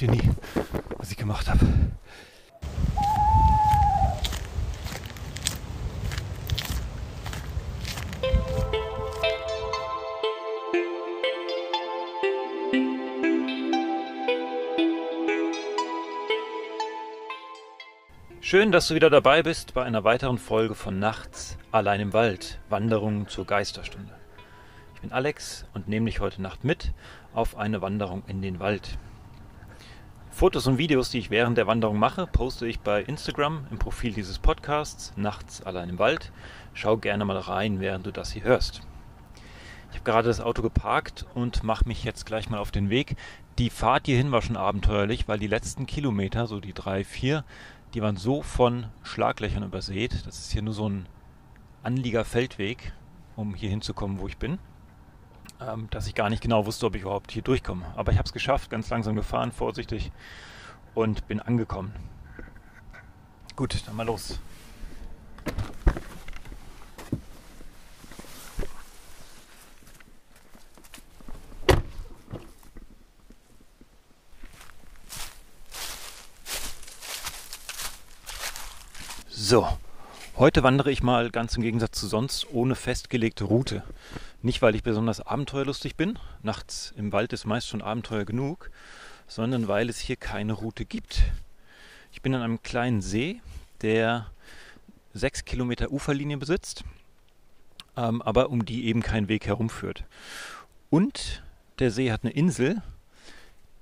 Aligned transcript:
glaubt 0.00 0.02
ihr 0.02 0.10
nie, 0.10 0.34
was 0.96 1.10
ich 1.10 1.16
gemacht 1.16 1.48
habe. 1.48 1.60
Schön, 18.40 18.72
dass 18.72 18.88
du 18.88 18.96
wieder 18.96 19.10
dabei 19.10 19.44
bist 19.44 19.74
bei 19.74 19.84
einer 19.84 20.02
weiteren 20.02 20.36
Folge 20.36 20.74
von 20.74 20.98
Nachts 20.98 21.56
allein 21.70 22.00
im 22.00 22.12
Wald, 22.12 22.58
Wanderung 22.68 23.28
zur 23.28 23.46
Geisterstunde. 23.46 24.12
Ich 24.96 25.02
bin 25.02 25.12
Alex 25.12 25.66
und 25.72 25.86
nehme 25.88 26.06
dich 26.06 26.18
heute 26.18 26.42
Nacht 26.42 26.64
mit 26.64 26.92
auf 27.32 27.56
eine 27.56 27.80
Wanderung 27.80 28.24
in 28.26 28.42
den 28.42 28.58
Wald. 28.58 28.98
Fotos 30.40 30.66
und 30.66 30.78
Videos, 30.78 31.10
die 31.10 31.18
ich 31.18 31.28
während 31.28 31.58
der 31.58 31.66
Wanderung 31.66 31.98
mache, 31.98 32.26
poste 32.26 32.66
ich 32.66 32.80
bei 32.80 33.02
Instagram 33.02 33.66
im 33.70 33.78
Profil 33.78 34.14
dieses 34.14 34.38
Podcasts 34.38 35.12
Nachts 35.14 35.60
allein 35.60 35.90
im 35.90 35.98
Wald. 35.98 36.32
Schau 36.72 36.96
gerne 36.96 37.26
mal 37.26 37.36
rein, 37.36 37.78
während 37.78 38.06
du 38.06 38.10
das 38.10 38.32
hier 38.32 38.44
hörst. 38.44 38.80
Ich 39.90 39.96
habe 39.96 40.10
gerade 40.10 40.28
das 40.28 40.40
Auto 40.40 40.62
geparkt 40.62 41.26
und 41.34 41.62
mache 41.62 41.86
mich 41.86 42.04
jetzt 42.04 42.24
gleich 42.24 42.48
mal 42.48 42.56
auf 42.56 42.70
den 42.70 42.88
Weg. 42.88 43.16
Die 43.58 43.68
Fahrt 43.68 44.06
hierhin 44.06 44.32
war 44.32 44.40
schon 44.40 44.56
abenteuerlich, 44.56 45.28
weil 45.28 45.38
die 45.38 45.46
letzten 45.46 45.84
Kilometer, 45.84 46.46
so 46.46 46.58
die 46.58 46.72
drei, 46.72 47.04
vier, 47.04 47.44
die 47.92 48.00
waren 48.00 48.16
so 48.16 48.40
von 48.40 48.86
Schlaglöchern 49.02 49.62
übersät. 49.62 50.26
Das 50.26 50.38
ist 50.38 50.52
hier 50.52 50.62
nur 50.62 50.72
so 50.72 50.88
ein 50.88 51.06
Anliegerfeldweg, 51.82 52.94
um 53.36 53.54
hier 53.54 53.68
hinzukommen, 53.68 54.20
wo 54.20 54.26
ich 54.26 54.38
bin. 54.38 54.58
Ähm, 55.60 55.88
dass 55.90 56.06
ich 56.06 56.14
gar 56.14 56.30
nicht 56.30 56.42
genau 56.42 56.64
wusste, 56.64 56.86
ob 56.86 56.94
ich 56.94 57.02
überhaupt 57.02 57.32
hier 57.32 57.42
durchkomme. 57.42 57.84
Aber 57.96 58.12
ich 58.12 58.18
habe 58.18 58.26
es 58.26 58.32
geschafft, 58.32 58.70
ganz 58.70 58.88
langsam 58.88 59.14
gefahren, 59.14 59.52
vorsichtig 59.52 60.10
und 60.94 61.28
bin 61.28 61.40
angekommen. 61.40 61.92
Gut, 63.56 63.82
dann 63.86 63.96
mal 63.96 64.06
los. 64.06 64.38
So, 79.28 79.68
heute 80.36 80.62
wandere 80.62 80.90
ich 80.92 81.02
mal 81.02 81.30
ganz 81.30 81.56
im 81.56 81.62
Gegensatz 81.62 81.98
zu 81.98 82.06
sonst 82.06 82.46
ohne 82.52 82.76
festgelegte 82.76 83.44
Route. 83.44 83.82
Nicht, 84.42 84.62
weil 84.62 84.74
ich 84.74 84.82
besonders 84.82 85.20
abenteuerlustig 85.20 85.96
bin, 85.96 86.18
nachts 86.42 86.94
im 86.96 87.12
Wald 87.12 87.32
ist 87.34 87.44
meist 87.44 87.68
schon 87.68 87.82
Abenteuer 87.82 88.24
genug, 88.24 88.70
sondern 89.26 89.68
weil 89.68 89.90
es 89.90 89.98
hier 89.98 90.16
keine 90.16 90.54
Route 90.54 90.86
gibt. 90.86 91.22
Ich 92.10 92.22
bin 92.22 92.34
an 92.34 92.42
einem 92.42 92.62
kleinen 92.62 93.02
See, 93.02 93.42
der 93.82 94.30
sechs 95.12 95.44
Kilometer 95.44 95.90
Uferlinie 95.92 96.38
besitzt, 96.38 96.84
ähm, 97.96 98.22
aber 98.22 98.48
um 98.48 98.64
die 98.64 98.86
eben 98.86 99.02
kein 99.02 99.28
Weg 99.28 99.46
herumführt. 99.46 100.04
Und 100.88 101.42
der 101.78 101.90
See 101.90 102.10
hat 102.10 102.24
eine 102.24 102.32
Insel, 102.32 102.82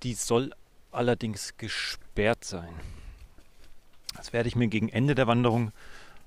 die 0.03 0.15
soll 0.15 0.53
allerdings 0.91 1.56
gesperrt 1.56 2.45
sein. 2.45 2.75
Das 4.17 4.33
werde 4.33 4.48
ich 4.48 4.56
mir 4.56 4.67
gegen 4.67 4.89
Ende 4.89 5.15
der 5.15 5.28
Wanderung 5.28 5.70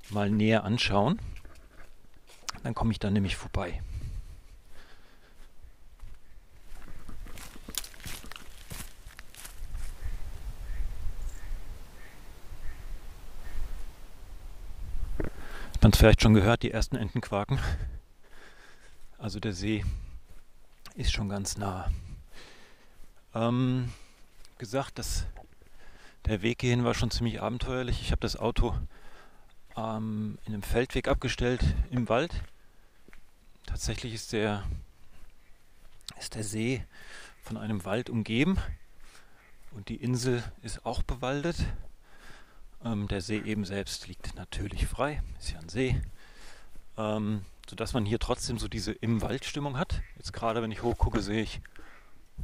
mal 0.09 0.29
näher 0.29 0.63
anschauen. 0.63 1.19
Dann 2.63 2.73
komme 2.73 2.91
ich 2.93 2.99
da 2.99 3.09
nämlich 3.09 3.35
vorbei. 3.35 3.81
Man 15.81 15.91
es 15.93 15.97
vielleicht 15.97 16.21
schon 16.21 16.35
gehört, 16.35 16.61
die 16.61 16.69
ersten 16.69 16.95
Enten 16.95 17.21
quaken. 17.21 17.59
Also 19.17 19.39
der 19.39 19.51
See 19.51 19.83
ist 20.93 21.11
schon 21.11 21.27
ganz 21.27 21.57
nah. 21.57 21.89
Ähm, 23.33 23.91
gesagt, 24.59 24.99
dass 24.99 25.25
der 26.27 26.43
Weg 26.43 26.61
hierhin 26.61 26.83
war 26.83 26.93
schon 26.93 27.09
ziemlich 27.09 27.41
abenteuerlich. 27.41 27.99
Ich 27.99 28.11
habe 28.11 28.21
das 28.21 28.35
Auto 28.35 28.77
ähm, 29.75 30.37
in 30.45 30.53
einem 30.53 30.61
Feldweg 30.61 31.07
abgestellt 31.07 31.61
im 31.89 32.07
Wald. 32.09 32.31
Tatsächlich 33.65 34.13
ist 34.13 34.33
der, 34.33 34.63
ist 36.19 36.35
der 36.35 36.43
See 36.43 36.85
von 37.41 37.57
einem 37.57 37.85
Wald 37.85 38.11
umgeben 38.11 38.59
und 39.71 39.89
die 39.89 39.95
Insel 39.95 40.43
ist 40.61 40.85
auch 40.85 41.01
bewaldet. 41.01 41.57
Ähm, 42.83 43.07
der 43.07 43.21
See 43.21 43.39
eben 43.39 43.65
selbst 43.65 44.07
liegt 44.07 44.35
natürlich 44.35 44.87
frei, 44.87 45.21
ist 45.39 45.51
ja 45.51 45.59
ein 45.59 45.69
See. 45.69 46.01
Ähm, 46.97 47.45
sodass 47.69 47.93
man 47.93 48.05
hier 48.05 48.19
trotzdem 48.19 48.57
so 48.57 48.67
diese 48.67 48.91
im 48.91 49.21
Wald 49.21 49.45
Stimmung 49.45 49.77
hat. 49.77 50.01
Jetzt 50.17 50.33
gerade 50.33 50.61
wenn 50.61 50.71
ich 50.71 50.83
hochgucke, 50.83 51.21
sehe 51.21 51.41
ich 51.43 51.61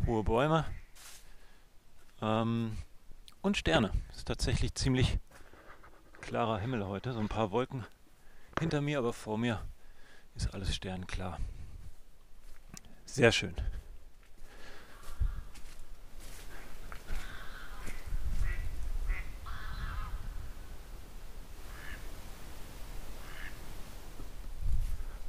hohe 0.05 0.23
Bäume. 0.23 0.65
Ähm, 2.21 2.77
und 3.41 3.57
Sterne. 3.57 3.91
Es 4.09 4.17
ist 4.17 4.27
tatsächlich 4.27 4.73
ziemlich 4.75 5.19
klarer 6.21 6.59
Himmel 6.59 6.85
heute. 6.85 7.13
So 7.13 7.19
ein 7.19 7.29
paar 7.29 7.51
Wolken 7.51 7.85
hinter 8.59 8.81
mir, 8.81 8.99
aber 8.99 9.13
vor 9.13 9.37
mir 9.37 9.63
ist 10.35 10.53
alles 10.53 10.75
sternklar. 10.75 11.39
Sehr 13.05 13.31
schön. 13.31 13.55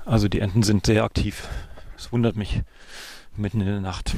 Also 0.08 0.26
die 0.26 0.40
Enten 0.40 0.62
sind 0.62 0.86
sehr 0.86 1.04
aktiv. 1.04 1.46
Es 1.94 2.10
wundert 2.12 2.34
mich 2.34 2.62
mitten 3.36 3.60
in 3.60 3.66
der 3.66 3.80
Nacht. 3.80 4.16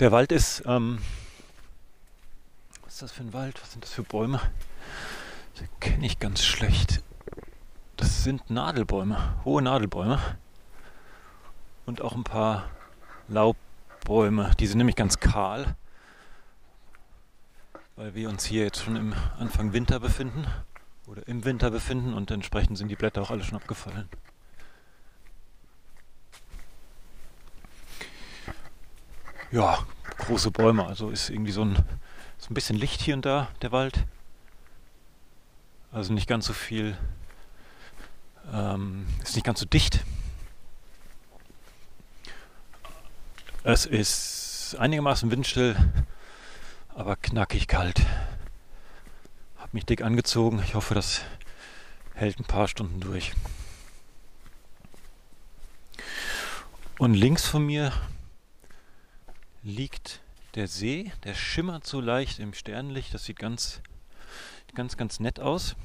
Der 0.00 0.12
Wald 0.12 0.32
ist, 0.32 0.62
ähm, 0.64 0.98
was 2.84 2.94
ist 2.94 3.02
das 3.02 3.12
für 3.12 3.22
ein 3.24 3.34
Wald? 3.34 3.60
Was 3.60 3.72
sind 3.72 3.84
das 3.84 3.92
für 3.92 4.02
Bäume? 4.02 4.40
Das 5.56 5.68
kenne 5.80 6.06
ich 6.06 6.20
ganz 6.20 6.42
schlecht. 6.42 7.02
Das 7.98 8.24
sind 8.24 8.48
Nadelbäume, 8.48 9.34
hohe 9.44 9.60
Nadelbäume. 9.60 10.18
Und 11.84 12.00
auch 12.00 12.14
ein 12.14 12.24
paar 12.24 12.70
Laubbäume. 13.28 14.52
Die 14.58 14.66
sind 14.66 14.78
nämlich 14.78 14.96
ganz 14.96 15.20
kahl, 15.20 15.76
weil 17.96 18.14
wir 18.14 18.28
uns 18.28 18.44
hier 18.44 18.64
jetzt 18.64 18.82
schon 18.82 18.96
im 18.96 19.14
Anfang 19.38 19.72
Winter 19.72 20.00
befinden 20.00 20.46
oder 21.06 21.26
im 21.26 21.44
Winter 21.44 21.70
befinden 21.70 22.14
und 22.14 22.30
entsprechend 22.30 22.78
sind 22.78 22.88
die 22.88 22.96
Blätter 22.96 23.22
auch 23.22 23.30
alle 23.30 23.44
schon 23.44 23.56
abgefallen. 23.56 24.08
ja, 29.50 29.78
große 30.18 30.50
Bäume. 30.50 30.86
Also 30.86 31.10
ist 31.10 31.30
irgendwie 31.30 31.52
so 31.52 31.64
ein, 31.64 31.76
so 32.38 32.50
ein 32.50 32.54
bisschen 32.54 32.76
Licht 32.76 33.00
hier 33.00 33.14
und 33.14 33.24
da, 33.24 33.48
der 33.62 33.72
Wald. 33.72 34.04
Also 35.92 36.12
nicht 36.12 36.28
ganz 36.28 36.46
so 36.46 36.52
viel, 36.52 36.96
ähm, 38.52 39.06
ist 39.22 39.34
nicht 39.34 39.44
ganz 39.44 39.60
so 39.60 39.66
dicht. 39.66 40.04
Es 43.62 43.86
ist 43.86 44.76
einigermaßen 44.78 45.30
windstill, 45.30 45.74
aber 46.96 47.14
knackig 47.14 47.68
kalt. 47.68 48.00
Hab 49.58 49.74
mich 49.74 49.84
dick 49.84 50.00
angezogen. 50.00 50.62
Ich 50.64 50.74
hoffe, 50.74 50.94
das 50.94 51.20
hält 52.14 52.40
ein 52.40 52.44
paar 52.44 52.68
Stunden 52.68 53.00
durch. 53.00 53.32
Und 56.98 57.12
links 57.12 57.46
von 57.46 57.66
mir 57.66 57.92
liegt 59.62 60.20
der 60.54 60.68
See. 60.68 61.12
Der 61.24 61.34
schimmert 61.34 61.86
so 61.86 62.00
leicht 62.00 62.38
im 62.38 62.54
Sternenlicht. 62.54 63.12
Das 63.12 63.26
sieht 63.26 63.38
ganz, 63.38 63.82
ganz, 64.74 64.96
ganz 64.96 65.20
nett 65.20 65.38
aus. 65.38 65.76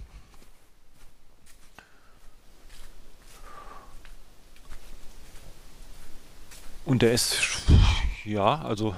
Und 6.85 7.01
der 7.01 7.11
ist, 7.11 7.37
ja, 8.23 8.61
also 8.61 8.95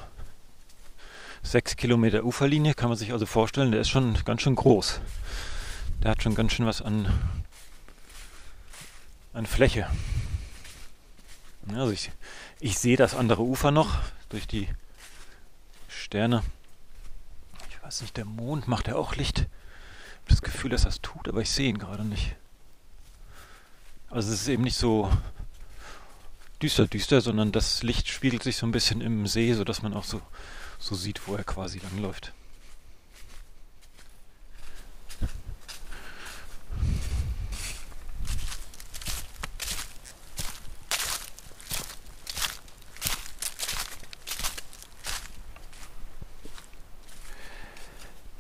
sechs 1.43 1.75
Kilometer 1.75 2.23
Uferlinie, 2.23 2.73
kann 2.73 2.89
man 2.89 2.97
sich 2.97 3.11
also 3.11 3.25
vorstellen, 3.25 3.71
der 3.71 3.81
ist 3.81 3.89
schon 3.89 4.17
ganz 4.25 4.41
schön 4.41 4.55
groß. 4.55 5.01
Der 6.01 6.11
hat 6.11 6.23
schon 6.23 6.35
ganz 6.35 6.53
schön 6.53 6.65
was 6.65 6.81
an, 6.81 7.07
an 9.33 9.45
Fläche. 9.45 9.87
Also 11.69 11.91
ich, 11.91 12.11
ich 12.59 12.77
sehe 12.79 12.97
das 12.97 13.15
andere 13.15 13.43
Ufer 13.43 13.71
noch 13.71 13.99
durch 14.29 14.47
die 14.47 14.67
Sterne. 15.87 16.43
Ich 17.69 17.81
weiß 17.83 18.01
nicht, 18.01 18.17
der 18.17 18.25
Mond 18.25 18.67
macht 18.67 18.87
ja 18.87 18.95
auch 18.95 19.15
Licht. 19.15 19.39
Ich 19.39 19.45
habe 19.45 20.29
das 20.29 20.41
Gefühl, 20.41 20.71
dass 20.71 20.83
das 20.83 21.01
tut, 21.01 21.27
aber 21.27 21.41
ich 21.41 21.51
sehe 21.51 21.69
ihn 21.69 21.77
gerade 21.77 22.03
nicht. 22.03 22.35
Also 24.09 24.31
es 24.31 24.41
ist 24.41 24.47
eben 24.47 24.63
nicht 24.63 24.77
so 24.77 25.11
düster, 26.63 26.87
düster, 26.87 27.19
sondern 27.19 27.51
das 27.51 27.83
Licht 27.83 28.07
spiegelt 28.07 28.41
sich 28.41 28.55
so 28.55 28.65
ein 28.65 28.71
bisschen 28.71 29.01
im 29.01 29.27
See, 29.27 29.53
sodass 29.53 29.81
man 29.81 29.93
auch 29.93 30.05
so, 30.05 30.21
so 30.79 30.95
sieht, 30.95 31.27
wo 31.27 31.35
er 31.35 31.43
quasi 31.43 31.79
langläuft. 31.79 32.31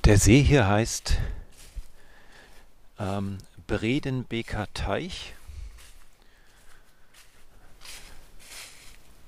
Der 0.05 0.17
See 0.17 0.41
hier 0.41 0.67
heißt 0.67 1.17
ähm, 2.99 3.37
Bredenbeker 3.67 4.67
Teich. 4.73 5.33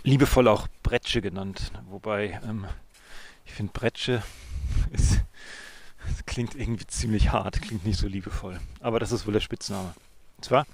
Liebevoll 0.06 0.48
auch 0.48 0.68
Bretsche 0.84 1.20
genannt, 1.20 1.72
wobei 1.90 2.40
ähm, 2.48 2.68
ich 3.44 3.54
finde 3.54 3.74
Bretsche 3.74 4.22
ist, 4.92 5.22
klingt 6.28 6.54
irgendwie 6.54 6.86
ziemlich 6.86 7.32
hart, 7.32 7.60
klingt 7.60 7.88
nicht 7.88 7.98
so 7.98 8.08
liebevoll. 8.08 8.60
Aber 8.82 9.00
das 9.00 9.12
ist 9.12 9.26
wohl 9.26 9.34
der 9.34 9.40
Spitzname. 9.40 9.96
Und 10.38 10.46
zwar 10.46 10.68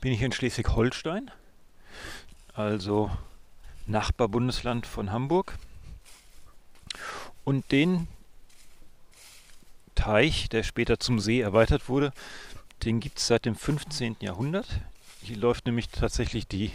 bin 0.00 0.12
ich 0.12 0.22
in 0.22 0.32
Schleswig-Holstein, 0.32 1.30
also 2.54 3.10
Nachbarbundesland 3.86 4.86
von 4.86 5.12
Hamburg. 5.12 5.58
Und 7.44 7.70
den 7.70 8.08
Teich, 9.94 10.48
der 10.48 10.62
später 10.62 10.98
zum 10.98 11.20
See 11.20 11.42
erweitert 11.42 11.90
wurde, 11.90 12.14
den 12.82 12.98
gibt 12.98 13.18
es 13.18 13.26
seit 13.26 13.44
dem 13.44 13.56
15. 13.56 14.16
Jahrhundert. 14.20 14.80
Hier 15.20 15.36
läuft 15.36 15.66
nämlich 15.66 15.90
tatsächlich 15.90 16.46
die, 16.46 16.70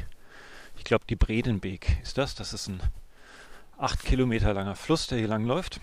ich 0.81 0.85
glaube, 0.85 1.05
die 1.07 1.15
Bredenbeek 1.15 2.01
ist 2.01 2.17
das. 2.17 2.33
Das 2.33 2.53
ist 2.53 2.67
ein 2.67 2.81
acht 3.77 4.03
Kilometer 4.03 4.51
langer 4.51 4.75
Fluss, 4.75 5.05
der 5.05 5.19
hier 5.19 5.27
lang 5.27 5.45
läuft. 5.45 5.79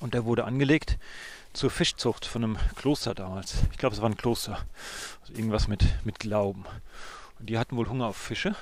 Und 0.00 0.14
der 0.14 0.24
wurde 0.24 0.46
angelegt 0.46 0.98
zur 1.52 1.70
Fischzucht 1.70 2.26
von 2.26 2.42
einem 2.42 2.58
Kloster 2.74 3.14
damals. 3.14 3.54
Ich 3.70 3.78
glaube, 3.78 3.94
es 3.94 4.02
war 4.02 4.10
ein 4.10 4.16
Kloster. 4.16 4.66
Also 5.20 5.34
irgendwas 5.34 5.68
mit, 5.68 5.84
mit 6.04 6.18
Glauben. 6.18 6.64
Und 7.38 7.48
die 7.48 7.56
hatten 7.56 7.76
wohl 7.76 7.88
Hunger 7.88 8.06
auf 8.06 8.16
Fische. 8.16 8.56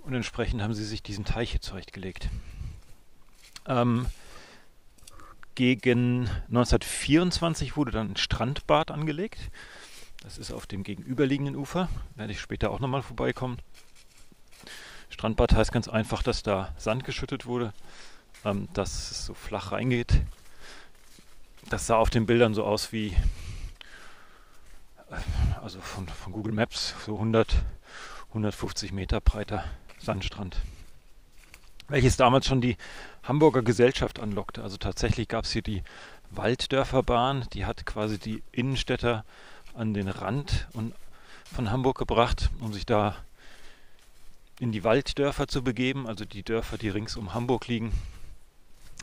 Und 0.00 0.12
entsprechend 0.12 0.60
haben 0.60 0.74
sie 0.74 0.84
sich 0.84 1.02
diesen 1.02 1.24
Teich 1.24 1.52
hier 1.52 1.62
zurechtgelegt. 1.62 2.28
Ähm, 3.66 4.04
gegen 5.54 6.28
1924 6.48 7.74
wurde 7.74 7.90
dann 7.90 8.12
ein 8.12 8.16
Strandbad 8.16 8.90
angelegt. 8.90 9.40
Das 10.22 10.36
ist 10.36 10.52
auf 10.52 10.66
dem 10.66 10.82
gegenüberliegenden 10.82 11.56
Ufer. 11.56 11.88
Werde 12.16 12.32
ich 12.32 12.40
später 12.40 12.70
auch 12.70 12.80
nochmal 12.80 13.02
vorbeikommen. 13.02 13.56
Strandbad 15.10 15.54
heißt 15.54 15.72
ganz 15.72 15.88
einfach, 15.88 16.22
dass 16.22 16.42
da 16.42 16.74
Sand 16.76 17.04
geschüttet 17.04 17.46
wurde, 17.46 17.72
ähm, 18.44 18.68
dass 18.74 19.10
es 19.10 19.26
so 19.26 19.34
flach 19.34 19.72
reingeht. 19.72 20.20
Das 21.68 21.86
sah 21.86 21.96
auf 21.96 22.10
den 22.10 22.26
Bildern 22.26 22.54
so 22.54 22.64
aus 22.64 22.92
wie, 22.92 23.08
äh, 25.10 25.16
also 25.62 25.80
von, 25.80 26.08
von 26.08 26.32
Google 26.32 26.52
Maps, 26.52 26.94
so 27.04 27.14
100, 27.14 27.56
150 28.28 28.92
Meter 28.92 29.20
breiter 29.20 29.64
Sandstrand 29.98 30.56
welches 31.88 32.16
damals 32.16 32.46
schon 32.46 32.60
die 32.60 32.76
Hamburger 33.22 33.62
Gesellschaft 33.62 34.20
anlockte. 34.20 34.62
Also 34.62 34.76
tatsächlich 34.76 35.28
gab 35.28 35.44
es 35.44 35.52
hier 35.52 35.62
die 35.62 35.82
Walddörferbahn, 36.30 37.46
die 37.52 37.66
hat 37.66 37.86
quasi 37.86 38.18
die 38.18 38.42
Innenstädter 38.52 39.24
an 39.74 39.94
den 39.94 40.08
Rand 40.08 40.66
von 41.54 41.70
Hamburg 41.70 41.98
gebracht, 41.98 42.50
um 42.60 42.72
sich 42.72 42.86
da 42.86 43.16
in 44.60 44.72
die 44.72 44.84
Walddörfer 44.84 45.48
zu 45.48 45.62
begeben, 45.62 46.06
also 46.06 46.24
die 46.24 46.42
Dörfer, 46.42 46.78
die 46.78 46.88
rings 46.88 47.16
um 47.16 47.34
Hamburg 47.34 47.66
liegen, 47.68 47.92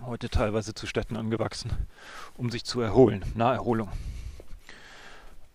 heute 0.06 0.30
teilweise 0.30 0.74
zu 0.74 0.88
Städten 0.88 1.16
angewachsen, 1.16 1.72
um 2.36 2.50
sich 2.50 2.64
zu 2.64 2.82
erholen, 2.82 3.24
Naherholung. 3.36 3.90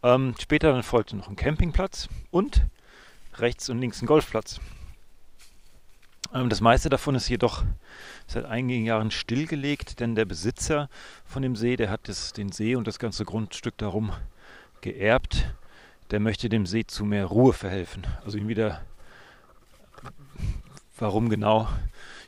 Ähm, 0.03 0.35
später 0.39 0.73
dann 0.73 0.83
folgte 0.83 1.17
noch 1.17 1.29
ein 1.29 1.37
Campingplatz 1.37 2.09
und 2.31 2.62
rechts 3.35 3.69
und 3.69 3.81
links 3.81 4.00
ein 4.00 4.06
Golfplatz. 4.06 4.61
Ähm, 6.33 6.49
das 6.49 6.61
meiste 6.61 6.89
davon 6.89 7.15
ist 7.15 7.29
jedoch 7.29 7.65
seit 8.27 8.45
einigen 8.45 8.85
Jahren 8.85 9.11
stillgelegt, 9.11 10.00
denn 10.00 10.15
der 10.15 10.25
Besitzer 10.25 10.89
von 11.25 11.43
dem 11.43 11.56
See, 11.56 11.77
der 11.77 11.91
hat 11.91 12.09
das, 12.09 12.33
den 12.33 12.53
See 12.53 12.77
und 12.77 12.87
das 12.87 12.99
ganze 12.99 13.25
Grundstück 13.25 13.77
darum 13.79 14.12
geerbt. 14.81 15.53
Der 16.11 16.21
möchte 16.21 16.49
dem 16.49 16.67
See 16.67 16.87
zu 16.87 17.05
mehr 17.05 17.27
Ruhe 17.27 17.53
verhelfen. 17.53 18.06
Also 18.25 18.39
ihm 18.39 18.49
wieder, 18.49 18.83
warum 20.99 21.29
genau, 21.29 21.69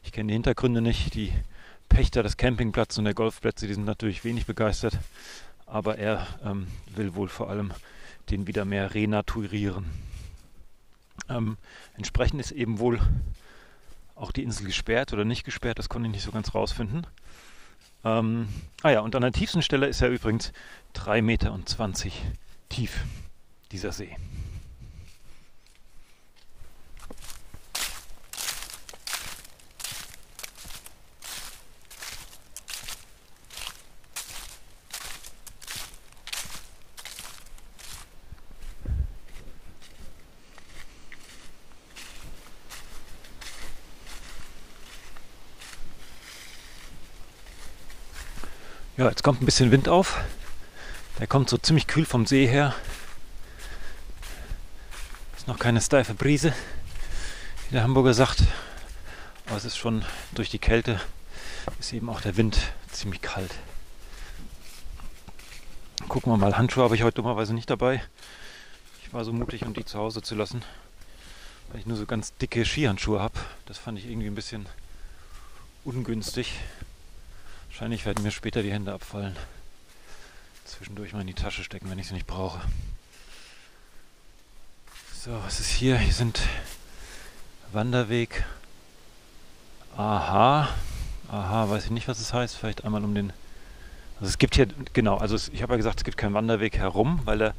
ich 0.03 0.13
kenne 0.13 0.29
die 0.29 0.35
Hintergründe 0.35 0.81
nicht. 0.81 1.15
Die 1.15 1.33
Pächter 1.89 2.23
des 2.23 2.37
Campingplatzes 2.37 2.99
und 2.99 3.05
der 3.05 3.15
Golfplätze, 3.15 3.67
die 3.67 3.75
sind 3.75 3.85
natürlich 3.85 4.25
wenig 4.25 4.47
begeistert, 4.47 4.99
aber 5.67 5.99
er 5.99 6.27
ähm, 6.45 6.69
will 6.95 7.15
wohl 7.15 7.29
vor 7.29 7.51
allem 7.51 7.73
den 8.31 8.47
wieder 8.47 8.65
mehr 8.65 8.95
renaturieren. 8.95 9.87
Ähm, 11.29 11.57
entsprechend 11.97 12.41
ist 12.41 12.53
eben 12.53 12.79
wohl 12.79 13.01
auch 14.15 14.33
die 14.33 14.43
Insel 14.43 14.67
gesperrt 14.67 15.13
oder 15.13 15.25
nicht 15.25 15.45
gesperrt, 15.45 15.79
das 15.79 15.89
konnte 15.89 16.09
ich 16.09 16.13
nicht 16.13 16.25
so 16.25 16.31
ganz 16.31 16.55
rausfinden. 16.55 17.07
Ähm, 18.05 18.49
ah 18.83 18.91
ja, 18.91 19.01
und 19.01 19.15
an 19.15 19.23
der 19.23 19.33
tiefsten 19.33 19.63
Stelle 19.63 19.87
ist 19.87 20.01
er 20.01 20.09
übrigens 20.09 20.53
3,20 20.95 21.23
Meter 21.23 21.59
tief, 22.69 23.05
dieser 23.73 23.93
See. 23.93 24.17
Ja, 49.01 49.09
jetzt 49.09 49.23
kommt 49.23 49.41
ein 49.41 49.47
bisschen 49.47 49.71
Wind 49.71 49.89
auf. 49.89 50.23
Der 51.19 51.27
kommt 51.27 51.49
so 51.49 51.57
ziemlich 51.57 51.87
kühl 51.87 52.05
vom 52.05 52.27
See 52.27 52.47
her. 52.47 52.75
Ist 55.39 55.49
noch 55.49 55.59
keine 55.59 55.81
steife 55.81 56.13
Brise, 56.13 56.53
wie 57.71 57.77
der 57.77 57.83
Hamburger 57.83 58.13
sagt. 58.13 58.43
Aber 59.47 59.57
es 59.57 59.65
ist 59.65 59.79
schon 59.79 60.05
durch 60.35 60.51
die 60.51 60.59
Kälte, 60.59 61.01
ist 61.79 61.95
eben 61.95 62.11
auch 62.11 62.21
der 62.21 62.37
Wind 62.37 62.59
ziemlich 62.93 63.23
kalt. 63.23 63.55
Gucken 66.09 66.31
wir 66.31 66.37
mal, 66.37 66.59
Handschuhe 66.59 66.85
habe 66.85 66.95
ich 66.95 67.03
heute 67.03 67.23
dummerweise 67.23 67.55
nicht 67.55 67.71
dabei. 67.71 68.03
Ich 69.03 69.15
war 69.15 69.25
so 69.25 69.33
mutig, 69.33 69.65
um 69.65 69.73
die 69.73 69.87
zu 69.87 69.99
Hause 69.99 70.21
zu 70.21 70.35
lassen, 70.35 70.63
weil 71.71 71.81
ich 71.81 71.87
nur 71.87 71.97
so 71.97 72.05
ganz 72.05 72.37
dicke 72.37 72.67
Skihandschuhe 72.67 73.19
habe. 73.19 73.41
Das 73.65 73.79
fand 73.79 73.99
ich 73.99 74.05
irgendwie 74.05 74.27
ein 74.27 74.35
bisschen 74.35 74.67
ungünstig. 75.87 76.53
Wahrscheinlich 77.81 78.05
werden 78.05 78.23
mir 78.23 78.31
später 78.31 78.63
die 78.63 78.71
Hände 78.71 78.93
abfallen. 78.93 79.35
Zwischendurch 80.67 81.15
mal 81.15 81.23
in 81.23 81.29
die 81.29 81.33
Tasche 81.33 81.65
stecken, 81.65 81.89
wenn 81.89 81.99
ich 81.99 82.09
sie 82.09 82.13
nicht 82.13 82.27
brauche. 82.27 82.61
So, 85.15 85.31
was 85.47 85.61
ist 85.61 85.71
hier? 85.71 85.97
Hier 85.97 86.13
sind 86.13 86.43
Wanderweg. 87.73 88.45
Aha. 89.97 90.69
Aha, 91.31 91.71
weiß 91.71 91.87
ich 91.87 91.91
nicht, 91.91 92.07
was 92.07 92.21
es 92.21 92.35
heißt. 92.35 92.55
Vielleicht 92.55 92.85
einmal 92.85 93.03
um 93.03 93.15
den. 93.15 93.33
Also 94.17 94.29
es 94.29 94.37
gibt 94.37 94.57
hier, 94.57 94.67
genau, 94.93 95.17
also 95.17 95.35
es, 95.35 95.49
ich 95.49 95.63
habe 95.63 95.73
ja 95.73 95.79
gesagt, 95.79 96.01
es 96.01 96.05
gibt 96.05 96.19
keinen 96.19 96.35
Wanderweg 96.35 96.77
herum, 96.77 97.21
weil 97.25 97.41
er 97.41 97.55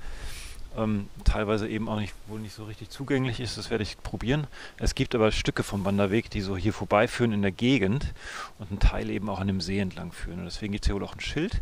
ähm, 0.77 1.09
teilweise 1.23 1.67
eben 1.67 1.89
auch 1.89 1.99
nicht, 1.99 2.13
wohl 2.27 2.39
nicht 2.39 2.55
so 2.55 2.63
richtig 2.65 2.89
zugänglich 2.89 3.39
ist. 3.39 3.57
Das 3.57 3.69
werde 3.69 3.83
ich 3.83 4.01
probieren. 4.01 4.47
Es 4.77 4.95
gibt 4.95 5.13
aber 5.15 5.31
Stücke 5.31 5.63
vom 5.63 5.83
Wanderweg, 5.85 6.29
die 6.29 6.41
so 6.41 6.55
hier 6.55 6.73
vorbeiführen 6.73 7.33
in 7.33 7.41
der 7.41 7.51
Gegend 7.51 8.13
und 8.59 8.71
ein 8.71 8.79
Teil 8.79 9.09
eben 9.09 9.29
auch 9.29 9.39
an 9.39 9.47
dem 9.47 9.61
See 9.61 9.79
entlang 9.79 10.11
führen. 10.11 10.39
Und 10.39 10.45
deswegen 10.45 10.71
gibt 10.71 10.85
es 10.85 10.87
hier 10.87 10.95
wohl 10.95 11.03
auch 11.03 11.15
ein 11.15 11.19
Schild 11.19 11.61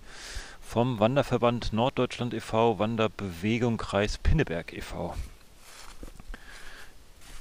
vom 0.62 1.00
Wanderverband 1.00 1.74
Norddeutschland 1.74 2.34
e.V., 2.34 2.78
Wanderbewegung 2.78 3.78
Kreis 3.78 4.20
Pinneberg 4.20 4.72
e.V. 4.74 5.16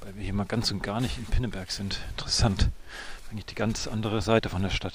Weil 0.01 0.17
wir 0.17 0.23
hier 0.23 0.33
mal 0.33 0.47
ganz 0.47 0.71
und 0.71 0.83
gar 0.83 1.01
nicht 1.01 1.19
in 1.19 1.27
Pinneberg 1.27 1.71
sind. 1.71 2.01
Interessant. 2.11 2.69
Eigentlich 3.31 3.45
die 3.45 3.55
ganz 3.55 3.87
andere 3.87 4.23
Seite 4.23 4.49
von 4.49 4.63
der 4.63 4.71
Stadt. 4.71 4.95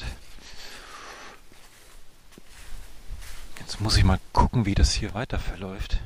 Jetzt 3.60 3.80
muss 3.80 3.96
ich 3.96 4.04
mal 4.04 4.20
gucken, 4.34 4.66
wie 4.66 4.74
das 4.74 4.92
hier 4.94 5.14
weiter 5.14 5.38
verläuft 5.38 6.00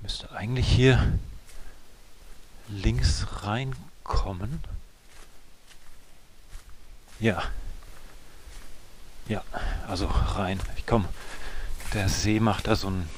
müsste 0.00 0.30
eigentlich 0.32 0.68
hier 0.68 1.12
links 2.68 3.26
reinkommen. 3.42 4.62
Ja. 7.20 7.42
Ja, 9.28 9.42
also 9.88 10.06
rein. 10.06 10.60
Ich 10.76 10.86
komme. 10.86 11.08
Der 11.92 12.08
See 12.08 12.40
macht 12.40 12.66
da 12.66 12.76
so 12.76 12.88
einen 12.88 13.08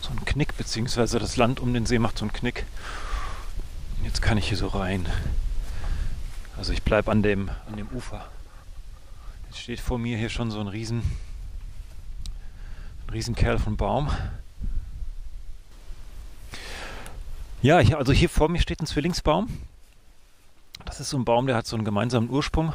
so 0.00 0.10
einen 0.10 0.24
Knick, 0.24 0.56
beziehungsweise 0.56 1.18
das 1.18 1.36
Land 1.36 1.60
um 1.60 1.72
den 1.72 1.86
See 1.86 1.98
macht 1.98 2.18
so 2.18 2.24
einen 2.24 2.32
Knick. 2.32 2.66
Jetzt 4.02 4.20
kann 4.20 4.36
ich 4.36 4.48
hier 4.48 4.58
so 4.58 4.68
rein. 4.68 5.06
Also 6.58 6.72
ich 6.72 6.82
bleibe 6.82 7.10
an 7.10 7.22
dem, 7.22 7.48
an 7.66 7.76
dem 7.76 7.88
Ufer. 7.88 8.26
Jetzt 9.46 9.60
steht 9.60 9.80
vor 9.80 9.98
mir 9.98 10.18
hier 10.18 10.28
schon 10.28 10.50
so 10.50 10.60
ein 10.60 10.68
riesen, 10.68 11.02
ein 13.06 13.10
riesen 13.10 13.34
Kerl 13.34 13.58
von 13.58 13.76
Baum. 13.76 14.10
Ja, 17.64 17.80
ich, 17.80 17.96
also 17.96 18.12
hier 18.12 18.28
vor 18.28 18.50
mir 18.50 18.60
steht 18.60 18.82
ein 18.82 18.86
Zwillingsbaum. 18.86 19.48
Das 20.84 21.00
ist 21.00 21.08
so 21.08 21.16
ein 21.16 21.24
Baum, 21.24 21.46
der 21.46 21.56
hat 21.56 21.66
so 21.66 21.76
einen 21.76 21.86
gemeinsamen 21.86 22.28
Ursprung 22.28 22.74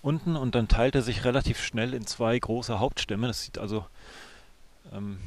unten 0.00 0.34
und 0.34 0.54
dann 0.54 0.66
teilt 0.66 0.94
er 0.94 1.02
sich 1.02 1.26
relativ 1.26 1.62
schnell 1.62 1.92
in 1.92 2.06
zwei 2.06 2.38
große 2.38 2.78
Hauptstämme. 2.78 3.26
Das 3.26 3.42
sieht 3.42 3.58
also 3.58 3.84
ähm, 4.94 5.18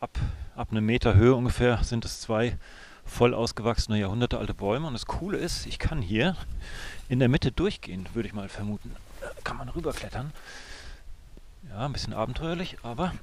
ab, 0.00 0.18
ab 0.56 0.72
einem 0.72 0.84
Meter 0.84 1.14
Höhe 1.14 1.36
ungefähr 1.36 1.84
sind 1.84 2.04
es 2.04 2.20
zwei 2.20 2.58
voll 3.04 3.32
ausgewachsene 3.32 3.96
jahrhundertealte 3.96 4.54
Bäume. 4.54 4.88
Und 4.88 4.94
das 4.94 5.06
Coole 5.06 5.38
ist, 5.38 5.64
ich 5.66 5.78
kann 5.78 6.02
hier 6.02 6.34
in 7.08 7.20
der 7.20 7.28
Mitte 7.28 7.52
durchgehen, 7.52 8.08
würde 8.12 8.26
ich 8.26 8.34
mal 8.34 8.48
vermuten. 8.48 8.90
Kann 9.44 9.56
man 9.56 9.68
rüberklettern. 9.68 10.32
Ja, 11.70 11.86
ein 11.86 11.92
bisschen 11.92 12.12
abenteuerlich, 12.12 12.78
aber 12.82 13.14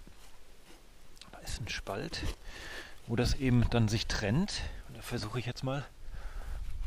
da 1.33 1.39
ist 1.39 1.59
ein 1.59 1.67
Spalt, 1.67 2.21
wo 3.07 3.17
das 3.17 3.33
eben 3.33 3.69
dann 3.69 3.89
sich 3.89 4.07
trennt 4.07 4.61
versuche 5.05 5.37
ich 5.39 5.45
jetzt 5.45 5.63
mal 5.63 5.85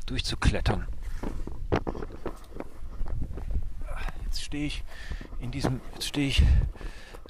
durchzuklettern. 0.07 0.87
Jetzt 4.25 4.43
stehe 4.43 4.67
ich 4.67 4.83
in 5.41 5.53
diesem, 5.53 5.81
jetzt 5.95 6.09
stehe 6.09 6.29
ich 6.29 6.43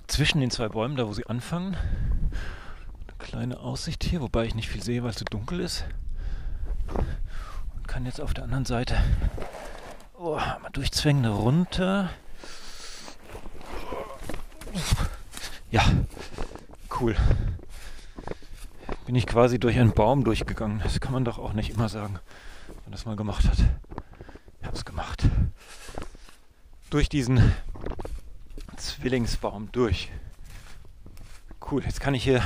zwischen 0.06 0.40
den 0.40 0.50
zwei 0.50 0.68
Bäumen, 0.68 0.96
da 0.96 1.06
wo 1.06 1.12
sie 1.12 1.26
anfangen. 1.26 1.74
Eine 1.74 3.16
kleine 3.18 3.60
Aussicht 3.60 4.02
hier, 4.02 4.22
wobei 4.22 4.46
ich 4.46 4.54
nicht 4.54 4.70
viel 4.70 4.82
sehe, 4.82 5.02
weil 5.02 5.10
es 5.10 5.18
so 5.18 5.26
dunkel 5.26 5.60
ist. 5.60 5.84
Und 7.76 7.86
kann 7.86 8.06
jetzt 8.06 8.20
auf 8.20 8.32
der 8.32 8.44
anderen 8.44 8.64
Seite 8.64 8.96
oh, 10.18 10.36
mal 10.36 10.70
durchzwängen 10.72 11.26
runter. 11.26 12.10
Ja, 15.70 15.84
cool 16.98 17.14
bin 19.08 19.14
ich 19.14 19.26
quasi 19.26 19.58
durch 19.58 19.78
einen 19.78 19.92
Baum 19.92 20.22
durchgegangen. 20.22 20.80
Das 20.80 21.00
kann 21.00 21.14
man 21.14 21.24
doch 21.24 21.38
auch 21.38 21.54
nicht 21.54 21.70
immer 21.70 21.88
sagen, 21.88 22.18
wenn 22.66 22.76
man 22.84 22.92
das 22.92 23.06
mal 23.06 23.16
gemacht 23.16 23.48
hat. 23.48 23.56
Ich 24.60 24.66
habe 24.66 24.76
es 24.76 24.84
gemacht. 24.84 25.22
Durch 26.90 27.08
diesen 27.08 27.40
Zwillingsbaum 28.76 29.72
durch. 29.72 30.10
Cool, 31.70 31.82
jetzt 31.84 32.02
kann 32.02 32.12
ich 32.12 32.22
hier 32.22 32.42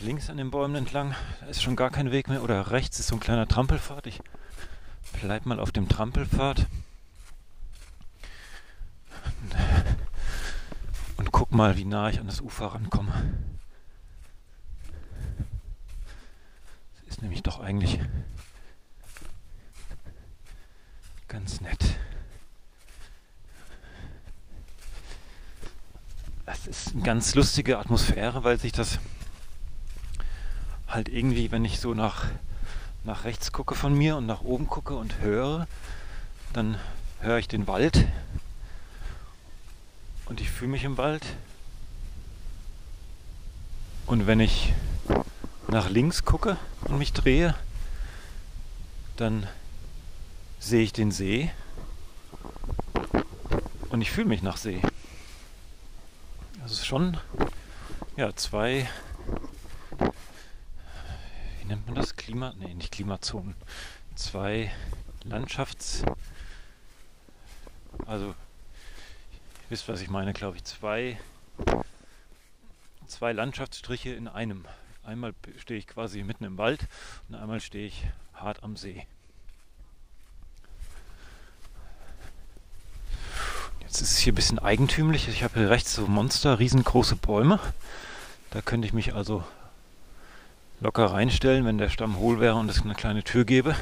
links 0.00 0.30
an 0.30 0.38
den 0.38 0.50
Bäumen 0.50 0.76
entlang. 0.76 1.14
Da 1.40 1.46
ist 1.48 1.62
schon 1.62 1.76
gar 1.76 1.90
kein 1.90 2.10
Weg 2.10 2.28
mehr. 2.28 2.42
Oder 2.42 2.70
rechts 2.70 2.98
ist 2.98 3.08
so 3.08 3.16
ein 3.16 3.20
kleiner 3.20 3.46
Trampelpfad. 3.46 4.06
Ich 4.06 4.22
bleib 5.20 5.44
mal 5.44 5.60
auf 5.60 5.72
dem 5.72 5.90
Trampelpfad. 5.90 6.64
Und 11.18 11.32
guck 11.32 11.52
mal, 11.52 11.76
wie 11.76 11.84
nah 11.84 12.08
ich 12.08 12.18
an 12.18 12.28
das 12.28 12.40
Ufer 12.40 12.68
rankomme. 12.68 13.12
Ist 17.16 17.22
nämlich 17.22 17.42
doch 17.42 17.60
eigentlich 17.60 17.98
ganz 21.28 21.62
nett. 21.62 21.82
Es 26.44 26.66
ist 26.66 26.92
eine 26.92 27.02
ganz 27.02 27.34
lustige 27.34 27.78
Atmosphäre, 27.78 28.44
weil 28.44 28.60
sich 28.60 28.72
das 28.72 28.98
halt 30.88 31.08
irgendwie, 31.08 31.50
wenn 31.50 31.64
ich 31.64 31.80
so 31.80 31.94
nach, 31.94 32.26
nach 33.02 33.24
rechts 33.24 33.50
gucke 33.50 33.74
von 33.74 33.94
mir 33.94 34.18
und 34.18 34.26
nach 34.26 34.42
oben 34.42 34.66
gucke 34.66 34.94
und 34.94 35.18
höre, 35.20 35.66
dann 36.52 36.78
höre 37.20 37.38
ich 37.38 37.48
den 37.48 37.66
Wald 37.66 38.06
und 40.26 40.42
ich 40.42 40.50
fühle 40.50 40.72
mich 40.72 40.84
im 40.84 40.98
Wald. 40.98 41.24
Und 44.04 44.26
wenn 44.26 44.38
ich 44.38 44.74
nach 45.68 45.90
links 45.90 46.24
gucke 46.24 46.56
und 46.84 46.98
mich 46.98 47.12
drehe, 47.12 47.54
dann 49.16 49.46
sehe 50.58 50.82
ich 50.82 50.92
den 50.92 51.10
See. 51.10 51.50
Und 53.90 54.00
ich 54.00 54.10
fühle 54.10 54.26
mich 54.26 54.42
nach 54.42 54.56
See. 54.56 54.80
Das 56.62 56.72
ist 56.72 56.86
schon 56.86 57.16
ja 58.16 58.34
zwei 58.34 58.88
wie 61.60 61.66
nennt 61.66 61.86
man 61.86 61.94
das? 61.94 62.16
Klima 62.16 62.54
nee 62.58 62.74
nicht 62.74 62.92
Klimazonen. 62.92 63.54
Zwei 64.14 64.72
Landschafts 65.24 66.02
also 68.06 68.26
ihr 68.26 68.34
wisst 69.68 69.88
was 69.88 70.00
ich 70.00 70.10
meine 70.10 70.32
glaube 70.32 70.56
ich. 70.56 70.64
Zwei 70.64 71.18
zwei 73.06 73.32
Landschaftsstriche 73.32 74.10
in 74.10 74.28
einem 74.28 74.64
Einmal 75.06 75.34
stehe 75.58 75.78
ich 75.78 75.86
quasi 75.86 76.24
mitten 76.24 76.42
im 76.42 76.58
Wald 76.58 76.88
und 77.28 77.36
einmal 77.36 77.60
stehe 77.60 77.86
ich 77.86 78.02
hart 78.34 78.64
am 78.64 78.76
See. 78.76 79.06
Jetzt 83.82 84.00
ist 84.00 84.10
es 84.10 84.18
hier 84.18 84.32
ein 84.32 84.34
bisschen 84.34 84.58
eigentümlich. 84.58 85.28
Ich 85.28 85.44
habe 85.44 85.60
hier 85.60 85.70
rechts 85.70 85.94
so 85.94 86.08
Monster, 86.08 86.58
riesengroße 86.58 87.14
Bäume. 87.14 87.60
Da 88.50 88.62
könnte 88.62 88.88
ich 88.88 88.92
mich 88.92 89.14
also 89.14 89.44
locker 90.80 91.06
reinstellen, 91.06 91.64
wenn 91.64 91.78
der 91.78 91.88
Stamm 91.88 92.16
hohl 92.16 92.40
wäre 92.40 92.56
und 92.56 92.68
es 92.68 92.82
eine 92.82 92.96
kleine 92.96 93.22
Tür 93.22 93.44
gäbe 93.44 93.76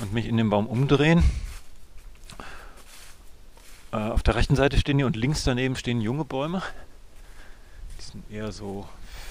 und 0.00 0.12
mich 0.12 0.26
in 0.26 0.36
den 0.36 0.50
Baum 0.50 0.68
umdrehen. 0.68 1.24
Äh, 3.90 3.96
auf 3.96 4.22
der 4.22 4.36
rechten 4.36 4.54
Seite 4.54 4.78
stehen 4.78 4.98
die 4.98 5.04
und 5.04 5.16
links 5.16 5.42
daneben 5.42 5.74
stehen 5.74 6.00
junge 6.00 6.24
Bäume. 6.24 6.62
Die 7.98 8.04
sind 8.04 8.30
eher 8.30 8.52
so 8.52 8.88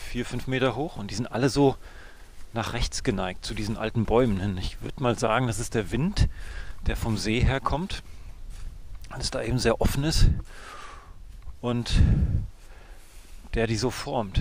vier, 0.08 0.26
fünf 0.26 0.48
Meter 0.48 0.76
hoch 0.76 0.96
und 0.98 1.12
die 1.12 1.16
sind 1.16 1.28
alle 1.28 1.50
so 1.50 1.76
nach 2.54 2.74
rechts 2.74 3.04
geneigt 3.04 3.46
zu 3.46 3.54
diesen 3.54 3.78
alten 3.78 4.06
Bäumen 4.06 4.40
hin. 4.40 4.58
Ich 4.58 4.82
würde 4.82 5.04
mal 5.04 5.20
sagen, 5.20 5.48
das 5.48 5.60
ist 5.60 5.76
der 5.76 5.92
Wind, 5.92 6.30
der 6.88 6.96
vom 6.96 7.18
See 7.18 7.42
herkommt, 7.42 8.02
weil 9.10 9.20
es 9.20 9.30
da 9.30 9.44
eben 9.44 9.60
sehr 9.60 9.82
offen 9.82 10.04
ist 10.04 10.30
und 11.62 11.92
der 13.54 13.68
die 13.68 13.76
so 13.76 13.92
formt. 13.92 14.40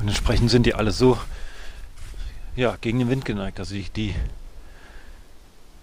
Und 0.00 0.08
entsprechend 0.08 0.50
sind 0.50 0.64
die 0.64 0.74
alle 0.74 0.90
so 0.90 1.18
ja, 2.56 2.76
gegen 2.80 2.98
den 2.98 3.10
Wind 3.10 3.24
geneigt. 3.24 3.60
Also 3.60 3.74
ich, 3.74 3.92
die, 3.92 4.14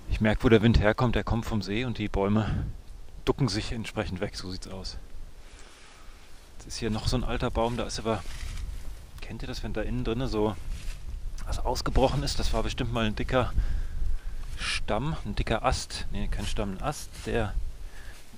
ich 0.10 0.22
merke, 0.22 0.44
wo 0.44 0.50
der 0.50 0.63
Wind 0.63 0.79
herkommt, 0.79 1.15
der 1.15 1.24
kommt 1.24 1.46
vom 1.46 1.62
See 1.62 1.86
und 1.86 2.00
die 2.00 2.10
Bäume 2.10 2.65
ducken 3.25 3.48
sich 3.48 3.72
entsprechend 3.72 4.22
weg, 4.22 4.36
so 4.36 4.51
sieht 4.51 4.65
es 4.65 4.72
aus 4.72 4.98
ist 6.67 6.77
hier 6.77 6.89
noch 6.89 7.07
so 7.07 7.17
ein 7.17 7.24
alter 7.24 7.50
Baum, 7.50 7.77
da 7.77 7.86
ist 7.86 7.97
aber, 7.97 8.21
kennt 9.21 9.41
ihr 9.41 9.47
das, 9.47 9.63
wenn 9.63 9.74
da 9.74 9.81
innen 9.81 10.03
drin 10.03 10.27
so 10.27 10.55
was 11.45 11.59
ausgebrochen 11.59 12.24
ist? 12.24 12.39
Das 12.39 12.53
war 12.53 12.63
bestimmt 12.63 12.91
mal 12.91 13.05
ein 13.05 13.15
dicker 13.15 13.53
Stamm, 14.57 15.15
ein 15.25 15.36
dicker 15.36 15.63
Ast, 15.63 16.07
nee, 16.12 16.27
kein 16.27 16.45
Stamm, 16.45 16.74
ein 16.74 16.81
Ast, 16.81 17.09
der 17.25 17.53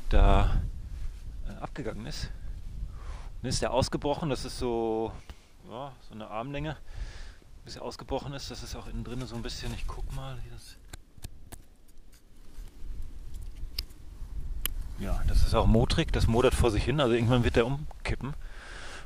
da 0.10 0.62
äh, 1.48 1.62
abgegangen 1.62 2.06
ist. 2.06 2.30
dann 3.42 3.50
ist 3.50 3.62
der 3.62 3.72
ausgebrochen, 3.74 4.30
das 4.30 4.46
ist 4.46 4.60
so, 4.60 5.12
ja, 5.70 5.92
so 6.08 6.14
eine 6.14 6.28
Armlänge, 6.28 6.78
bis 7.66 7.78
er 7.78 7.82
ausgebrochen 7.82 8.34
ist. 8.34 8.52
Das 8.52 8.62
ist 8.62 8.76
auch 8.76 8.88
innen 8.88 9.04
drin 9.04 9.26
so 9.26 9.36
ein 9.36 9.42
bisschen, 9.42 9.74
ich 9.74 9.88
guck 9.88 10.14
mal, 10.16 10.38
wie 10.44 10.50
das 10.52 10.76
Ja, 15.00 15.22
das 15.28 15.44
ist 15.44 15.56
auch 15.56 15.66
modrig, 15.66 16.12
das 16.12 16.28
modert 16.28 16.54
vor 16.54 16.72
sich 16.72 16.84
hin, 16.84 17.00
also 17.00 17.14
irgendwann 17.14 17.46
wird 17.46 17.56
der 17.56 17.66
umkippen, 17.66 18.34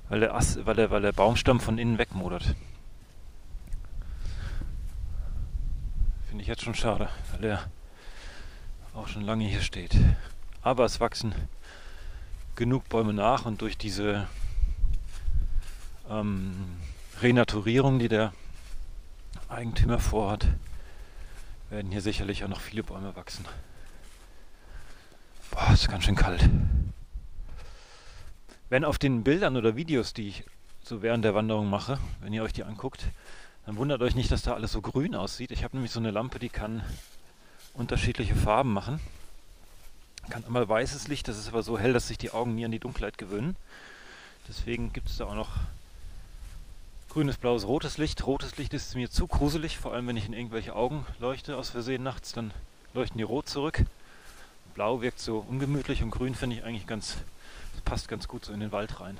weil 0.09 0.21
der, 0.21 0.33
Ast, 0.33 0.65
weil 0.65 0.75
der, 0.75 0.89
weil 0.89 1.03
der 1.03 1.11
Baumstamm 1.11 1.59
von 1.59 1.77
innen 1.77 1.99
wegmodert. 1.99 2.55
Finde 6.27 6.41
ich 6.41 6.47
jetzt 6.47 6.63
schon 6.63 6.73
schade, 6.73 7.09
weil 7.31 7.41
der 7.41 7.63
auch 8.95 9.07
schon 9.07 9.21
lange 9.21 9.45
hier 9.45 9.61
steht. 9.61 9.95
Aber 10.63 10.85
es 10.85 10.99
wachsen 10.99 11.35
genug 12.55 12.89
Bäume 12.89 13.13
nach 13.13 13.45
und 13.45 13.61
durch 13.61 13.77
diese 13.77 14.27
ähm, 16.09 16.55
Renaturierung, 17.21 17.99
die 17.99 18.09
der 18.09 18.33
Eigentümer 19.47 19.99
vorhat, 19.99 20.47
werden 21.69 21.91
hier 21.91 22.01
sicherlich 22.01 22.43
auch 22.43 22.49
noch 22.49 22.61
viele 22.61 22.81
Bäume 22.81 23.15
wachsen. 23.15 23.45
Boah, 25.53 25.71
ist 25.71 25.87
ganz 25.87 26.05
schön 26.05 26.15
kalt. 26.15 26.49
Wenn 28.69 28.83
auf 28.83 28.97
den 28.97 29.23
Bildern 29.23 29.55
oder 29.55 29.75
Videos, 29.75 30.15
die 30.15 30.29
ich 30.29 30.43
so 30.83 31.03
während 31.03 31.23
der 31.23 31.35
Wanderung 31.35 31.69
mache, 31.69 31.99
wenn 32.21 32.33
ihr 32.33 32.41
euch 32.41 32.53
die 32.53 32.63
anguckt, 32.63 33.05
dann 33.67 33.75
wundert 33.77 34.01
euch 34.01 34.15
nicht, 34.15 34.31
dass 34.31 34.41
da 34.41 34.55
alles 34.55 34.71
so 34.71 34.81
grün 34.81 35.13
aussieht. 35.13 35.51
Ich 35.51 35.63
habe 35.63 35.75
nämlich 35.75 35.91
so 35.91 35.99
eine 35.99 36.09
Lampe, 36.09 36.39
die 36.39 36.49
kann 36.49 36.81
unterschiedliche 37.75 38.33
Farben 38.35 38.73
machen. 38.73 38.99
Kann 40.31 40.43
einmal 40.43 40.67
weißes 40.67 41.07
Licht, 41.07 41.27
das 41.27 41.37
ist 41.37 41.49
aber 41.49 41.61
so 41.61 41.77
hell, 41.77 41.93
dass 41.93 42.07
sich 42.07 42.17
die 42.17 42.31
Augen 42.31 42.55
nie 42.55 42.65
an 42.65 42.71
die 42.71 42.79
Dunkelheit 42.79 43.19
gewöhnen. 43.19 43.55
Deswegen 44.47 44.91
gibt 44.91 45.09
es 45.09 45.17
da 45.17 45.25
auch 45.25 45.35
noch 45.35 45.51
grünes, 47.09 47.37
blaues, 47.37 47.67
rotes 47.67 47.99
Licht. 47.99 48.25
Rotes 48.25 48.57
Licht 48.57 48.73
ist 48.73 48.95
mir 48.95 49.11
zu 49.11 49.27
gruselig, 49.27 49.77
vor 49.77 49.93
allem 49.93 50.07
wenn 50.07 50.17
ich 50.17 50.25
in 50.25 50.33
irgendwelche 50.33 50.75
Augen 50.75 51.05
leuchte 51.19 51.57
aus 51.57 51.69
Versehen 51.69 52.01
nachts, 52.01 52.31
dann 52.31 52.49
leuchten 52.95 53.19
die 53.19 53.23
rot 53.23 53.47
zurück. 53.47 53.85
Blau 54.73 55.01
wirkt 55.01 55.19
so 55.19 55.39
ungemütlich 55.39 56.01
und 56.01 56.11
grün 56.11 56.35
finde 56.35 56.57
ich 56.57 56.63
eigentlich 56.63 56.87
ganz, 56.87 57.17
passt 57.85 58.07
ganz 58.07 58.27
gut 58.27 58.45
so 58.45 58.53
in 58.53 58.59
den 58.59 58.71
Wald 58.71 58.99
rein. 58.99 59.17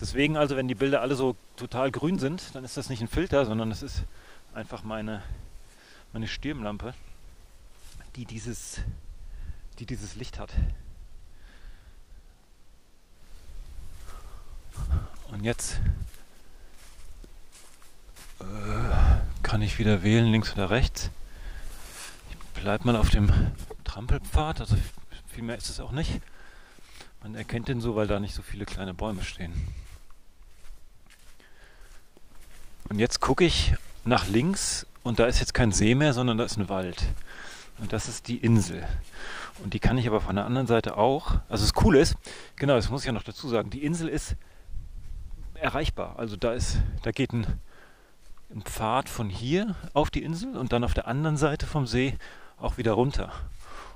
Deswegen 0.00 0.36
also, 0.36 0.56
wenn 0.56 0.68
die 0.68 0.74
Bilder 0.74 1.00
alle 1.00 1.14
so 1.14 1.36
total 1.56 1.90
grün 1.90 2.18
sind, 2.18 2.54
dann 2.54 2.64
ist 2.64 2.76
das 2.76 2.88
nicht 2.88 3.00
ein 3.00 3.08
Filter, 3.08 3.46
sondern 3.46 3.70
das 3.70 3.82
ist 3.82 4.02
einfach 4.54 4.82
meine, 4.82 5.22
meine 6.12 6.28
Stirnlampe, 6.28 6.94
die 8.16 8.24
dieses, 8.24 8.80
die 9.78 9.86
dieses 9.86 10.16
Licht 10.16 10.38
hat. 10.38 10.50
Und 15.30 15.44
jetzt 15.44 15.80
äh, 18.40 18.44
kann 19.42 19.62
ich 19.62 19.78
wieder 19.78 20.02
wählen, 20.02 20.26
links 20.26 20.52
oder 20.52 20.68
rechts. 20.68 21.10
Ich 22.30 22.60
bleibe 22.60 22.84
mal 22.84 22.96
auf 22.96 23.08
dem 23.08 23.32
Trampelpfad, 23.92 24.58
also 24.62 24.74
viel 25.26 25.44
mehr 25.44 25.58
ist 25.58 25.68
es 25.68 25.78
auch 25.78 25.92
nicht. 25.92 26.22
Man 27.22 27.34
erkennt 27.34 27.68
den 27.68 27.82
so, 27.82 27.94
weil 27.94 28.06
da 28.06 28.20
nicht 28.20 28.34
so 28.34 28.40
viele 28.40 28.64
kleine 28.64 28.94
Bäume 28.94 29.22
stehen. 29.22 29.52
Und 32.88 32.98
jetzt 32.98 33.20
gucke 33.20 33.44
ich 33.44 33.74
nach 34.06 34.26
links 34.28 34.86
und 35.02 35.18
da 35.18 35.26
ist 35.26 35.40
jetzt 35.40 35.52
kein 35.52 35.72
See 35.72 35.94
mehr, 35.94 36.14
sondern 36.14 36.38
da 36.38 36.44
ist 36.44 36.56
ein 36.56 36.70
Wald. 36.70 37.04
Und 37.80 37.92
das 37.92 38.08
ist 38.08 38.28
die 38.28 38.38
Insel. 38.38 38.82
Und 39.62 39.74
die 39.74 39.78
kann 39.78 39.98
ich 39.98 40.06
aber 40.06 40.22
von 40.22 40.36
der 40.36 40.46
anderen 40.46 40.66
Seite 40.66 40.96
auch. 40.96 41.32
Also 41.50 41.64
das 41.64 41.74
Coole 41.74 42.00
ist, 42.00 42.14
genau, 42.56 42.76
das 42.76 42.88
muss 42.88 43.02
ich 43.02 43.08
ja 43.08 43.12
noch 43.12 43.24
dazu 43.24 43.46
sagen, 43.50 43.68
die 43.68 43.84
Insel 43.84 44.08
ist 44.08 44.36
erreichbar. 45.52 46.18
Also 46.18 46.36
da 46.36 46.54
ist, 46.54 46.78
da 47.02 47.10
geht 47.10 47.34
ein, 47.34 47.46
ein 48.54 48.62
Pfad 48.62 49.10
von 49.10 49.28
hier 49.28 49.76
auf 49.92 50.08
die 50.08 50.22
Insel 50.22 50.56
und 50.56 50.72
dann 50.72 50.82
auf 50.82 50.94
der 50.94 51.08
anderen 51.08 51.36
Seite 51.36 51.66
vom 51.66 51.86
See 51.86 52.16
auch 52.58 52.78
wieder 52.78 52.92
runter. 52.92 53.30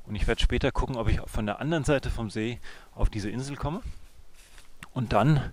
Und 0.07 0.15
ich 0.15 0.27
werde 0.27 0.41
später 0.41 0.71
gucken, 0.71 0.97
ob 0.97 1.09
ich 1.09 1.21
von 1.27 1.47
der 1.47 1.61
anderen 1.61 1.85
Seite 1.85 2.11
vom 2.11 2.31
See 2.31 2.61
auf 2.95 3.11
diese 3.11 3.29
Insel 3.29 3.57
komme 3.57 3.83
und 4.95 5.13
dann 5.13 5.53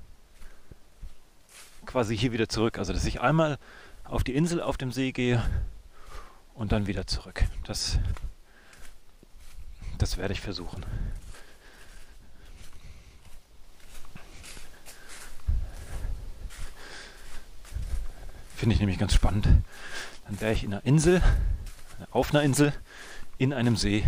quasi 1.86 2.18
hier 2.18 2.32
wieder 2.32 2.48
zurück. 2.48 2.78
Also 2.78 2.94
dass 2.94 3.06
ich 3.06 3.22
einmal 3.22 3.58
auf 4.04 4.24
die 4.24 4.36
Insel 4.36 4.62
auf 4.62 4.78
dem 4.78 4.92
See 4.92 5.12
gehe 5.12 5.44
und 6.54 6.72
dann 6.72 6.88
wieder 6.88 7.08
zurück. 7.08 7.46
Das, 7.64 7.98
das 9.98 10.18
werde 10.18 10.34
ich 10.34 10.42
versuchen. 10.42 10.86
Finde 18.56 18.76
ich 18.76 18.80
nämlich 18.80 19.00
ganz 19.00 19.14
spannend. 19.14 19.48
Dann 20.26 20.40
wäre 20.40 20.54
ich 20.54 20.64
in 20.64 20.74
einer 20.74 20.86
Insel, 20.86 21.22
auf 22.12 22.34
einer 22.34 22.44
Insel, 22.44 22.72
in 23.38 23.52
einem 23.52 23.76
See, 23.76 24.06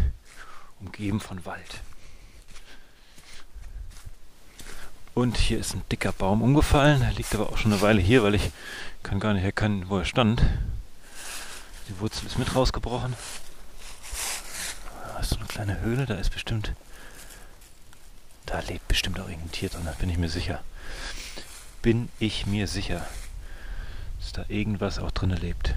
umgeben 0.85 1.19
von 1.19 1.45
Wald. 1.45 1.81
Und 5.13 5.37
hier 5.37 5.59
ist 5.59 5.73
ein 5.73 5.83
dicker 5.91 6.11
Baum 6.11 6.41
umgefallen. 6.41 6.99
Der 6.99 7.11
liegt 7.13 7.33
aber 7.35 7.49
auch 7.49 7.57
schon 7.57 7.71
eine 7.71 7.81
Weile 7.81 8.01
hier, 8.01 8.23
weil 8.23 8.35
ich 8.35 8.51
kann 9.01 9.19
gar 9.19 9.33
nicht 9.33 9.43
erkennen, 9.43 9.85
wo 9.87 9.97
er 9.97 10.05
stand. 10.05 10.43
Die 11.87 11.99
Wurzel 11.99 12.25
ist 12.25 12.37
mit 12.37 12.53
rausgebrochen. 12.53 13.13
Da 15.07 15.19
ist 15.19 15.29
so 15.29 15.37
eine 15.37 15.45
kleine 15.45 15.79
Höhle, 15.81 16.05
da 16.05 16.15
ist 16.15 16.31
bestimmt. 16.31 16.73
Da 18.45 18.59
lebt 18.59 18.87
bestimmt 18.87 19.19
auch 19.19 19.27
irgendein 19.27 19.51
Tier 19.51 19.69
drin, 19.69 19.85
da 19.85 19.91
bin 19.91 20.09
ich 20.09 20.17
mir 20.17 20.29
sicher. 20.29 20.61
Bin 21.81 22.09
ich 22.19 22.45
mir 22.45 22.67
sicher 22.67 23.05
dass 24.25 24.31
da 24.31 24.45
irgendwas 24.47 24.97
auch 24.97 25.11
drin 25.11 25.29
lebt. 25.29 25.75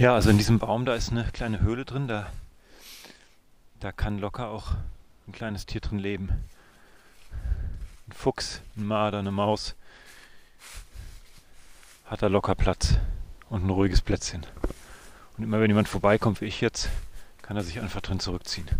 Ja, 0.00 0.14
also 0.14 0.30
in 0.30 0.38
diesem 0.38 0.58
Baum, 0.58 0.86
da 0.86 0.94
ist 0.94 1.10
eine 1.10 1.24
kleine 1.24 1.60
Höhle 1.60 1.84
drin, 1.84 2.08
da, 2.08 2.26
da 3.80 3.92
kann 3.92 4.18
locker 4.18 4.48
auch 4.48 4.68
ein 5.28 5.32
kleines 5.32 5.66
Tier 5.66 5.82
drin 5.82 5.98
leben. 5.98 6.30
Ein 8.08 8.12
Fuchs, 8.12 8.62
ein 8.78 8.86
Marder, 8.86 9.18
eine 9.18 9.30
Maus. 9.30 9.74
Hat 12.06 12.22
da 12.22 12.28
locker 12.28 12.54
Platz 12.54 12.94
und 13.50 13.66
ein 13.66 13.68
ruhiges 13.68 14.00
Plätzchen. 14.00 14.46
Und 15.36 15.44
immer 15.44 15.60
wenn 15.60 15.68
jemand 15.68 15.86
vorbeikommt, 15.86 16.40
wie 16.40 16.46
ich 16.46 16.62
jetzt, 16.62 16.88
kann 17.42 17.58
er 17.58 17.62
sich 17.62 17.78
einfach 17.82 18.00
drin 18.00 18.20
zurückziehen. 18.20 18.70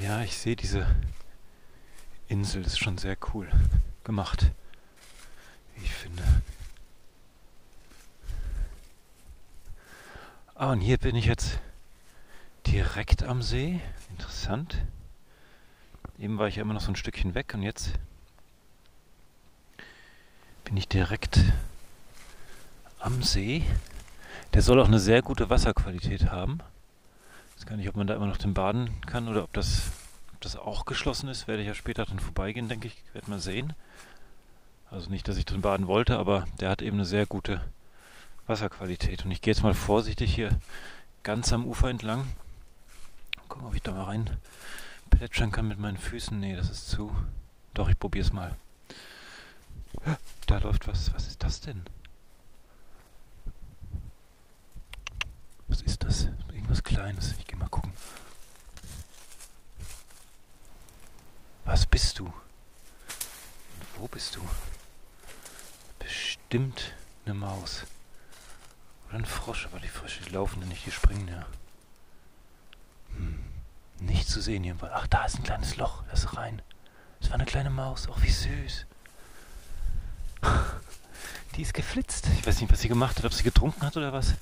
Ja, 0.00 0.22
ich 0.22 0.38
sehe 0.38 0.54
diese 0.54 0.86
Insel, 2.28 2.62
das 2.62 2.74
ist 2.74 2.78
schon 2.78 2.98
sehr 2.98 3.16
cool 3.34 3.50
gemacht, 4.04 4.52
wie 5.74 5.84
ich 5.84 5.92
finde. 5.92 6.22
Ah, 10.54 10.70
und 10.70 10.80
hier 10.80 10.98
bin 10.98 11.16
ich 11.16 11.26
jetzt 11.26 11.58
direkt 12.64 13.24
am 13.24 13.42
See. 13.42 13.80
Interessant. 14.10 14.76
Eben 16.16 16.38
war 16.38 16.46
ich 16.46 16.56
ja 16.56 16.62
immer 16.62 16.74
noch 16.74 16.80
so 16.80 16.92
ein 16.92 16.96
Stückchen 16.96 17.34
weg 17.34 17.52
und 17.54 17.62
jetzt 17.62 17.90
bin 20.62 20.76
ich 20.76 20.86
direkt 20.86 21.40
am 23.00 23.24
See. 23.24 23.64
Der 24.54 24.62
soll 24.62 24.80
auch 24.80 24.86
eine 24.86 25.00
sehr 25.00 25.22
gute 25.22 25.50
Wasserqualität 25.50 26.30
haben. 26.30 26.60
Ich 27.58 27.62
weiß 27.62 27.70
gar 27.70 27.76
nicht, 27.76 27.88
ob 27.88 27.96
man 27.96 28.06
da 28.06 28.14
immer 28.14 28.28
noch 28.28 28.36
den 28.36 28.54
baden 28.54 29.00
kann 29.06 29.26
oder 29.26 29.42
ob 29.42 29.52
das 29.52 29.90
ob 30.32 30.42
das 30.42 30.54
auch 30.54 30.84
geschlossen 30.84 31.28
ist, 31.28 31.48
werde 31.48 31.62
ich 31.62 31.66
ja 31.66 31.74
später 31.74 32.04
dran 32.04 32.20
vorbeigehen, 32.20 32.68
denke 32.68 32.86
ich. 32.86 33.02
Werden 33.12 33.32
wir 33.32 33.40
sehen. 33.40 33.72
Also 34.88 35.10
nicht, 35.10 35.26
dass 35.26 35.36
ich 35.36 35.44
drin 35.44 35.62
baden 35.62 35.88
wollte, 35.88 36.16
aber 36.16 36.46
der 36.60 36.70
hat 36.70 36.82
eben 36.82 36.98
eine 36.98 37.04
sehr 37.04 37.26
gute 37.26 37.60
Wasserqualität. 38.46 39.24
Und 39.24 39.32
ich 39.32 39.40
gehe 39.40 39.52
jetzt 39.52 39.64
mal 39.64 39.74
vorsichtig 39.74 40.32
hier 40.32 40.50
ganz 41.24 41.52
am 41.52 41.66
Ufer 41.66 41.90
entlang. 41.90 42.28
Gucken, 43.48 43.66
ob 43.66 43.74
ich 43.74 43.82
da 43.82 43.90
mal 43.90 44.04
rein 44.04 44.30
plätschern 45.10 45.50
kann 45.50 45.66
mit 45.66 45.80
meinen 45.80 45.98
Füßen. 45.98 46.38
Nee, 46.38 46.54
das 46.54 46.70
ist 46.70 46.88
zu. 46.88 47.12
Doch, 47.74 47.88
ich 47.88 47.98
probiere 47.98 48.24
es 48.24 48.32
mal. 48.32 48.54
Da 50.46 50.58
läuft 50.58 50.86
was. 50.86 51.12
Was 51.12 51.26
ist 51.26 51.42
das 51.42 51.60
denn? 51.60 51.82
Was 55.68 55.82
ist 55.82 56.02
das? 56.02 56.28
Irgendwas 56.52 56.82
Kleines. 56.82 57.34
Ich 57.38 57.46
gehe 57.46 57.58
mal 57.58 57.68
gucken. 57.68 57.92
Was 61.64 61.86
bist 61.86 62.18
du? 62.18 62.32
Wo 63.98 64.08
bist 64.08 64.36
du? 64.36 64.40
Bestimmt 65.98 66.94
eine 67.24 67.34
Maus. 67.34 67.84
Oder 69.08 69.18
ein 69.18 69.26
Frosch, 69.26 69.66
aber 69.66 69.78
die 69.80 69.88
Frösche 69.88 70.22
die 70.22 70.30
laufen 70.30 70.66
nicht, 70.68 70.86
die 70.86 70.90
springen 70.90 71.28
ja. 71.28 71.46
Hm. 73.16 73.44
Nicht 74.00 74.28
zu 74.28 74.40
sehen 74.40 74.80
Wald. 74.80 74.92
Ach, 74.94 75.06
da 75.08 75.24
ist 75.24 75.36
ein 75.36 75.42
kleines 75.42 75.76
Loch, 75.76 76.04
ist 76.12 76.36
rein. 76.36 76.62
Das 77.20 77.30
war 77.30 77.34
eine 77.34 77.46
kleine 77.46 77.70
Maus. 77.70 78.08
Ach, 78.10 78.22
wie 78.22 78.30
süß. 78.30 78.86
Die 81.56 81.62
ist 81.62 81.74
geflitzt. 81.74 82.28
Ich 82.38 82.46
weiß 82.46 82.60
nicht, 82.60 82.70
was 82.72 82.80
sie 82.80 82.88
gemacht 82.88 83.18
hat, 83.18 83.24
ob 83.24 83.32
sie 83.32 83.42
getrunken 83.42 83.82
hat 83.84 83.96
oder 83.96 84.12
was. 84.12 84.34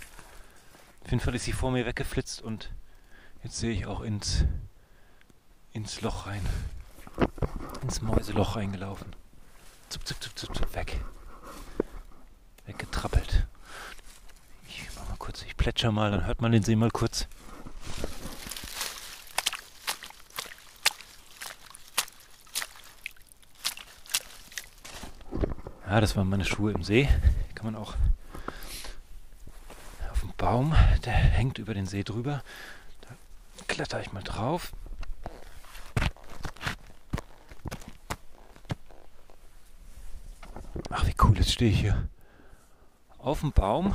Auf 1.06 1.10
jeden 1.10 1.20
Fall 1.22 1.34
ist 1.36 1.44
sie 1.44 1.52
vor 1.52 1.70
mir 1.70 1.86
weggeflitzt 1.86 2.42
und 2.42 2.70
jetzt 3.42 3.56
sehe 3.56 3.70
ich 3.70 3.86
auch 3.86 4.00
ins, 4.00 4.44
ins 5.72 6.02
Loch 6.02 6.26
rein 6.26 6.42
ins 7.82 8.02
Mäuseloch 8.02 8.56
reingelaufen. 8.56 9.14
Zup, 9.88 10.04
zup, 10.04 10.20
zup, 10.20 10.36
zup, 10.36 10.56
zup, 10.56 10.74
weg. 10.74 11.00
Weggetrappelt. 12.66 13.46
Ich 14.66 14.88
mach 14.96 15.08
mal 15.08 15.16
kurz, 15.16 15.42
ich 15.42 15.56
plätscher 15.56 15.92
mal, 15.92 16.10
dann 16.10 16.26
hört 16.26 16.40
man 16.40 16.50
den 16.50 16.64
See 16.64 16.74
mal 16.74 16.90
kurz. 16.90 17.28
Ja, 25.88 26.00
das 26.00 26.16
waren 26.16 26.28
meine 26.28 26.44
Schuhe 26.44 26.72
im 26.72 26.82
See. 26.82 27.08
Kann 27.54 27.66
man 27.66 27.76
auch 27.76 27.94
Baum, 30.36 30.74
der 31.04 31.12
hängt 31.12 31.58
über 31.58 31.74
den 31.74 31.86
See 31.86 32.02
drüber. 32.02 32.42
Da 33.00 33.08
kletter 33.66 34.00
ich 34.00 34.12
mal 34.12 34.22
drauf. 34.22 34.72
jetzt 41.46 41.52
stehe 41.52 41.70
ich 41.70 41.80
hier 41.80 42.08
auf 43.18 43.40
dem 43.40 43.52
Baum. 43.52 43.94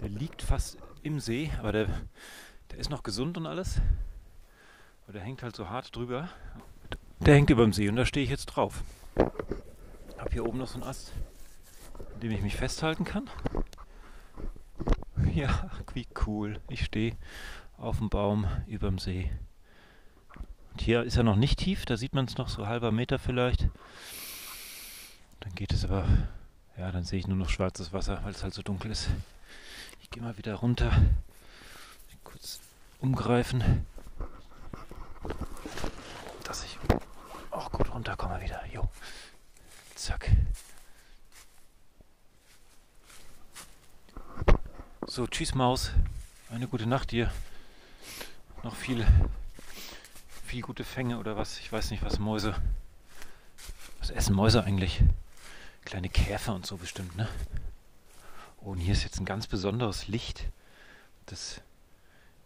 Der 0.00 0.08
liegt 0.08 0.42
fast 0.42 0.78
im 1.02 1.20
See, 1.20 1.52
aber 1.60 1.70
der, 1.70 1.86
der 2.72 2.78
ist 2.78 2.90
noch 2.90 3.04
gesund 3.04 3.36
und 3.36 3.46
alles. 3.46 3.80
Aber 5.04 5.12
der 5.12 5.22
hängt 5.22 5.44
halt 5.44 5.54
so 5.54 5.68
hart 5.68 5.94
drüber. 5.94 6.28
Der 7.20 7.34
hängt 7.34 7.50
über 7.50 7.62
dem 7.62 7.72
See 7.72 7.88
und 7.88 7.94
da 7.94 8.04
stehe 8.04 8.24
ich 8.24 8.30
jetzt 8.30 8.46
drauf. 8.46 8.82
Hab 10.18 10.32
hier 10.32 10.44
oben 10.44 10.58
noch 10.58 10.66
so 10.66 10.74
einen 10.74 10.82
Ast, 10.82 11.12
an 12.14 12.20
dem 12.20 12.32
ich 12.32 12.42
mich 12.42 12.56
festhalten 12.56 13.04
kann. 13.04 13.30
Ja, 15.34 15.70
wie 15.94 16.06
cool. 16.26 16.60
Ich 16.68 16.84
stehe 16.84 17.16
auf 17.78 17.98
dem 17.98 18.10
Baum 18.10 18.46
über 18.66 18.88
dem 18.88 18.98
See. 18.98 19.30
Und 20.72 20.80
hier 20.80 21.02
ist 21.02 21.16
er 21.16 21.22
noch 21.22 21.36
nicht 21.36 21.58
tief, 21.58 21.86
da 21.86 21.96
sieht 21.96 22.14
man 22.14 22.26
es 22.26 22.36
noch 22.36 22.48
so 22.48 22.66
halber 22.66 22.92
Meter 22.92 23.18
vielleicht. 23.18 23.68
Dann 25.40 25.54
geht 25.54 25.72
es 25.72 25.84
aber, 25.84 26.06
ja, 26.76 26.90
dann 26.90 27.04
sehe 27.04 27.18
ich 27.18 27.26
nur 27.26 27.36
noch 27.36 27.48
schwarzes 27.48 27.92
Wasser, 27.92 28.20
weil 28.24 28.32
es 28.32 28.42
halt 28.42 28.54
so 28.54 28.62
dunkel 28.62 28.90
ist. 28.90 29.08
Ich 30.02 30.10
gehe 30.10 30.22
mal 30.22 30.36
wieder 30.36 30.54
runter. 30.54 30.90
Kurz 32.24 32.60
umgreifen. 33.00 33.86
Dass 36.44 36.64
ich 36.64 36.78
auch 37.50 37.70
gut 37.70 37.92
runterkomme 37.92 38.40
wieder. 38.42 38.60
Jo. 38.72 38.88
Zack. 39.94 40.30
So, 45.14 45.28
tschüss 45.28 45.54
Maus. 45.54 45.92
Eine 46.50 46.66
gute 46.66 46.86
Nacht 46.86 47.12
dir. 47.12 47.30
Noch 48.64 48.74
viel, 48.74 49.06
viel 50.44 50.60
gute 50.60 50.82
Fänge 50.82 51.18
oder 51.20 51.36
was. 51.36 51.60
Ich 51.60 51.70
weiß 51.70 51.92
nicht, 51.92 52.02
was 52.02 52.18
Mäuse. 52.18 52.52
Was 54.00 54.10
essen 54.10 54.34
Mäuse 54.34 54.64
eigentlich? 54.64 55.04
Kleine 55.84 56.08
Käfer 56.08 56.52
und 56.52 56.66
so 56.66 56.78
bestimmt, 56.78 57.16
ne? 57.16 57.28
Oh, 58.60 58.70
und 58.70 58.78
hier 58.78 58.92
ist 58.92 59.04
jetzt 59.04 59.20
ein 59.20 59.24
ganz 59.24 59.46
besonderes 59.46 60.08
Licht. 60.08 60.46
Das, 61.26 61.60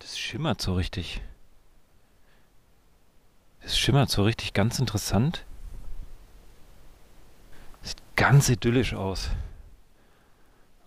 das 0.00 0.18
schimmert 0.18 0.60
so 0.60 0.74
richtig. 0.74 1.22
Das 3.62 3.78
schimmert 3.78 4.10
so 4.10 4.24
richtig 4.24 4.52
ganz 4.52 4.78
interessant. 4.78 5.46
Sieht 7.80 8.02
ganz 8.14 8.50
idyllisch 8.50 8.92
aus. 8.92 9.30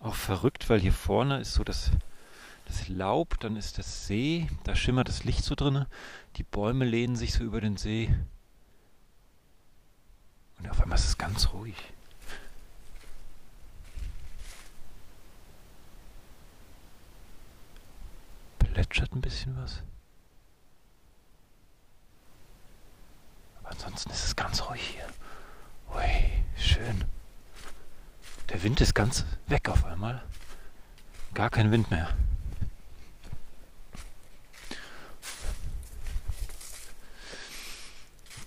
Auch 0.02 0.16
verrückt, 0.16 0.68
weil 0.68 0.80
hier 0.80 0.92
vorne 0.92 1.38
ist 1.40 1.54
so 1.54 1.62
das, 1.62 1.92
das 2.66 2.88
Laub, 2.88 3.38
dann 3.38 3.54
ist 3.54 3.78
das 3.78 4.08
See, 4.08 4.48
da 4.64 4.74
schimmert 4.74 5.06
das 5.08 5.22
Licht 5.22 5.44
so 5.44 5.54
drinne. 5.54 5.86
Die 6.36 6.42
Bäume 6.42 6.84
lehnen 6.84 7.14
sich 7.14 7.32
so 7.32 7.44
über 7.44 7.60
den 7.60 7.76
See. 7.76 8.12
Und 10.58 10.68
auf 10.68 10.80
einmal 10.80 10.98
ist 10.98 11.06
es 11.06 11.18
ganz 11.18 11.52
ruhig. 11.52 11.76
Plätschert 18.58 19.12
ein 19.14 19.20
bisschen 19.20 19.56
was. 19.56 19.82
Aber 23.60 23.70
ansonsten 23.70 24.10
ist 24.10 24.24
es 24.24 24.34
ganz 24.34 24.68
ruhig 24.68 24.82
hier. 24.82 25.06
Ui, 25.94 26.42
schön. 26.56 27.04
Der 28.48 28.62
Wind 28.62 28.80
ist 28.80 28.94
ganz 28.94 29.24
weg 29.46 29.68
auf 29.68 29.84
einmal. 29.84 30.22
Gar 31.34 31.50
kein 31.50 31.70
Wind 31.70 31.90
mehr. 31.90 32.08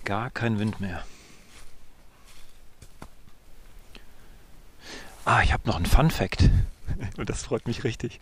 Gar 0.04 0.30
kein 0.30 0.58
Wind 0.58 0.80
mehr. 0.80 1.04
Ah, 5.24 5.42
ich 5.42 5.52
habe 5.52 5.66
noch 5.66 5.76
einen 5.76 5.86
Fun 5.86 6.10
Fact. 6.10 6.48
Und 7.16 7.28
das 7.28 7.42
freut 7.42 7.66
mich 7.66 7.82
richtig. 7.82 8.20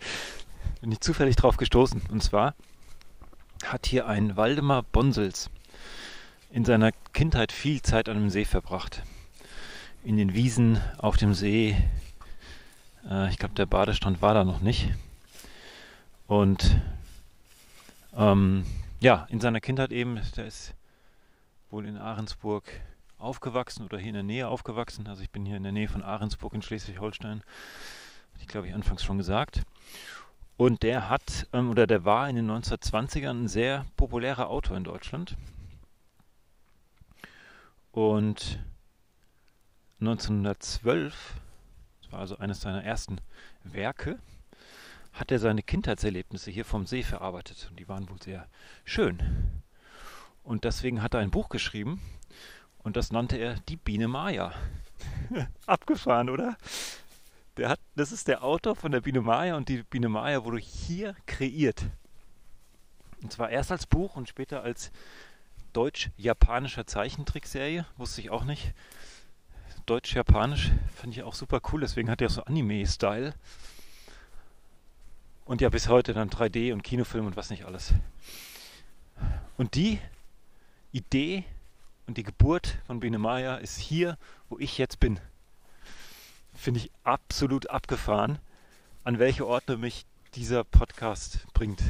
Bin 0.81 0.91
ich 0.91 1.01
zufällig 1.01 1.35
drauf 1.35 1.57
gestoßen. 1.57 2.01
Und 2.09 2.23
zwar 2.23 2.55
hat 3.63 3.85
hier 3.85 4.07
ein 4.07 4.35
Waldemar 4.35 4.81
Bonsels 4.81 5.51
in 6.49 6.65
seiner 6.65 6.91
Kindheit 7.13 7.51
viel 7.51 7.81
Zeit 7.83 8.09
an 8.09 8.17
dem 8.17 8.29
See 8.31 8.45
verbracht 8.45 9.03
in 10.05 10.17
den 10.17 10.35
Wiesen, 10.35 10.79
auf 10.99 11.17
dem 11.17 11.33
See. 11.33 11.75
Äh, 13.09 13.29
ich 13.29 13.37
glaube, 13.37 13.55
der 13.55 13.65
Badestrand 13.65 14.21
war 14.21 14.35
da 14.35 14.43
noch 14.43 14.61
nicht. 14.61 14.93
Und 16.27 16.79
ähm, 18.15 18.65
ja, 18.99 19.25
in 19.29 19.41
seiner 19.41 19.59
Kindheit 19.59 19.91
eben, 19.91 20.21
der 20.37 20.45
ist 20.45 20.75
wohl 21.71 21.87
in 21.87 21.97
Ahrensburg 21.97 22.63
aufgewachsen 23.17 23.83
oder 23.83 23.97
hier 23.97 24.09
in 24.09 24.13
der 24.13 24.23
Nähe 24.23 24.47
aufgewachsen. 24.47 25.07
Also 25.07 25.23
ich 25.23 25.31
bin 25.31 25.43
hier 25.43 25.57
in 25.57 25.63
der 25.63 25.71
Nähe 25.71 25.87
von 25.87 26.03
Ahrensburg 26.03 26.53
in 26.53 26.61
Schleswig-Holstein. 26.61 27.41
Ich 28.39 28.47
glaube, 28.47 28.67
ich 28.67 28.75
anfangs 28.75 29.03
schon 29.03 29.17
gesagt. 29.17 29.63
Und 30.55 30.83
der 30.83 31.09
hat, 31.09 31.47
ähm, 31.51 31.71
oder 31.71 31.87
der 31.87 32.05
war 32.05 32.29
in 32.29 32.35
den 32.35 32.49
1920ern 32.51 33.45
ein 33.45 33.47
sehr 33.47 33.85
populärer 33.97 34.49
Autor 34.49 34.77
in 34.77 34.83
Deutschland. 34.83 35.35
Und 37.91 38.59
1912, 40.07 41.33
das 42.01 42.11
war 42.11 42.19
also 42.19 42.37
eines 42.37 42.61
seiner 42.61 42.83
ersten 42.83 43.19
Werke, 43.63 44.19
hat 45.13 45.31
er 45.31 45.39
seine 45.39 45.63
Kindheitserlebnisse 45.63 46.51
hier 46.51 46.65
vom 46.65 46.85
See 46.85 47.03
verarbeitet. 47.03 47.67
Und 47.69 47.79
die 47.79 47.87
waren 47.87 48.09
wohl 48.09 48.21
sehr 48.21 48.47
schön. 48.83 49.23
Und 50.43 50.63
deswegen 50.63 51.01
hat 51.01 51.13
er 51.13 51.21
ein 51.21 51.31
Buch 51.31 51.49
geschrieben 51.49 52.01
und 52.79 52.95
das 52.97 53.11
nannte 53.11 53.37
er 53.37 53.55
Die 53.67 53.77
Biene 53.77 54.07
Maya. 54.07 54.53
Abgefahren, 55.65 56.29
oder? 56.29 56.55
Der 57.57 57.69
hat, 57.69 57.79
das 57.95 58.11
ist 58.11 58.27
der 58.27 58.43
Autor 58.43 58.75
von 58.75 58.91
der 58.91 59.01
Biene 59.01 59.21
Maya 59.21 59.55
und 59.55 59.69
die 59.69 59.81
Biene 59.81 60.09
Maya 60.09 60.43
wurde 60.43 60.59
hier 60.59 61.15
kreiert. 61.25 61.85
Und 63.23 63.31
zwar 63.31 63.49
erst 63.49 63.71
als 63.71 63.87
Buch 63.87 64.15
und 64.17 64.29
später 64.29 64.61
als 64.61 64.91
deutsch-japanischer 65.73 66.85
Zeichentrickserie. 66.85 67.85
Wusste 67.97 68.21
ich 68.21 68.29
auch 68.29 68.43
nicht. 68.43 68.73
Deutsch-Japanisch 69.85 70.71
fand 70.95 71.15
ich 71.15 71.23
auch 71.23 71.33
super 71.33 71.61
cool, 71.71 71.81
deswegen 71.81 72.09
hat 72.09 72.21
er 72.21 72.29
so 72.29 72.43
Anime-Style. 72.43 73.33
Und 75.45 75.61
ja, 75.61 75.69
bis 75.69 75.89
heute 75.89 76.13
dann 76.13 76.29
3D 76.29 76.73
und 76.73 76.83
Kinofilm 76.83 77.27
und 77.27 77.35
was 77.35 77.51
nicht 77.51 77.65
alles. 77.65 77.93
Und 79.57 79.75
die 79.75 79.99
Idee 80.91 81.43
und 82.07 82.17
die 82.17 82.23
Geburt 82.23 82.79
von 82.87 82.99
Biene 82.99 83.19
Maya 83.19 83.57
ist 83.57 83.77
hier, 83.77 84.17
wo 84.49 84.57
ich 84.59 84.77
jetzt 84.77 84.99
bin. 84.99 85.19
Finde 86.55 86.79
ich 86.79 86.91
absolut 87.03 87.69
abgefahren, 87.69 88.39
an 89.03 89.19
welche 89.19 89.45
Orte 89.45 89.77
mich 89.77 90.05
dieser 90.33 90.63
Podcast 90.63 91.45
bringt. 91.53 91.81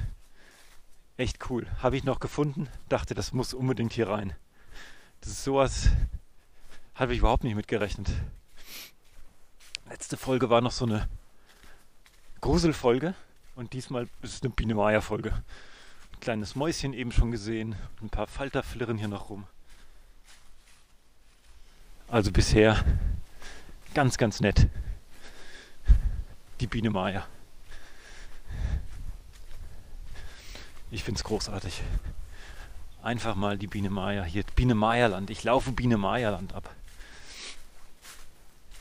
Echt 1.17 1.49
cool. 1.49 1.65
Habe 1.81 1.95
ich 1.95 2.03
noch 2.03 2.19
gefunden, 2.19 2.67
dachte, 2.89 3.13
das 3.13 3.31
muss 3.31 3.53
unbedingt 3.53 3.93
hier 3.93 4.09
rein. 4.09 4.35
Das 5.21 5.29
ist 5.29 5.43
sowas, 5.43 5.89
habe 6.95 7.13
ich 7.13 7.19
überhaupt 7.19 7.43
nicht 7.43 7.55
mitgerechnet. 7.55 8.09
Letzte 9.89 10.17
Folge 10.17 10.49
war 10.49 10.61
noch 10.61 10.71
so 10.71 10.85
eine 10.85 11.07
Gruselfolge 12.41 13.13
und 13.55 13.73
diesmal 13.73 14.07
ist 14.21 14.33
es 14.33 14.41
eine 14.41 14.49
Biene 14.49 14.75
Maya 14.75 15.01
Folge. 15.01 15.31
Ein 15.31 16.19
kleines 16.21 16.55
Mäuschen 16.55 16.93
eben 16.93 17.11
schon 17.11 17.31
gesehen, 17.31 17.75
ein 18.01 18.09
paar 18.09 18.27
Falter 18.27 18.63
flirren 18.63 18.97
hier 18.97 19.09
noch 19.09 19.29
rum. 19.29 19.45
Also 22.07 22.31
bisher 22.31 22.83
ganz, 23.93 24.17
ganz 24.17 24.39
nett. 24.39 24.67
Die 26.61 26.67
Biene 26.67 26.89
Maya. 26.89 27.27
Ich 30.91 31.03
finde 31.03 31.17
es 31.17 31.23
großartig. 31.25 31.81
Einfach 33.03 33.35
mal 33.35 33.57
die 33.57 33.67
Biene 33.67 33.89
Maya. 33.89 34.23
Hier 34.23 34.43
Biene 34.55 34.75
Maya 34.75 35.07
Land. 35.07 35.29
Ich 35.29 35.43
laufe 35.43 35.71
Biene 35.71 35.97
Maya 35.97 36.29
Land 36.29 36.53
ab. 36.53 36.73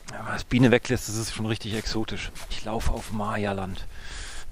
Das 0.07 0.43
Biene 0.43 0.71
weglässt, 0.71 1.07
das 1.07 1.15
ist 1.15 1.33
schon 1.33 1.45
richtig 1.45 1.73
exotisch. 1.75 2.31
Ich 2.49 2.63
laufe 2.65 2.91
auf 2.91 3.11
Maya-Land. 3.11 3.87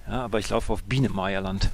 Ja, 0.08 0.24
aber 0.24 0.40
ich 0.40 0.50
laufe 0.50 0.72
auf 0.72 0.84
Biene-Maya-Land. 0.84 1.70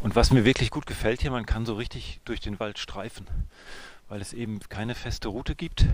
Und 0.00 0.14
was 0.14 0.30
mir 0.30 0.44
wirklich 0.44 0.70
gut 0.70 0.86
gefällt 0.86 1.20
hier, 1.20 1.32
man 1.32 1.46
kann 1.46 1.66
so 1.66 1.74
richtig 1.74 2.20
durch 2.24 2.40
den 2.40 2.60
Wald 2.60 2.78
streifen, 2.78 3.26
weil 4.08 4.20
es 4.20 4.32
eben 4.32 4.60
keine 4.68 4.94
feste 4.94 5.28
Route 5.28 5.56
gibt 5.56 5.86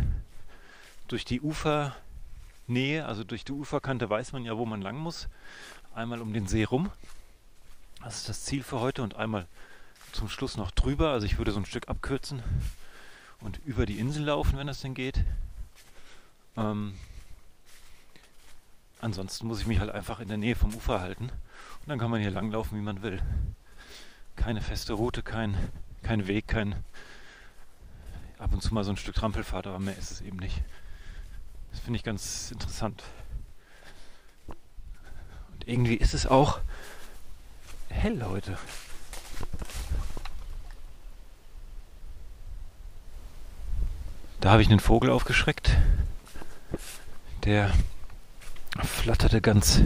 durch 1.08 1.24
die 1.24 1.40
Ufernähe, 1.40 3.04
also 3.06 3.24
durch 3.24 3.44
die 3.44 3.52
Uferkante 3.52 4.08
weiß 4.08 4.32
man 4.32 4.44
ja, 4.44 4.56
wo 4.56 4.66
man 4.66 4.82
lang 4.82 4.96
muss. 4.96 5.28
Einmal 5.94 6.20
um 6.20 6.32
den 6.32 6.46
See 6.46 6.64
rum. 6.64 6.90
Das 8.02 8.16
ist 8.16 8.28
das 8.28 8.44
Ziel 8.44 8.62
für 8.62 8.80
heute 8.80 9.02
und 9.02 9.16
einmal 9.16 9.46
zum 10.12 10.28
Schluss 10.28 10.56
noch 10.56 10.70
drüber. 10.70 11.10
Also 11.10 11.26
ich 11.26 11.38
würde 11.38 11.52
so 11.52 11.60
ein 11.60 11.66
Stück 11.66 11.88
abkürzen 11.88 12.42
und 13.40 13.60
über 13.64 13.86
die 13.86 13.98
Insel 13.98 14.24
laufen, 14.24 14.58
wenn 14.58 14.66
das 14.66 14.80
denn 14.80 14.94
geht. 14.94 15.24
Ähm, 16.56 16.94
ansonsten 19.00 19.46
muss 19.46 19.60
ich 19.60 19.66
mich 19.66 19.80
halt 19.80 19.90
einfach 19.90 20.20
in 20.20 20.28
der 20.28 20.38
Nähe 20.38 20.56
vom 20.56 20.74
Ufer 20.74 21.00
halten 21.00 21.24
und 21.24 21.88
dann 21.88 21.98
kann 21.98 22.10
man 22.10 22.20
hier 22.20 22.30
langlaufen, 22.30 22.78
wie 22.78 22.82
man 22.82 23.02
will. 23.02 23.22
Keine 24.36 24.60
feste 24.60 24.94
Route, 24.94 25.22
kein 25.22 25.56
kein 26.02 26.26
Weg, 26.26 26.48
kein 26.48 26.74
ab 28.38 28.52
und 28.52 28.62
zu 28.62 28.74
mal 28.74 28.84
so 28.84 28.90
ein 28.90 28.96
Stück 28.96 29.14
Trampelfahrt, 29.14 29.66
aber 29.66 29.78
mehr 29.78 29.96
ist 29.96 30.10
es 30.10 30.20
eben 30.20 30.38
nicht. 30.38 30.62
Das 31.72 31.80
finde 31.80 31.96
ich 31.96 32.04
ganz 32.04 32.50
interessant. 32.52 33.02
Und 34.46 35.66
irgendwie 35.66 35.96
ist 35.96 36.14
es 36.14 36.26
auch 36.26 36.60
hell 37.88 38.24
heute. 38.24 38.56
Da 44.40 44.50
habe 44.50 44.62
ich 44.62 44.68
einen 44.68 44.80
Vogel 44.80 45.10
aufgeschreckt. 45.10 45.76
Der 47.44 47.72
flatterte 48.82 49.40
ganz, 49.40 49.80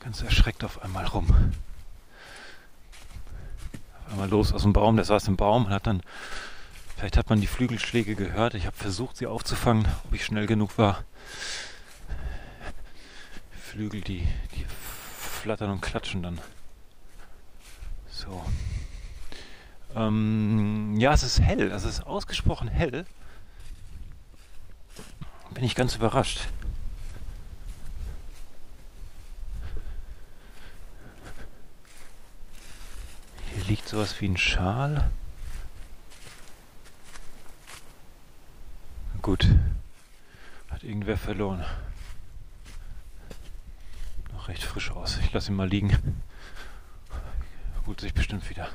ganz 0.00 0.22
erschreckt 0.22 0.64
auf 0.64 0.82
einmal 0.82 1.04
rum. 1.04 1.52
Auf 4.06 4.12
einmal 4.12 4.30
los 4.30 4.52
aus 4.54 4.62
dem 4.62 4.72
Baum. 4.72 4.96
Der 4.96 5.04
saß 5.04 5.28
im 5.28 5.36
Baum 5.36 5.66
und 5.66 5.72
hat 5.72 5.86
dann, 5.86 6.02
vielleicht 6.96 7.16
hat 7.16 7.30
man 7.30 7.40
die 7.40 7.46
Flügelschläge 7.46 8.14
gehört. 8.14 8.54
Ich 8.54 8.66
habe 8.66 8.76
versucht, 8.76 9.16
sie 9.16 9.26
aufzufangen, 9.26 9.86
ob 10.04 10.14
ich 10.14 10.24
schnell 10.24 10.46
genug 10.46 10.78
war. 10.78 11.04
Flügel, 13.60 14.00
die, 14.00 14.26
die 14.54 14.64
flattern 15.18 15.70
und 15.70 15.82
klatschen 15.82 16.22
dann. 16.22 16.40
So. 18.10 18.44
Ähm, 19.94 20.96
ja, 20.98 21.12
es 21.12 21.22
ist 21.22 21.40
hell, 21.40 21.70
es 21.70 21.84
ist 21.84 22.06
ausgesprochen 22.06 22.68
hell. 22.68 23.04
Bin 25.52 25.64
ich 25.64 25.74
ganz 25.74 25.94
überrascht. 25.96 26.40
Hier 33.54 33.64
liegt 33.64 33.88
sowas 33.88 34.20
wie 34.20 34.28
ein 34.28 34.36
Schal. 34.36 35.10
Gut. 39.26 39.48
Hat 40.70 40.84
irgendwer 40.84 41.18
verloren. 41.18 41.64
Noch 44.32 44.46
recht 44.46 44.62
frisch 44.62 44.92
aus. 44.92 45.18
Ich 45.18 45.32
lasse 45.32 45.50
ihn 45.50 45.56
mal 45.56 45.68
liegen. 45.68 46.22
Holt 47.86 48.00
sich 48.00 48.14
bestimmt 48.14 48.48
wieder 48.48 48.68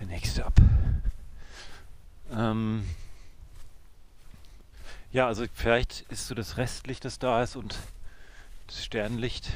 der 0.00 0.06
nächste 0.06 0.46
ab. 0.46 0.54
Ähm 2.32 2.88
ja, 5.12 5.26
also 5.26 5.44
vielleicht 5.52 6.06
ist 6.08 6.28
so 6.28 6.34
das 6.34 6.56
Restlicht, 6.56 7.04
das 7.04 7.18
da 7.18 7.42
ist 7.42 7.56
und 7.56 7.76
das 8.68 8.82
Sternlicht 8.82 9.50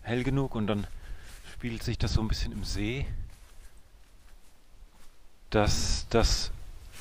hell 0.00 0.24
genug 0.24 0.54
und 0.54 0.66
dann 0.66 0.86
spiegelt 1.52 1.82
sich 1.82 1.98
das 1.98 2.14
so 2.14 2.22
ein 2.22 2.28
bisschen 2.28 2.52
im 2.52 2.64
See, 2.64 3.04
dass 5.50 6.06
das 6.08 6.52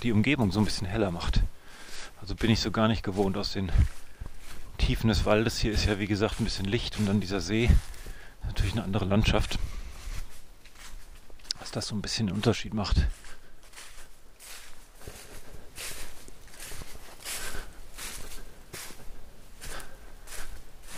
die 0.03 0.11
Umgebung 0.11 0.51
so 0.51 0.59
ein 0.59 0.65
bisschen 0.65 0.85
heller 0.85 1.11
macht. 1.11 1.43
Also 2.21 2.35
bin 2.35 2.49
ich 2.49 2.59
so 2.59 2.71
gar 2.71 2.87
nicht 2.87 3.03
gewohnt 3.03 3.37
aus 3.37 3.53
den 3.53 3.71
Tiefen 4.77 5.07
des 5.07 5.25
Waldes. 5.25 5.59
Hier 5.59 5.71
ist 5.71 5.85
ja 5.85 5.99
wie 5.99 6.07
gesagt 6.07 6.39
ein 6.39 6.45
bisschen 6.45 6.65
Licht 6.65 6.99
und 6.99 7.05
dann 7.05 7.19
dieser 7.19 7.41
See. 7.41 7.69
Natürlich 8.45 8.73
eine 8.73 8.83
andere 8.83 9.05
Landschaft 9.05 9.59
dass 11.69 11.83
das 11.83 11.87
so 11.89 11.95
ein 11.95 12.01
bisschen 12.01 12.29
einen 12.29 12.35
Unterschied 12.35 12.73
macht. 12.73 13.05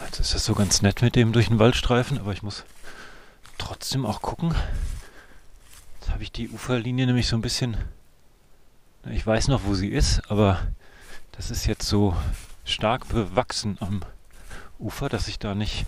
Jetzt 0.05 0.19
ist 0.21 0.33
das 0.33 0.45
so 0.45 0.55
ganz 0.55 0.81
nett 0.81 1.01
mit 1.01 1.17
dem 1.17 1.33
durch 1.33 1.49
den 1.49 1.59
Waldstreifen, 1.59 2.19
aber 2.19 2.31
ich 2.31 2.41
muss 2.41 2.63
trotzdem 3.57 4.05
auch 4.05 4.21
gucken. 4.21 4.55
Jetzt 5.99 6.09
habe 6.11 6.23
ich 6.23 6.31
die 6.31 6.49
Uferlinie 6.49 7.05
nämlich 7.05 7.27
so 7.27 7.35
ein 7.35 7.41
bisschen. 7.41 7.75
Ich 9.09 9.27
weiß 9.27 9.49
noch, 9.49 9.65
wo 9.65 9.73
sie 9.73 9.89
ist, 9.89 10.21
aber 10.31 10.71
das 11.41 11.49
ist 11.49 11.65
jetzt 11.65 11.87
so 11.87 12.15
stark 12.65 13.09
bewachsen 13.09 13.75
am 13.79 14.01
Ufer, 14.77 15.09
dass 15.09 15.27
ich 15.27 15.39
da 15.39 15.55
nicht 15.55 15.87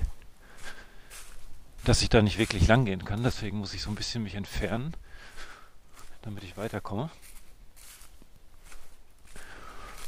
dass 1.84 2.02
ich 2.02 2.10
da 2.10 2.24
nicht 2.24 2.40
wirklich 2.40 2.68
lang 2.68 2.86
gehen 2.86 3.06
kann. 3.06 3.22
Deswegen 3.22 3.60
muss 3.60 3.76
ich 3.76 3.84
so 3.84 3.92
ein 3.92 3.96
bisschen 3.96 4.24
mich 4.24 4.34
entfernen, 4.34 4.96
damit 6.24 6.44
ich 6.44 6.58
weiterkomme. 6.58 7.12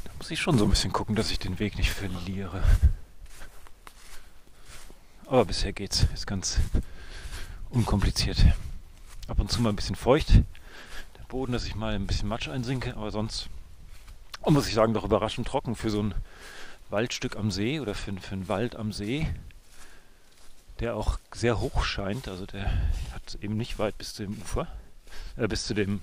Da 0.02 0.10
muss 0.18 0.32
ich 0.32 0.40
schon 0.40 0.58
so 0.58 0.64
ein 0.64 0.70
bisschen 0.70 0.92
gucken, 0.92 1.14
dass 1.14 1.30
ich 1.30 1.38
den 1.38 1.60
Weg 1.60 1.76
nicht 1.76 1.92
verliere. 1.92 2.64
Aber 5.26 5.44
bisher 5.44 5.72
geht's. 5.72 6.08
Ist 6.12 6.26
ganz 6.26 6.58
unkompliziert. 7.70 8.44
Ab 9.28 9.38
und 9.38 9.52
zu 9.52 9.62
mal 9.62 9.68
ein 9.68 9.76
bisschen 9.76 9.94
feucht. 9.94 10.30
Der 10.30 11.24
Boden, 11.28 11.52
dass 11.52 11.66
ich 11.66 11.76
mal 11.76 11.94
ein 11.94 12.08
bisschen 12.08 12.26
Matsch 12.26 12.48
einsinke, 12.48 12.96
aber 12.96 13.12
sonst 13.12 13.48
und 14.46 14.54
muss 14.54 14.68
ich 14.68 14.74
sagen, 14.74 14.94
doch 14.94 15.04
überraschend 15.04 15.46
trocken 15.46 15.76
für 15.76 15.90
so 15.90 16.02
ein 16.02 16.14
Waldstück 16.88 17.36
am 17.36 17.50
See 17.50 17.80
oder 17.80 17.94
für, 17.94 18.12
für 18.14 18.32
einen 18.32 18.48
Wald 18.48 18.76
am 18.76 18.92
See 18.92 19.26
der 20.80 20.96
auch 20.96 21.18
sehr 21.32 21.60
hoch 21.60 21.84
scheint. 21.84 22.28
Also 22.28 22.46
der 22.46 22.70
hat 23.12 23.38
eben 23.40 23.56
nicht 23.56 23.78
weit 23.78 23.96
bis 23.98 24.14
zu 24.14 24.24
dem 24.24 24.40
Ufer, 24.40 24.68
äh, 25.36 25.48
bis 25.48 25.66
zu 25.66 25.74
dem, 25.74 26.00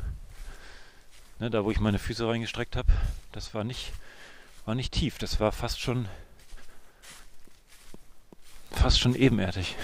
ne, 1.39 1.49
da 1.49 1.63
wo 1.63 1.71
ich 1.71 1.79
meine 1.79 1.99
Füße 1.99 2.27
reingestreckt 2.27 2.75
habe. 2.75 2.91
Das 3.31 3.53
war 3.53 3.63
nicht, 3.63 3.93
war 4.65 4.75
nicht 4.75 4.93
tief. 4.93 5.17
Das 5.17 5.39
war 5.39 5.51
fast 5.51 5.79
schon, 5.79 6.07
fast 8.71 8.99
schon 8.99 9.15
ebenerdig. 9.15 9.75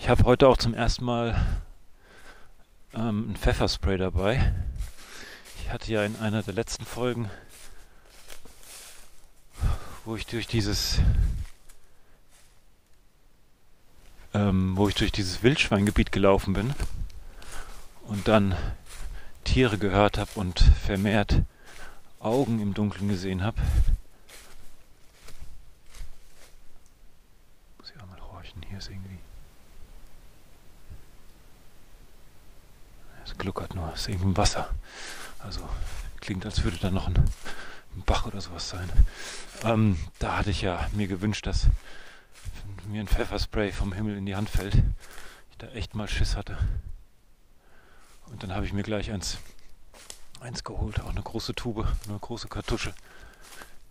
Ich 0.00 0.08
habe 0.08 0.24
heute 0.24 0.48
auch 0.48 0.56
zum 0.56 0.74
ersten 0.74 1.04
Mal 1.04 1.40
ähm, 2.94 3.30
ein 3.30 3.36
Pfefferspray 3.36 3.98
dabei 3.98 4.52
hatte 5.70 5.92
ja 5.92 6.04
in 6.04 6.16
einer 6.16 6.42
der 6.42 6.54
letzten 6.54 6.84
Folgen, 6.84 7.30
wo 10.04 10.16
ich 10.16 10.26
durch 10.26 10.48
dieses 10.48 10.98
ähm, 14.34 14.76
wo 14.76 14.88
ich 14.88 14.96
durch 14.96 15.12
dieses 15.12 15.42
Wildschweingebiet 15.44 16.10
gelaufen 16.10 16.54
bin 16.54 16.74
und 18.06 18.26
dann 18.26 18.56
Tiere 19.44 19.78
gehört 19.78 20.18
habe 20.18 20.30
und 20.34 20.58
vermehrt 20.58 21.42
Augen 22.18 22.60
im 22.60 22.74
Dunkeln 22.74 23.08
gesehen 23.08 23.44
habe. 23.44 23.60
Muss 27.78 27.90
ich 27.90 28.02
auch 28.02 28.06
mal 28.06 28.20
horchen, 28.32 28.62
hier 28.68 28.78
ist 28.78 28.90
irgendwie. 28.90 29.18
Ist 33.94 34.08
irgendwie 34.08 34.36
Wasser. 34.36 34.68
Also 35.38 35.68
klingt, 36.20 36.44
als 36.44 36.64
würde 36.64 36.78
da 36.78 36.90
noch 36.90 37.06
ein, 37.06 37.16
ein 37.16 38.02
Bach 38.06 38.26
oder 38.26 38.40
sowas 38.40 38.68
sein. 38.68 38.88
Ähm, 39.64 39.98
da 40.18 40.38
hatte 40.38 40.50
ich 40.50 40.62
ja 40.62 40.88
mir 40.92 41.06
gewünscht, 41.06 41.46
dass 41.46 41.66
mir 42.86 43.00
ein 43.00 43.08
Pfefferspray 43.08 43.72
vom 43.72 43.92
Himmel 43.92 44.16
in 44.16 44.26
die 44.26 44.36
Hand 44.36 44.50
fällt. 44.50 44.74
Ich 45.50 45.58
da 45.58 45.68
echt 45.68 45.94
mal 45.94 46.08
Schiss 46.08 46.36
hatte. 46.36 46.58
Und 48.26 48.42
dann 48.42 48.54
habe 48.54 48.64
ich 48.64 48.72
mir 48.72 48.82
gleich 48.82 49.10
eins, 49.10 49.38
eins 50.40 50.64
geholt, 50.64 51.00
auch 51.00 51.10
eine 51.10 51.22
große 51.22 51.54
Tube, 51.54 51.86
eine 52.08 52.18
große 52.18 52.48
Kartusche. 52.48 52.94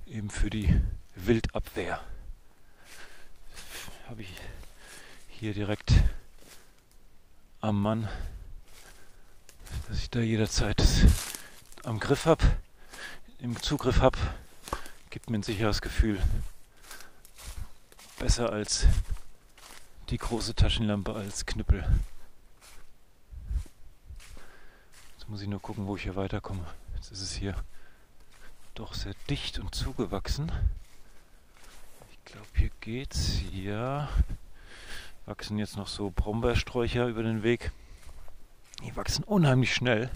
Eben 0.07 0.29
für 0.29 0.49
die 0.49 0.81
Wildabwehr. 1.15 1.99
Habe 4.07 4.21
ich 4.21 4.33
hier 5.27 5.53
direkt 5.53 5.93
am 7.61 7.81
Mann, 7.81 8.07
dass 9.89 10.01
ich 10.01 10.09
da 10.11 10.19
jederzeit 10.19 10.83
am 11.83 11.99
Griff 11.99 12.27
habe, 12.27 12.45
im 13.39 13.59
Zugriff 13.59 14.01
habe, 14.01 14.19
gibt 15.09 15.31
mir 15.31 15.39
ein 15.39 15.43
sicheres 15.43 15.81
Gefühl. 15.81 16.21
Besser 18.19 18.51
als 18.51 18.85
die 20.09 20.19
große 20.19 20.53
Taschenlampe 20.53 21.15
als 21.15 21.47
Knüppel. 21.47 21.83
Jetzt 25.17 25.27
muss 25.27 25.41
ich 25.41 25.47
nur 25.47 25.59
gucken, 25.59 25.87
wo 25.87 25.95
ich 25.95 26.03
hier 26.03 26.15
weiterkomme. 26.15 26.65
Jetzt 26.93 27.11
ist 27.11 27.21
es 27.21 27.33
hier 27.33 27.55
doch 28.75 28.93
sehr 28.93 29.15
dicht 29.27 29.57
und 29.57 29.73
zugewachsen. 29.73 30.51
Ich 32.11 32.31
glaube, 32.31 32.47
hier 32.53 32.69
geht's. 32.79 33.41
Ja. 33.51 34.09
Wachsen 35.25 35.57
jetzt 35.57 35.77
noch 35.77 35.87
so 35.87 36.11
Brombeersträucher 36.11 37.07
über 37.07 37.23
den 37.23 37.41
Weg. 37.41 37.71
Die 38.83 38.95
wachsen 38.95 39.23
unheimlich 39.23 39.73
schnell. 39.73 40.09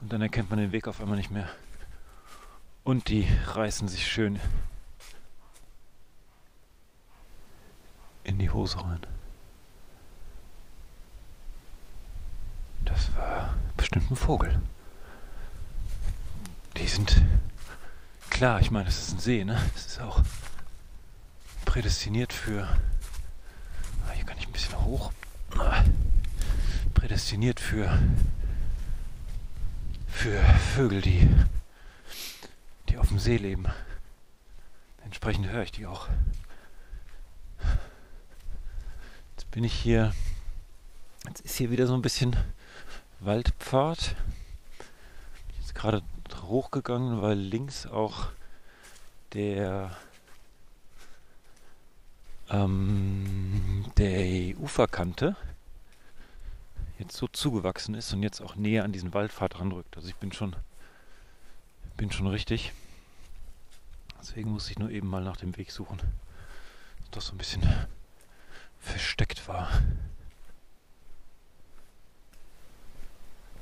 Und 0.00 0.12
dann 0.12 0.22
erkennt 0.22 0.50
man 0.50 0.58
den 0.58 0.72
Weg 0.72 0.86
auf 0.86 1.00
einmal 1.00 1.16
nicht 1.16 1.30
mehr. 1.30 1.48
Und 2.84 3.08
die 3.08 3.28
reißen 3.46 3.88
sich 3.88 4.06
schön 4.06 4.40
in 8.24 8.38
die 8.38 8.50
Hose 8.50 8.82
rein. 8.82 9.00
Das 12.84 13.14
war 13.16 13.54
bestimmt 13.76 14.10
ein 14.10 14.16
Vogel. 14.16 14.60
Die 16.76 16.86
sind 16.86 17.22
klar, 18.30 18.60
ich 18.60 18.70
meine, 18.70 18.84
das 18.84 18.98
ist 18.98 19.14
ein 19.14 19.18
See, 19.18 19.44
ne? 19.44 19.60
Das 19.74 19.86
ist 19.86 20.00
auch 20.00 20.22
prädestiniert 21.64 22.32
für. 22.32 22.64
Ah, 24.06 24.12
hier 24.14 24.24
kann 24.24 24.38
ich 24.38 24.46
ein 24.46 24.52
bisschen 24.52 24.80
hoch. 24.84 25.12
Ah, 25.58 25.82
prädestiniert 26.98 27.60
für 27.60 27.96
für 30.08 30.42
Vögel, 30.74 31.00
die 31.00 31.28
die 32.88 32.98
auf 32.98 33.06
dem 33.06 33.20
See 33.20 33.36
leben. 33.36 33.66
Entsprechend 35.04 35.46
höre 35.46 35.62
ich 35.62 35.70
die 35.70 35.86
auch. 35.86 36.08
Jetzt 39.36 39.48
bin 39.52 39.62
ich 39.62 39.72
hier. 39.72 40.12
Jetzt 41.24 41.42
ist 41.42 41.54
hier 41.54 41.70
wieder 41.70 41.86
so 41.86 41.94
ein 41.94 42.02
bisschen 42.02 42.34
Waldpfad. 43.20 44.16
Jetzt 45.60 45.76
gerade 45.76 46.02
hochgegangen, 46.42 47.22
weil 47.22 47.38
links 47.38 47.86
auch 47.86 48.26
der 49.34 49.96
ähm, 52.50 53.84
der 53.98 54.58
Uferkante 54.58 55.36
jetzt 56.98 57.16
so 57.16 57.28
zugewachsen 57.28 57.94
ist 57.94 58.12
und 58.12 58.22
jetzt 58.22 58.40
auch 58.40 58.56
näher 58.56 58.84
an 58.84 58.92
diesen 58.92 59.14
Waldpfad 59.14 59.60
ranrückt. 59.60 59.96
Also 59.96 60.08
ich 60.08 60.16
bin 60.16 60.32
schon 60.32 60.56
bin 61.98 62.12
schon 62.12 62.28
richtig. 62.28 62.72
Deswegen 64.20 64.52
muss 64.52 64.70
ich 64.70 64.78
nur 64.78 64.90
eben 64.90 65.08
mal 65.08 65.22
nach 65.22 65.36
dem 65.36 65.56
Weg 65.56 65.72
suchen. 65.72 65.98
Das 67.00 67.10
doch 67.10 67.20
so 67.22 67.34
ein 67.34 67.38
bisschen 67.38 67.62
versteckt 68.78 69.48
war. 69.48 69.68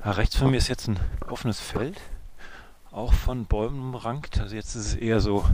Ja, 0.05 0.11
rechts 0.13 0.37
von 0.37 0.51
mir 0.51 0.59
ist 0.59 0.69
jetzt 0.69 0.87
ein 0.87 1.01
offenes 1.27 1.59
Feld, 1.59 1.99
auch 2.91 3.15
von 3.15 3.47
Bäumen 3.47 3.81
umrankt. 3.81 4.39
Also 4.39 4.55
jetzt 4.55 4.75
ist 4.75 4.87
es 4.87 4.95
eher 4.95 5.21
so 5.21 5.49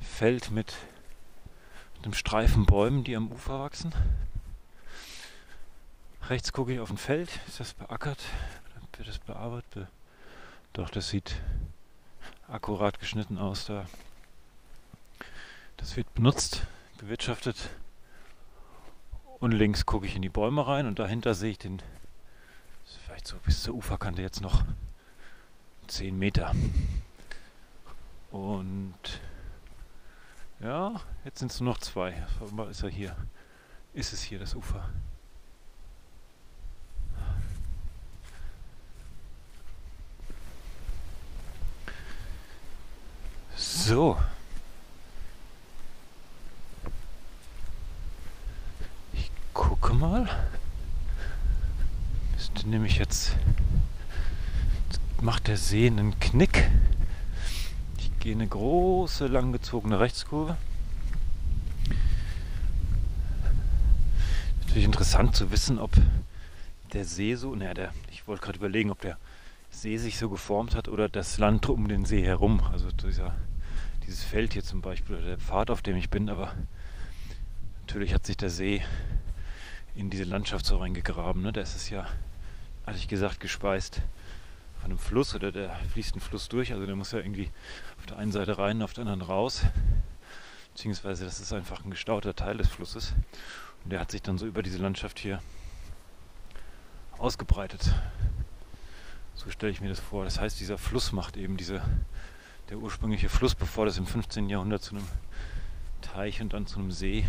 Feld 0.00 0.50
mit, 0.50 0.74
mit 1.94 2.04
einem 2.04 2.14
Streifen 2.14 2.66
Bäumen, 2.66 3.04
die 3.04 3.14
am 3.14 3.30
Ufer 3.30 3.60
wachsen. 3.60 3.94
Rechts 6.28 6.52
gucke 6.52 6.74
ich 6.74 6.80
auf 6.80 6.90
ein 6.90 6.98
Feld. 6.98 7.30
Ist 7.46 7.58
das 7.58 7.72
beackert? 7.72 8.18
Wird 8.98 9.08
das 9.08 9.18
bearbeitet? 9.18 9.88
Doch, 10.74 10.90
das 10.90 11.08
sieht 11.08 11.40
akkurat 12.48 13.00
geschnitten 13.00 13.38
aus 13.38 13.64
da. 13.64 13.86
Das 15.78 15.96
wird 15.96 16.12
benutzt, 16.12 16.66
bewirtschaftet. 16.98 17.70
Und 19.38 19.52
links 19.52 19.86
gucke 19.86 20.06
ich 20.06 20.16
in 20.16 20.22
die 20.22 20.28
Bäume 20.28 20.66
rein 20.66 20.86
und 20.86 20.98
dahinter 20.98 21.32
sehe 21.34 21.52
ich 21.52 21.58
den, 21.58 21.80
vielleicht 23.06 23.26
so 23.26 23.36
bis 23.38 23.62
zur 23.62 23.74
Uferkante 23.74 24.20
jetzt 24.20 24.42
noch 24.42 24.64
10 25.86 26.18
Meter. 26.18 26.54
Und 28.30 28.98
ja, 30.60 31.00
jetzt 31.24 31.38
sind 31.38 31.52
es 31.52 31.60
nur 31.60 31.72
noch 31.72 31.80
zwei. 31.80 32.22
Ist 32.68 32.82
er 32.82 32.90
hier? 32.90 33.16
Ist 33.94 34.12
es 34.12 34.20
hier 34.20 34.38
das 34.38 34.54
Ufer? 34.54 34.90
So. 43.68 44.16
Ich 49.12 49.30
gucke 49.52 49.92
mal. 49.92 50.26
Müsste 52.32 52.66
nämlich 52.66 52.96
jetzt, 52.96 53.36
jetzt 54.88 55.00
macht 55.20 55.48
der 55.48 55.58
See 55.58 55.86
einen 55.86 56.18
Knick. 56.18 56.70
Ich 57.98 58.10
gehe 58.20 58.32
eine 58.32 58.46
große, 58.46 59.26
langgezogene 59.26 60.00
Rechtskurve. 60.00 60.56
Natürlich 64.60 64.84
interessant 64.84 65.36
zu 65.36 65.50
wissen, 65.50 65.78
ob 65.78 65.90
der 66.94 67.04
See 67.04 67.34
so, 67.34 67.54
naja, 67.54 67.74
der, 67.74 67.92
ich 68.10 68.26
wollte 68.26 68.42
gerade 68.44 68.58
überlegen, 68.58 68.90
ob 68.90 69.02
der 69.02 69.18
See 69.70 69.98
sich 69.98 70.18
so 70.18 70.30
geformt 70.30 70.74
hat 70.74 70.88
oder 70.88 71.10
das 71.10 71.36
Land 71.36 71.68
um 71.68 71.86
den 71.86 72.06
See 72.06 72.24
herum. 72.24 72.62
Also 72.72 72.90
dieser 72.90 73.34
dieses 74.08 74.24
Feld 74.24 74.54
hier 74.54 74.64
zum 74.64 74.80
Beispiel 74.80 75.16
oder 75.16 75.26
der 75.26 75.38
Pfad, 75.38 75.70
auf 75.70 75.82
dem 75.82 75.94
ich 75.94 76.08
bin, 76.08 76.30
aber 76.30 76.54
natürlich 77.80 78.14
hat 78.14 78.24
sich 78.24 78.38
der 78.38 78.48
See 78.48 78.82
in 79.94 80.08
diese 80.08 80.24
Landschaft 80.24 80.64
so 80.64 80.78
reingegraben. 80.78 81.42
Ne? 81.42 81.52
Da 81.52 81.60
ist 81.60 81.76
es 81.76 81.90
ja, 81.90 82.06
hatte 82.86 82.96
ich 82.96 83.06
gesagt, 83.06 83.38
gespeist 83.38 84.00
von 84.80 84.92
einem 84.92 84.98
Fluss 84.98 85.34
oder 85.34 85.52
der 85.52 85.76
fließt 85.92 86.16
ein 86.16 86.20
Fluss 86.20 86.48
durch. 86.48 86.72
Also 86.72 86.86
der 86.86 86.96
muss 86.96 87.12
ja 87.12 87.18
irgendwie 87.18 87.50
auf 87.98 88.06
der 88.06 88.16
einen 88.16 88.32
Seite 88.32 88.56
rein, 88.56 88.80
auf 88.80 88.94
der 88.94 89.02
anderen 89.02 89.20
raus. 89.20 89.60
Beziehungsweise 90.72 91.26
das 91.26 91.38
ist 91.38 91.52
einfach 91.52 91.84
ein 91.84 91.90
gestauter 91.90 92.34
Teil 92.34 92.56
des 92.56 92.68
Flusses. 92.68 93.12
Und 93.84 93.90
der 93.90 94.00
hat 94.00 94.10
sich 94.10 94.22
dann 94.22 94.38
so 94.38 94.46
über 94.46 94.62
diese 94.62 94.78
Landschaft 94.78 95.18
hier 95.18 95.42
ausgebreitet. 97.18 97.92
So 99.34 99.50
stelle 99.50 99.72
ich 99.72 99.82
mir 99.82 99.90
das 99.90 100.00
vor. 100.00 100.24
Das 100.24 100.40
heißt, 100.40 100.58
dieser 100.60 100.78
Fluss 100.78 101.12
macht 101.12 101.36
eben 101.36 101.58
diese 101.58 101.82
der 102.68 102.78
ursprüngliche 102.78 103.28
Fluss, 103.28 103.54
bevor 103.54 103.86
das 103.86 103.96
im 103.98 104.06
15. 104.06 104.48
Jahrhundert 104.48 104.82
zu 104.82 104.96
einem 104.96 105.06
Teich 106.02 106.40
und 106.42 106.52
dann 106.52 106.66
zu 106.66 106.78
einem 106.78 106.92
See 106.92 107.24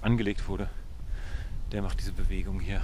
angelegt 0.00 0.48
wurde, 0.48 0.68
der 1.72 1.82
macht 1.82 2.00
diese 2.00 2.12
Bewegung 2.12 2.60
hier. 2.60 2.82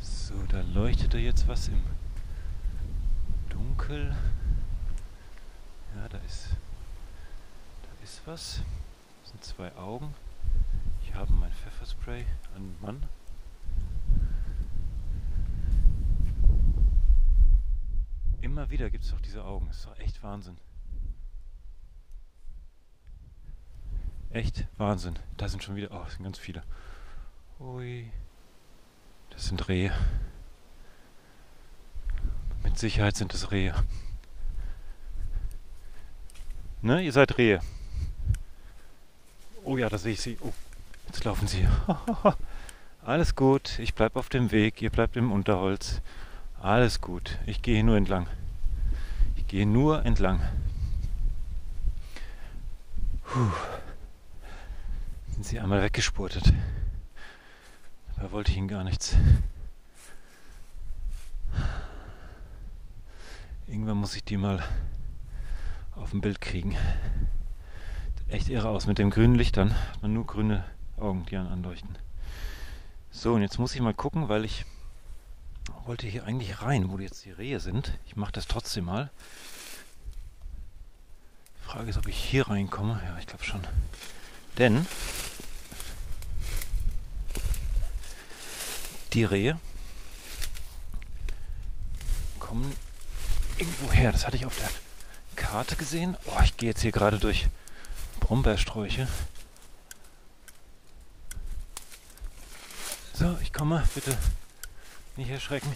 So, 0.00 0.34
da 0.48 0.62
leuchtet 0.72 1.14
er 1.14 1.20
jetzt 1.20 1.46
was 1.46 1.68
im 1.68 1.82
Dunkel. 3.50 4.16
Ja, 5.96 6.08
da 6.08 6.18
ist, 6.26 6.48
da 7.82 8.04
ist 8.04 8.22
was. 8.24 8.62
Das 9.22 9.30
sind 9.30 9.44
zwei 9.44 9.76
Augen. 9.76 10.14
Ich 11.04 11.14
habe 11.14 11.32
mein 11.34 11.52
Pfefferspray 11.52 12.24
an 12.56 12.74
Mann. 12.80 13.02
Immer 18.42 18.70
wieder 18.70 18.90
gibt 18.90 19.04
es 19.04 19.10
doch 19.12 19.20
diese 19.20 19.44
Augen. 19.44 19.68
Das 19.68 19.78
ist 19.78 19.86
doch 19.86 19.98
echt 20.00 20.22
Wahnsinn. 20.22 20.58
Echt 24.30 24.66
Wahnsinn. 24.78 25.16
Da 25.36 25.48
sind 25.48 25.62
schon 25.62 25.76
wieder. 25.76 25.90
Oh, 25.92 26.02
es 26.06 26.14
sind 26.14 26.24
ganz 26.24 26.38
viele. 26.38 26.64
Ui. 27.60 28.10
Das 29.30 29.46
sind 29.46 29.68
Rehe. 29.68 29.92
Mit 32.64 32.78
Sicherheit 32.78 33.16
sind 33.16 33.32
es 33.32 33.52
Rehe. 33.52 33.74
Ne, 36.80 37.00
ihr 37.00 37.12
seid 37.12 37.38
Rehe. 37.38 37.60
Oh 39.62 39.78
ja, 39.78 39.88
da 39.88 39.98
sehe 39.98 40.14
ich 40.14 40.20
sie. 40.20 40.36
Oh, 40.40 40.52
jetzt 41.06 41.22
laufen 41.24 41.46
sie. 41.46 41.68
Alles 43.04 43.36
gut, 43.36 43.78
ich 43.78 43.94
bleib 43.94 44.16
auf 44.16 44.28
dem 44.28 44.50
Weg, 44.50 44.82
ihr 44.82 44.90
bleibt 44.90 45.16
im 45.16 45.30
Unterholz. 45.30 46.02
Alles 46.62 47.00
gut, 47.00 47.38
ich 47.44 47.60
gehe 47.60 47.82
nur 47.82 47.96
entlang. 47.96 48.28
Ich 49.34 49.48
gehe 49.48 49.66
nur 49.66 50.06
entlang. 50.06 50.40
Puh. 53.24 53.50
Sind 55.32 55.44
sie 55.44 55.58
einmal 55.58 55.82
weggespurtet. 55.82 56.52
Da 58.16 58.30
wollte 58.30 58.52
ich 58.52 58.58
ihnen 58.58 58.68
gar 58.68 58.84
nichts. 58.84 59.16
Irgendwann 63.66 63.96
muss 63.96 64.14
ich 64.14 64.22
die 64.22 64.36
mal 64.36 64.62
auf 65.96 66.10
dem 66.10 66.20
Bild 66.20 66.40
kriegen. 66.40 66.76
Echt 68.28 68.48
irre 68.48 68.68
aus. 68.68 68.86
Mit 68.86 68.98
dem 68.98 69.10
grünen 69.10 69.34
Lichtern 69.34 69.74
hat 69.74 70.00
man 70.00 70.12
nur 70.12 70.28
grüne 70.28 70.62
Augen, 70.96 71.26
die 71.26 71.36
anleuchten. 71.36 71.98
So, 73.10 73.34
und 73.34 73.42
jetzt 73.42 73.58
muss 73.58 73.74
ich 73.74 73.80
mal 73.80 73.94
gucken, 73.94 74.28
weil 74.28 74.44
ich 74.44 74.64
wollte 75.84 76.06
hier 76.06 76.24
eigentlich 76.24 76.62
rein, 76.62 76.90
wo 76.90 76.98
jetzt 76.98 77.24
die 77.24 77.30
Rehe 77.30 77.60
sind. 77.60 77.98
Ich 78.06 78.16
mache 78.16 78.32
das 78.32 78.46
trotzdem 78.46 78.84
mal. 78.84 79.10
Frage 81.62 81.90
ist, 81.90 81.96
ob 81.96 82.06
ich 82.06 82.16
hier 82.16 82.48
reinkomme. 82.48 83.00
Ja, 83.04 83.18
ich 83.18 83.26
glaube 83.26 83.44
schon. 83.44 83.66
Denn 84.58 84.86
die 89.12 89.24
Rehe 89.24 89.58
kommen 92.38 92.74
irgendwo 93.58 93.90
her. 93.92 94.12
Das 94.12 94.26
hatte 94.26 94.36
ich 94.36 94.46
auf 94.46 94.56
der 94.56 94.70
Karte 95.36 95.76
gesehen. 95.76 96.16
Oh, 96.26 96.40
ich 96.44 96.56
gehe 96.56 96.68
jetzt 96.68 96.82
hier 96.82 96.92
gerade 96.92 97.18
durch 97.18 97.48
Brombeersträuche. 98.20 99.08
So, 103.14 103.38
ich 103.42 103.52
komme, 103.52 103.82
bitte 103.94 104.16
nicht 105.16 105.30
erschrecken. 105.30 105.74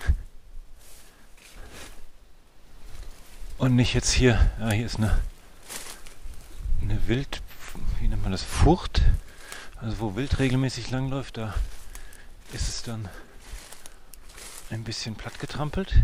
Und 3.59 3.75
nicht 3.75 3.95
jetzt 3.95 4.13
hier, 4.13 4.51
ja, 4.61 4.71
hier 4.71 4.87
ist 4.87 4.97
eine, 4.97 5.19
eine 6.83 7.09
Wild, 7.09 7.43
wie 8.01 8.09
nennt 8.09 8.23
man 8.23 8.33
das, 8.33 8.43
Furcht. 8.43 9.03
Also 9.77 10.01
wo 10.01 10.17
Wild 10.17 10.39
regelmäßig 10.39 10.91
langläuft, 10.91 11.37
da 11.37 11.55
ist 12.53 12.69
es 12.69 12.83
dann 12.83 13.09
ein 14.71 14.85
bisschen 14.85 15.15
platt 15.15 15.39
getrampelt. 15.39 15.95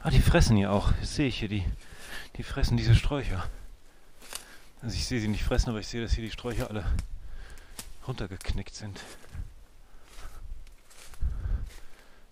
Ah, 0.00 0.10
die 0.10 0.20
fressen 0.20 0.56
hier 0.56 0.72
auch. 0.72 0.92
Das 1.00 1.16
sehe 1.16 1.26
ich 1.28 1.38
hier, 1.38 1.48
die, 1.48 1.64
die 2.36 2.42
fressen 2.42 2.76
diese 2.76 2.94
Sträucher. 2.94 3.48
Also 4.82 4.94
ich 4.94 5.06
sehe 5.06 5.20
sie 5.20 5.28
nicht 5.28 5.42
fressen, 5.42 5.70
aber 5.70 5.80
ich 5.80 5.88
sehe, 5.88 6.02
dass 6.02 6.12
hier 6.12 6.24
die 6.24 6.30
Sträucher 6.30 6.70
alle 6.70 6.84
runtergeknickt 8.06 8.74
sind. 8.74 9.00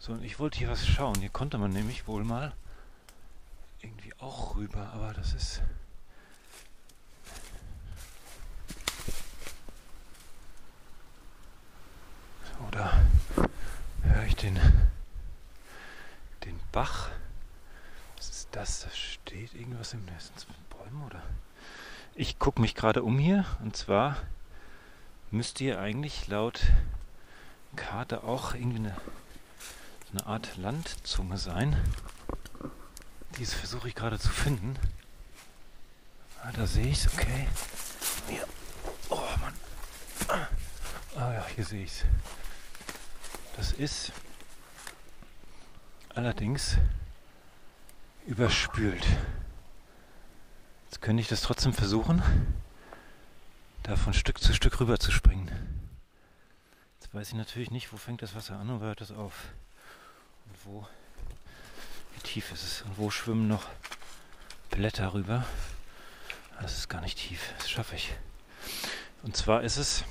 So, 0.05 0.19
ich 0.21 0.39
wollte 0.39 0.59
hier 0.59 0.69
was 0.69 0.87
schauen. 0.87 1.15
Hier 1.21 1.31
konnte 1.31 1.57
man 1.57 1.73
nämlich 1.73 2.07
wohl 2.07 2.25
mal 2.25 2.53
irgendwie 3.81 4.13
auch 4.19 4.55
rüber, 4.55 4.91
aber 4.93 5.15
das 5.15 5.33
ist. 5.33 5.63
Oder 12.69 12.93
höre 14.03 14.25
ich 14.25 14.37
den, 14.37 14.61
den 16.45 16.61
Bach? 16.71 17.09
Was 18.19 18.29
ist 18.29 18.49
das? 18.53 18.81
Da 18.81 18.91
steht 18.91 19.55
irgendwas 19.55 19.95
im 19.95 20.05
Nest. 20.05 20.47
Bäume 20.69 21.07
oder? 21.07 21.23
Ich 22.15 22.39
gucke 22.39 22.61
mich 22.61 22.75
gerade 22.75 23.03
um 23.03 23.19
hier 23.19 23.47
und 23.63 23.75
zwar 23.75 24.19
müsste 25.31 25.65
hier 25.65 25.81
eigentlich 25.81 26.29
laut 26.29 26.61
Karte 27.75 28.23
auch 28.23 28.53
irgendwie 28.53 28.81
eine 28.81 28.97
eine 30.15 30.27
Art 30.27 30.57
Landzunge 30.57 31.39
sein. 31.39 31.77
Diese 33.37 33.57
versuche 33.57 33.89
ich 33.89 33.97
gerade 33.97 34.17
zu 34.17 34.29
finden. 34.29 34.79
Ah, 36.41 36.53
da 36.53 36.69
sehe 36.69 36.87
ich 36.87 37.05
es, 37.05 37.13
okay. 37.13 37.49
Hier. 38.29 38.47
Oh 39.11 39.27
Mann. 39.41 39.55
Ah 41.17 41.33
ja, 41.33 41.45
hier 41.53 41.65
sehe 41.65 41.83
ich 41.83 41.91
es. 41.91 42.05
Das 43.57 43.73
ist 43.73 44.13
allerdings 46.15 46.77
überspült. 48.27 49.05
Jetzt 50.85 51.03
könnte 51.03 51.23
ich 51.23 51.29
das 51.29 51.41
trotzdem 51.41 51.73
versuchen, 51.73 52.23
da 53.83 53.97
von 53.97 54.15
Stück 54.15 54.41
zu 54.41 54.55
Stück 54.55 54.79
rüber 54.79 55.01
zu 55.01 55.11
springen. 55.11 55.51
Jetzt 57.01 57.13
weiß 57.13 57.29
ich 57.29 57.35
natürlich 57.35 57.73
nicht, 57.73 57.93
wo 57.93 57.97
fängt 57.97 58.23
das 58.23 58.37
Wasser 58.37 58.61
an 58.61 58.71
und 58.71 58.81
wo 58.81 58.85
hört 58.85 59.01
das 59.01 59.11
auf. 59.11 59.35
Und 60.65 60.73
wo, 60.73 60.87
wie 62.15 62.21
tief 62.21 62.53
ist 62.53 62.63
es? 62.63 62.83
Und 62.83 62.99
wo 62.99 63.11
schwimmen 63.11 63.49
noch 63.49 63.67
Blätter 64.71 65.15
rüber? 65.15 65.45
Das 66.61 66.79
ist 66.79 66.89
gar 66.89 67.01
nicht 67.01 67.19
tief, 67.19 67.53
das 67.59 67.71
schaffe 67.71 67.97
ich. 67.97 68.15
Und 69.23 69.37
zwar 69.37 69.63
ist 69.63 69.77
es 69.77 70.05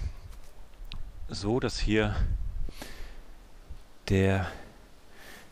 so, 1.30 1.60
dass 1.60 1.80
hier 1.80 2.16
der 4.10 4.51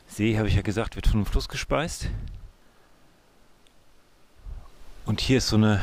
See, 0.08 0.38
habe 0.38 0.49
ich 0.49 0.56
ja 0.56 0.62
gesagt, 0.62 0.95
wird 0.95 1.08
von 1.08 1.18
einem 1.18 1.26
Fluss 1.26 1.47
gespeist. 1.47 2.10
Und 5.06 5.22
hier 5.22 5.38
ist 5.38 5.47
so 5.47 5.56
eine, 5.56 5.82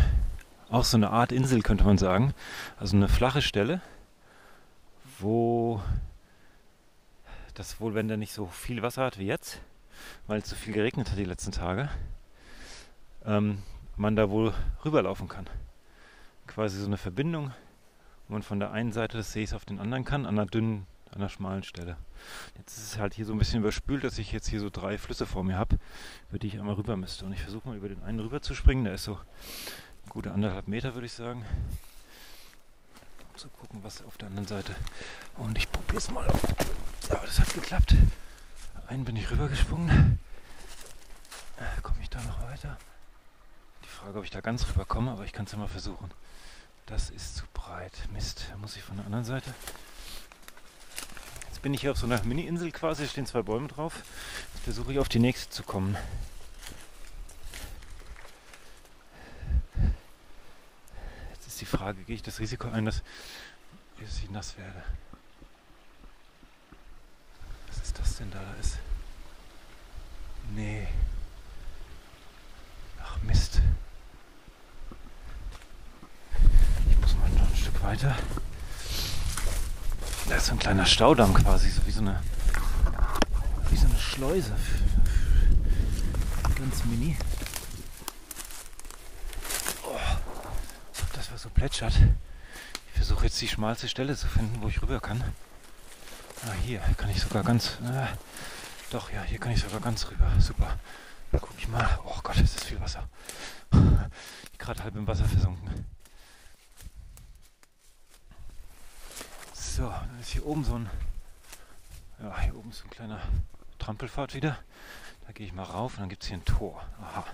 auch 0.68 0.84
so 0.84 0.96
eine 0.96 1.10
Art 1.10 1.32
Insel, 1.32 1.62
könnte 1.62 1.84
man 1.84 1.98
sagen. 1.98 2.34
Also 2.78 2.96
eine 2.96 3.08
flache 3.08 3.42
Stelle, 3.42 3.80
wo 5.18 5.82
dass 7.58 7.80
wohl, 7.80 7.94
wenn 7.94 8.06
der 8.06 8.16
nicht 8.16 8.32
so 8.32 8.46
viel 8.46 8.82
Wasser 8.82 9.04
hat 9.04 9.18
wie 9.18 9.26
jetzt, 9.26 9.60
weil 10.28 10.40
es 10.40 10.48
so 10.48 10.54
viel 10.54 10.72
geregnet 10.72 11.10
hat 11.10 11.18
die 11.18 11.24
letzten 11.24 11.50
Tage, 11.50 11.88
ähm, 13.24 13.62
man 13.96 14.14
da 14.14 14.30
wohl 14.30 14.54
rüberlaufen 14.84 15.28
kann. 15.28 15.48
Quasi 16.46 16.78
so 16.78 16.86
eine 16.86 16.96
Verbindung, 16.96 17.52
wo 18.28 18.34
man 18.34 18.42
von 18.42 18.60
der 18.60 18.70
einen 18.70 18.92
Seite 18.92 19.16
des 19.16 19.32
Sees 19.32 19.54
auf 19.54 19.64
den 19.64 19.80
anderen 19.80 20.04
kann, 20.04 20.24
an 20.24 20.38
einer 20.38 20.46
dünnen, 20.46 20.86
an 21.10 21.16
einer 21.16 21.28
schmalen 21.28 21.64
Stelle. 21.64 21.96
Jetzt 22.56 22.78
ist 22.78 22.92
es 22.92 22.98
halt 22.98 23.14
hier 23.14 23.24
so 23.24 23.32
ein 23.32 23.38
bisschen 23.38 23.60
überspült, 23.60 24.04
dass 24.04 24.18
ich 24.18 24.30
jetzt 24.30 24.48
hier 24.48 24.60
so 24.60 24.70
drei 24.70 24.96
Flüsse 24.96 25.26
vor 25.26 25.42
mir 25.42 25.58
habe, 25.58 25.78
über 26.30 26.38
die 26.38 26.46
ich 26.46 26.58
einmal 26.58 26.76
rüber 26.76 26.96
müsste. 26.96 27.24
Und 27.24 27.32
ich 27.32 27.42
versuche 27.42 27.68
mal 27.68 27.76
über 27.76 27.88
den 27.88 28.02
einen 28.04 28.20
rüber 28.20 28.40
zu 28.40 28.54
springen, 28.54 28.84
der 28.84 28.94
ist 28.94 29.04
so 29.04 29.18
gute 30.08 30.30
anderthalb 30.30 30.68
Meter, 30.68 30.94
würde 30.94 31.06
ich 31.06 31.12
sagen. 31.12 31.44
Um 33.30 33.36
zu 33.36 33.48
gucken, 33.48 33.80
was 33.82 34.04
auf 34.04 34.16
der 34.16 34.28
anderen 34.28 34.46
Seite. 34.46 34.74
Und 35.36 35.58
ich 35.58 35.70
probiere 35.70 35.98
es 35.98 36.10
mal. 36.10 36.26
Aber 37.10 37.26
das 37.26 37.38
hat 37.38 37.52
geklappt. 37.54 37.94
Einen 38.86 39.04
bin 39.04 39.16
ich 39.16 39.30
rübergesprungen. 39.30 40.18
Äh, 41.58 41.80
komme 41.82 41.98
ich 42.02 42.10
da 42.10 42.20
noch 42.22 42.42
weiter? 42.42 42.78
Die 43.84 43.88
Frage, 43.88 44.18
ob 44.18 44.24
ich 44.24 44.30
da 44.30 44.40
ganz 44.40 44.66
rüber 44.68 44.84
komme, 44.84 45.10
aber 45.10 45.24
ich 45.24 45.32
kann 45.32 45.46
es 45.46 45.52
ja 45.52 45.58
mal 45.58 45.68
versuchen. 45.68 46.10
Das 46.86 47.10
ist 47.10 47.36
zu 47.36 47.44
breit. 47.52 47.92
Mist, 48.12 48.46
da 48.50 48.56
muss 48.56 48.76
ich 48.76 48.82
von 48.82 48.96
der 48.96 49.06
anderen 49.06 49.24
Seite. 49.24 49.52
Jetzt 51.48 51.62
bin 51.62 51.74
ich 51.74 51.80
hier 51.80 51.90
auf 51.90 51.98
so 51.98 52.06
einer 52.06 52.22
Mini-Insel 52.22 52.70
quasi, 52.70 53.06
stehen 53.08 53.26
zwei 53.26 53.42
Bäume 53.42 53.68
drauf. 53.68 54.02
Jetzt 54.54 54.64
versuche 54.64 54.92
ich 54.92 54.98
auf 54.98 55.08
die 55.08 55.18
nächste 55.18 55.50
zu 55.50 55.62
kommen. 55.64 55.96
Jetzt 61.32 61.48
ist 61.48 61.60
die 61.60 61.66
Frage, 61.66 62.04
gehe 62.04 62.14
ich 62.14 62.22
das 62.22 62.38
Risiko 62.38 62.68
ein, 62.68 62.84
dass 62.84 63.02
ich 63.98 64.30
nass 64.30 64.56
werde? 64.56 64.84
Denn 68.18 68.30
da 68.30 68.40
ist? 68.60 68.78
Nee. 70.54 70.88
Ach 73.02 73.16
Mist. 73.22 73.60
Ich 76.90 76.98
muss 76.98 77.14
mal 77.16 77.28
noch 77.30 77.48
ein 77.48 77.56
Stück 77.56 77.82
weiter. 77.82 78.16
Da 80.28 80.34
ist 80.34 80.46
so 80.46 80.52
ein 80.52 80.58
kleiner 80.58 80.86
Staudamm 80.86 81.32
quasi, 81.32 81.70
so 81.70 81.86
wie 81.86 81.90
so 81.90 82.00
eine, 82.00 82.22
wie 83.70 83.76
so 83.76 83.86
eine 83.86 83.98
Schleuse. 83.98 84.54
Ganz 86.56 86.84
mini. 86.84 87.16
Oh, 89.84 89.98
das 91.14 91.30
war 91.30 91.38
so 91.38 91.48
plätschert. 91.50 91.94
Ich 91.94 92.92
versuche 92.94 93.24
jetzt 93.26 93.40
die 93.40 93.48
schmalste 93.48 93.88
Stelle 93.88 94.16
zu 94.16 94.26
finden, 94.26 94.60
wo 94.60 94.68
ich 94.68 94.82
rüber 94.82 95.00
kann. 95.00 95.22
Ah, 96.46 96.52
hier 96.64 96.80
kann 96.96 97.10
ich 97.10 97.20
sogar 97.20 97.42
ganz. 97.42 97.78
Äh, 97.84 98.06
doch, 98.90 99.10
ja, 99.12 99.22
hier 99.22 99.38
kann 99.38 99.52
ich 99.52 99.60
sogar 99.60 99.80
ganz 99.80 100.08
rüber. 100.10 100.30
Super. 100.38 100.78
Guck 101.32 101.50
ich 101.58 101.68
mal. 101.68 101.98
Oh 102.04 102.18
Gott, 102.22 102.36
ist 102.38 102.56
das 102.56 102.64
viel 102.64 102.80
Wasser. 102.80 103.08
Gerade 104.58 104.82
halb 104.82 104.96
im 104.96 105.06
Wasser 105.06 105.24
versunken. 105.24 105.86
So, 109.52 109.88
dann 109.88 110.20
ist 110.20 110.30
hier 110.30 110.46
oben 110.46 110.64
so 110.64 110.74
ein. 110.76 110.90
Ja, 112.20 112.40
hier 112.40 112.56
oben 112.56 112.70
ist 112.70 112.78
so 112.78 112.84
ein 112.84 112.90
kleiner 112.90 113.20
Trampelpfad 113.78 114.34
wieder. 114.34 114.58
Da 115.26 115.32
gehe 115.32 115.46
ich 115.46 115.52
mal 115.52 115.64
rauf 115.64 115.94
und 115.94 116.00
dann 116.00 116.08
gibt 116.08 116.22
es 116.22 116.28
hier 116.28 116.38
ein 116.38 116.44
Tor. 116.44 116.82
Aha. 117.02 117.24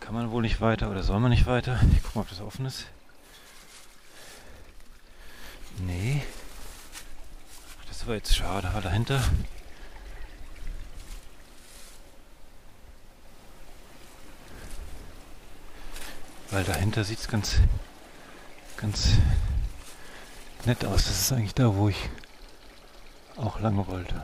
Kann 0.00 0.14
man 0.14 0.30
wohl 0.30 0.42
nicht 0.42 0.60
weiter 0.60 0.90
oder 0.90 1.02
soll 1.02 1.20
man 1.20 1.30
nicht 1.30 1.46
weiter? 1.46 1.80
Ich 1.92 2.02
gucke 2.02 2.18
mal, 2.18 2.22
ob 2.22 2.28
das 2.28 2.40
offen 2.40 2.66
ist. 2.66 2.86
Nee. 5.86 6.22
Das 7.88 8.06
war 8.06 8.14
jetzt 8.14 8.36
schade, 8.36 8.68
aber 8.68 8.80
dahinter. 8.80 9.20
Weil 16.50 16.64
dahinter 16.64 17.02
sieht 17.02 17.18
es 17.18 17.28
ganz, 17.28 17.56
ganz 18.76 19.08
nett 20.64 20.84
aus. 20.84 21.04
Das 21.04 21.20
ist 21.20 21.32
eigentlich 21.32 21.54
da, 21.54 21.74
wo 21.74 21.88
ich 21.88 22.10
auch 23.36 23.58
lange 23.58 23.86
wollte. 23.86 24.22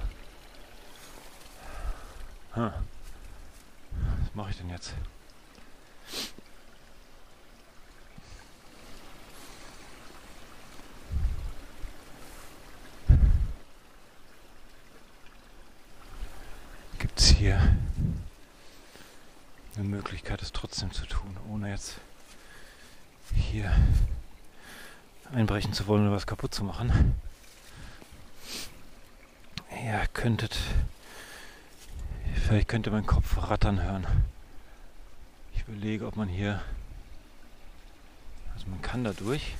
Hm. 2.52 2.72
Was 4.20 4.34
mache 4.34 4.50
ich 4.50 4.58
denn 4.58 4.70
jetzt? 4.70 4.94
Hier 17.26 17.60
eine 19.76 19.84
Möglichkeit, 19.84 20.42
es 20.42 20.52
trotzdem 20.52 20.92
zu 20.92 21.06
tun, 21.06 21.36
ohne 21.50 21.70
jetzt 21.70 21.96
hier 23.34 23.72
einbrechen 25.32 25.72
zu 25.72 25.86
wollen 25.86 26.06
oder 26.06 26.16
was 26.16 26.26
kaputt 26.26 26.54
zu 26.54 26.64
machen. 26.64 27.14
Ja, 29.84 30.06
könntet. 30.08 30.56
Vielleicht 32.46 32.68
könnte 32.68 32.90
mein 32.90 33.06
Kopf 33.06 33.36
rattern 33.50 33.82
hören. 33.82 34.06
Ich 35.54 35.62
überlege, 35.62 36.06
ob 36.06 36.16
man 36.16 36.28
hier. 36.28 36.62
Also 38.54 38.66
man 38.68 38.82
kann 38.82 39.04
da 39.04 39.12
durch. 39.12 39.54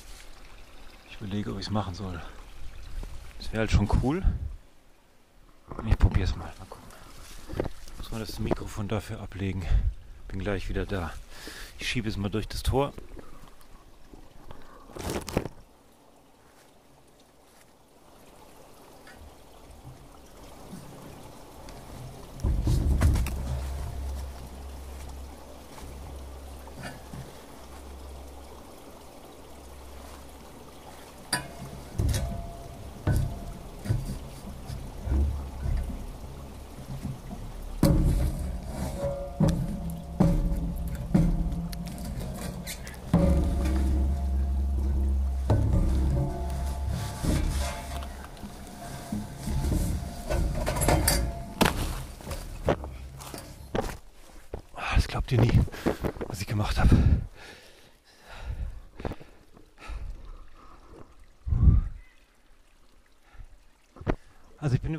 Ich 1.11 1.21
überlege, 1.21 1.53
ob 1.53 1.59
ich 1.59 1.67
es 1.67 1.71
machen 1.71 1.95
soll. 1.95 2.21
Das 3.39 3.53
wäre 3.53 3.61
halt 3.61 3.71
schon 3.71 3.89
cool. 4.03 4.23
Ich 5.87 5.99
probiere 5.99 6.25
es 6.25 6.35
mal. 6.35 6.53
Mal 6.59 6.67
gucken 6.69 6.88
muss 7.99 8.11
man 8.11 8.21
das 8.21 8.39
Mikrofon 8.39 8.89
dafür 8.89 9.21
ablegen. 9.21 9.65
Bin 10.29 10.41
gleich 10.41 10.69
wieder 10.69 10.87
da. 10.87 11.13
Ich 11.79 11.89
schiebe 11.89 12.09
es 12.09 12.17
mal 12.17 12.31
durch 12.31 12.49
das 12.49 12.63
Tor. 12.63 12.93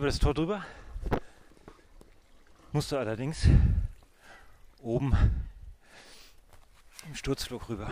Das 0.09 0.17
Tor 0.17 0.33
drüber, 0.33 0.65
musste 2.71 2.97
allerdings 2.97 3.47
oben 4.81 5.15
im 7.05 7.13
Sturzflug 7.13 7.69
rüber. 7.69 7.91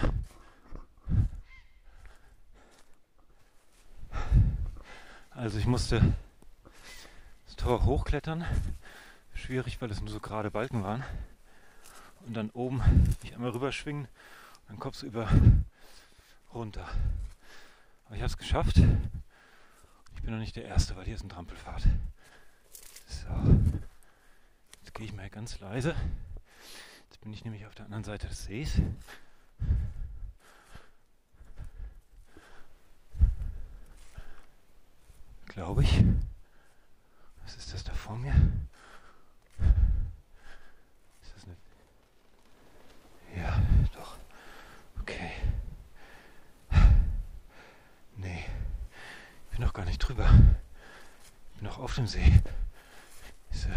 Also 5.29 5.59
ich 5.59 5.67
musste 5.67 6.15
das 7.45 7.55
Tor 7.55 7.85
hochklettern. 7.85 8.43
Schwierig, 9.35 9.79
weil 9.79 9.91
es 9.91 10.01
nur 10.01 10.09
so 10.09 10.19
gerade 10.19 10.49
Balken 10.49 10.81
waren. 10.81 11.03
Und 12.25 12.33
dann 12.33 12.49
oben 12.49 12.81
mich 13.21 13.35
einmal 13.35 13.51
rüberschwingen 13.51 14.05
und 14.05 14.69
dann 14.69 14.79
kopfsüber 14.79 15.29
runter. 16.51 16.89
Aber 18.07 18.15
ich 18.15 18.21
habe 18.23 18.31
es 18.31 18.39
geschafft. 18.39 18.81
Bin 20.27 20.33
noch 20.33 20.41
nicht 20.41 20.57
der 20.57 20.65
Erste, 20.65 20.93
weil 20.97 21.05
hier 21.05 21.15
ist 21.15 21.23
ein 21.23 21.29
Trampelfahrt. 21.29 21.87
So. 23.07 23.29
Jetzt 24.81 24.93
gehe 24.93 25.05
ich 25.05 25.13
mal 25.13 25.29
ganz 25.29 25.57
leise. 25.61 25.95
Jetzt 27.05 27.21
bin 27.21 27.31
ich 27.31 27.45
nämlich 27.45 27.65
auf 27.65 27.73
der 27.75 27.85
anderen 27.85 28.03
Seite 28.03 28.27
des 28.27 28.43
Sees. 28.43 28.81
Glaube 35.45 35.83
ich. 35.83 36.03
Was 37.45 37.55
ist 37.55 37.73
das 37.73 37.85
da 37.85 37.93
vor 37.93 38.17
mir? 38.17 38.33
Ist 41.21 41.35
das 41.35 41.45
eine. 41.45 41.55
Ja, 43.33 43.61
doch. 43.93 44.17
Okay. 44.99 45.31
Nee. 48.17 48.45
Ich 49.45 49.57
bin 49.57 49.65
noch 49.65 49.66
gar 49.77 49.85
nicht 49.85 49.99
drüber. 49.99 50.27
Ich 51.53 51.59
bin 51.59 51.69
noch 51.69 51.77
auf 51.77 51.93
dem 51.93 52.07
See. 52.07 52.41
Diese, 53.53 53.69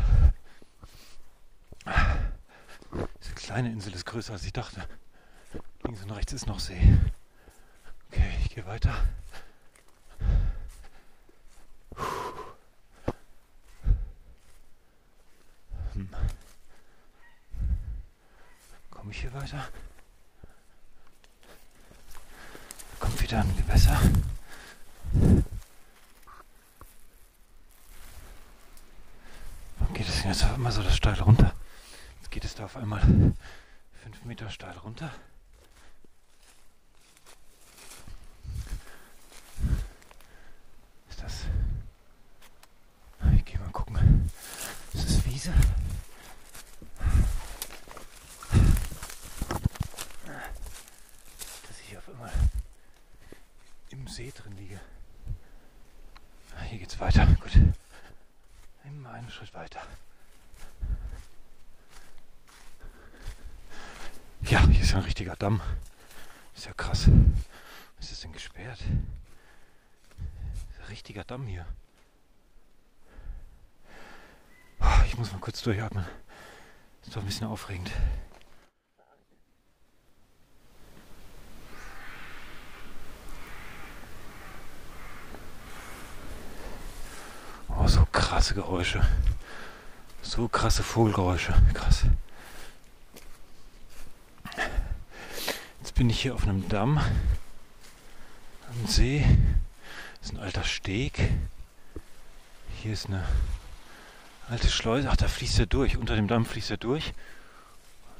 diese 3.20 3.34
kleine 3.34 3.70
Insel 3.70 3.92
ist 3.92 4.06
größer 4.06 4.32
als 4.32 4.46
ich 4.46 4.54
dachte. 4.54 4.88
Links 5.84 6.02
und 6.02 6.12
rechts 6.12 6.32
ist 6.32 6.46
noch 6.46 6.58
See. 6.58 6.98
Okay, 8.10 8.34
ich 8.42 8.54
gehe 8.54 8.64
weiter. 8.64 8.94
Hm. 15.92 16.08
Komme 18.90 19.10
ich 19.10 19.20
hier 19.20 19.34
weiter? 19.34 19.68
Kommt 22.98 23.20
wieder 23.20 23.40
ein 23.40 23.56
Gewässer. 23.58 24.00
Warum 29.90 29.94
geht 29.94 30.08
es 30.08 30.19
denn 30.19 30.19
jetzt 30.30 30.44
einmal 30.44 30.70
so 30.70 30.82
das 30.82 30.96
steil 30.96 31.20
runter? 31.20 31.52
Jetzt 32.20 32.30
geht 32.30 32.44
es 32.44 32.54
da 32.54 32.64
auf 32.64 32.76
einmal 32.76 33.00
fünf 33.00 34.24
Meter 34.24 34.48
steil 34.48 34.76
runter. 34.78 35.10
Ist 41.08 41.20
das? 41.22 41.44
Ich 43.34 43.44
gehe 43.44 43.58
mal 43.58 43.70
gucken. 43.70 44.30
Ist 44.92 45.08
das 45.08 45.24
Wiese? 45.26 45.52
Dass 51.66 51.80
ich 51.80 51.88
hier 51.88 51.98
auf 51.98 52.08
einmal 52.08 52.30
im 53.90 54.06
See 54.06 54.32
drin 54.36 54.56
liege. 54.56 54.80
Ah, 56.56 56.62
Hier 56.62 56.78
geht's 56.78 57.00
weiter. 57.00 57.26
Gut. 57.40 57.58
Immer 58.84 59.10
einen 59.10 59.30
Schritt 59.30 59.52
weiter. 59.54 59.80
Ja, 64.50 64.66
hier 64.66 64.82
ist 64.82 64.90
ja 64.90 64.96
ein 64.96 65.04
richtiger 65.04 65.36
Damm. 65.36 65.60
Ist 66.56 66.66
ja 66.66 66.72
krass. 66.72 67.08
Was 68.00 68.10
ist 68.10 68.24
denn 68.24 68.32
gesperrt? 68.32 68.80
Ist 68.80 70.88
richtiger 70.88 71.22
Damm 71.22 71.46
hier. 71.46 71.64
Ah, 74.80 75.04
Ich 75.06 75.16
muss 75.16 75.30
mal 75.30 75.38
kurz 75.38 75.62
durchatmen. 75.62 76.04
Ist 77.06 77.14
doch 77.14 77.20
ein 77.20 77.26
bisschen 77.26 77.46
aufregend. 77.46 77.92
Oh, 87.68 87.86
so 87.86 88.04
krasse 88.10 88.54
Geräusche. 88.54 89.06
So 90.22 90.48
krasse 90.48 90.82
Vogelgeräusche. 90.82 91.54
Krass. 91.72 92.02
Jetzt 95.90 95.98
bin 95.98 96.08
ich 96.08 96.22
hier 96.22 96.36
auf 96.36 96.44
einem 96.44 96.68
Damm 96.68 96.98
am 96.98 98.86
See. 98.86 99.26
Das 100.20 100.30
ist 100.30 100.36
ein 100.36 100.40
alter 100.40 100.62
Steg. 100.62 101.32
Hier 102.80 102.92
ist 102.92 103.06
eine 103.06 103.24
alte 104.48 104.68
Schleuse. 104.68 105.10
Ach, 105.10 105.16
da 105.16 105.26
fließt 105.26 105.58
er 105.58 105.66
durch. 105.66 105.96
Unter 105.96 106.14
dem 106.14 106.28
Damm 106.28 106.46
fließt 106.46 106.70
er 106.70 106.76
durch. 106.76 107.12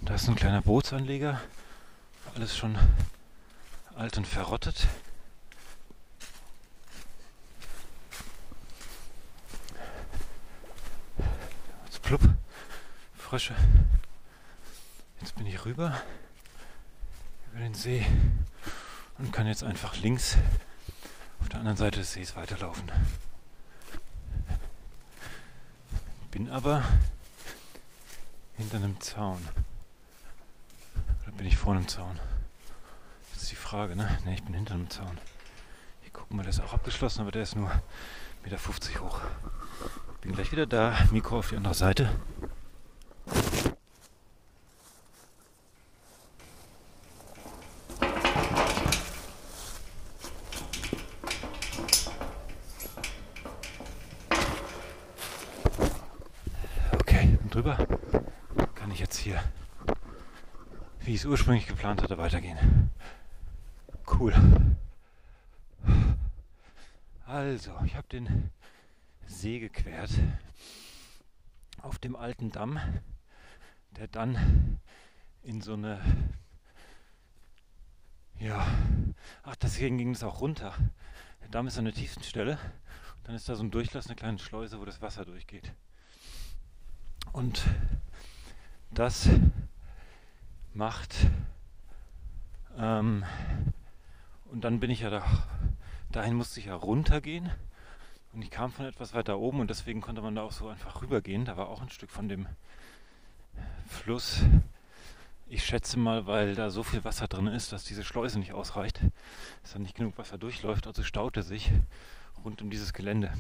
Da 0.00 0.16
ist 0.16 0.28
ein 0.28 0.34
kleiner 0.34 0.62
Bootsanleger. 0.62 1.40
Alles 2.34 2.56
schon 2.56 2.76
alt 3.94 4.18
und 4.18 4.26
verrottet. 4.26 4.88
Jetzt 11.84 12.02
plupp. 12.02 12.22
Frösche. 13.16 13.54
Jetzt 15.20 15.36
bin 15.36 15.46
ich 15.46 15.64
rüber 15.64 15.94
über 17.50 17.60
den 17.60 17.74
See 17.74 18.06
und 19.18 19.32
kann 19.32 19.46
jetzt 19.46 19.64
einfach 19.64 19.96
links 19.96 20.36
auf 21.40 21.48
der 21.48 21.60
anderen 21.60 21.76
Seite 21.76 21.98
des 22.00 22.12
Sees 22.12 22.36
weiterlaufen. 22.36 22.90
Bin 26.30 26.48
aber 26.50 26.84
hinter 28.56 28.76
einem 28.76 29.00
Zaun. 29.00 29.46
Oder 31.22 31.32
bin 31.32 31.46
ich 31.46 31.56
vor 31.56 31.74
einem 31.74 31.88
Zaun? 31.88 32.18
Das 33.32 33.42
ist 33.42 33.50
die 33.50 33.56
Frage, 33.56 33.96
ne? 33.96 34.18
Ne, 34.24 34.34
ich 34.34 34.42
bin 34.42 34.54
hinter 34.54 34.74
einem 34.74 34.90
Zaun. 34.90 35.18
Ich 36.04 36.12
gucke 36.12 36.34
mal, 36.34 36.42
der 36.42 36.50
ist 36.50 36.60
auch 36.60 36.72
abgeschlossen, 36.72 37.22
aber 37.22 37.32
der 37.32 37.42
ist 37.42 37.56
nur 37.56 37.70
1,50 38.44 38.44
Meter 38.44 39.00
hoch. 39.00 39.20
Bin 40.20 40.32
gleich 40.32 40.52
wieder 40.52 40.66
da. 40.66 40.96
Mikro 41.10 41.38
auf 41.38 41.48
die 41.48 41.56
andere 41.56 41.74
Seite. 41.74 42.10
Okay, 56.92 57.38
bin 57.40 57.50
drüber. 57.50 57.78
Kann 58.74 58.90
ich 58.90 59.00
jetzt 59.00 59.16
hier, 59.16 59.42
wie 61.00 61.09
es 61.20 61.26
ursprünglich 61.26 61.66
geplant 61.66 62.02
hatte, 62.02 62.16
weitergehen. 62.16 62.90
Cool. 64.10 64.34
Also, 67.26 67.72
ich 67.84 67.94
habe 67.94 68.08
den 68.08 68.50
See 69.26 69.58
gequert 69.58 70.10
auf 71.82 71.98
dem 71.98 72.16
alten 72.16 72.50
Damm, 72.50 72.80
der 73.98 74.08
dann 74.08 74.80
in 75.42 75.60
so 75.60 75.74
eine 75.74 76.00
ja, 78.38 78.66
ach, 79.42 79.56
deswegen 79.56 79.98
ging 79.98 80.12
es 80.12 80.24
auch 80.24 80.40
runter. 80.40 80.74
Der 81.42 81.50
Damm 81.50 81.66
ist 81.66 81.76
an 81.76 81.84
der 81.84 81.92
tiefsten 81.92 82.22
Stelle. 82.22 82.58
Dann 83.24 83.34
ist 83.34 83.46
da 83.46 83.56
so 83.56 83.62
ein 83.62 83.70
Durchlass, 83.70 84.06
eine 84.06 84.16
kleine 84.16 84.38
Schleuse, 84.38 84.80
wo 84.80 84.86
das 84.86 85.02
Wasser 85.02 85.26
durchgeht. 85.26 85.74
Und 87.32 87.62
das 88.90 89.28
macht. 90.74 91.14
Ähm, 92.78 93.24
und 94.50 94.62
dann 94.62 94.80
bin 94.80 94.90
ich 94.90 95.00
ja 95.00 95.10
da. 95.10 95.24
Dahin 96.10 96.34
musste 96.34 96.60
ich 96.60 96.66
ja 96.66 96.74
runtergehen. 96.74 97.50
Und 98.32 98.42
ich 98.42 98.50
kam 98.50 98.72
von 98.72 98.86
etwas 98.86 99.14
weiter 99.14 99.38
oben 99.38 99.60
und 99.60 99.70
deswegen 99.70 100.00
konnte 100.00 100.22
man 100.22 100.34
da 100.34 100.42
auch 100.42 100.52
so 100.52 100.68
einfach 100.68 101.02
rübergehen. 101.02 101.44
Da 101.44 101.56
war 101.56 101.68
auch 101.68 101.82
ein 101.82 101.90
Stück 101.90 102.10
von 102.10 102.28
dem 102.28 102.46
Fluss. 103.88 104.42
Ich 105.48 105.64
schätze 105.64 105.98
mal, 105.98 106.26
weil 106.26 106.54
da 106.54 106.70
so 106.70 106.84
viel 106.84 107.02
Wasser 107.02 107.26
drin 107.26 107.48
ist, 107.48 107.72
dass 107.72 107.82
diese 107.82 108.04
Schleuse 108.04 108.38
nicht 108.38 108.52
ausreicht, 108.52 109.00
dass 109.62 109.72
da 109.72 109.80
nicht 109.80 109.96
genug 109.96 110.16
Wasser 110.16 110.38
durchläuft. 110.38 110.86
Also 110.86 111.02
staute 111.02 111.42
sich 111.42 111.72
rund 112.44 112.62
um 112.62 112.70
dieses 112.70 112.92
Gelände. 112.92 113.32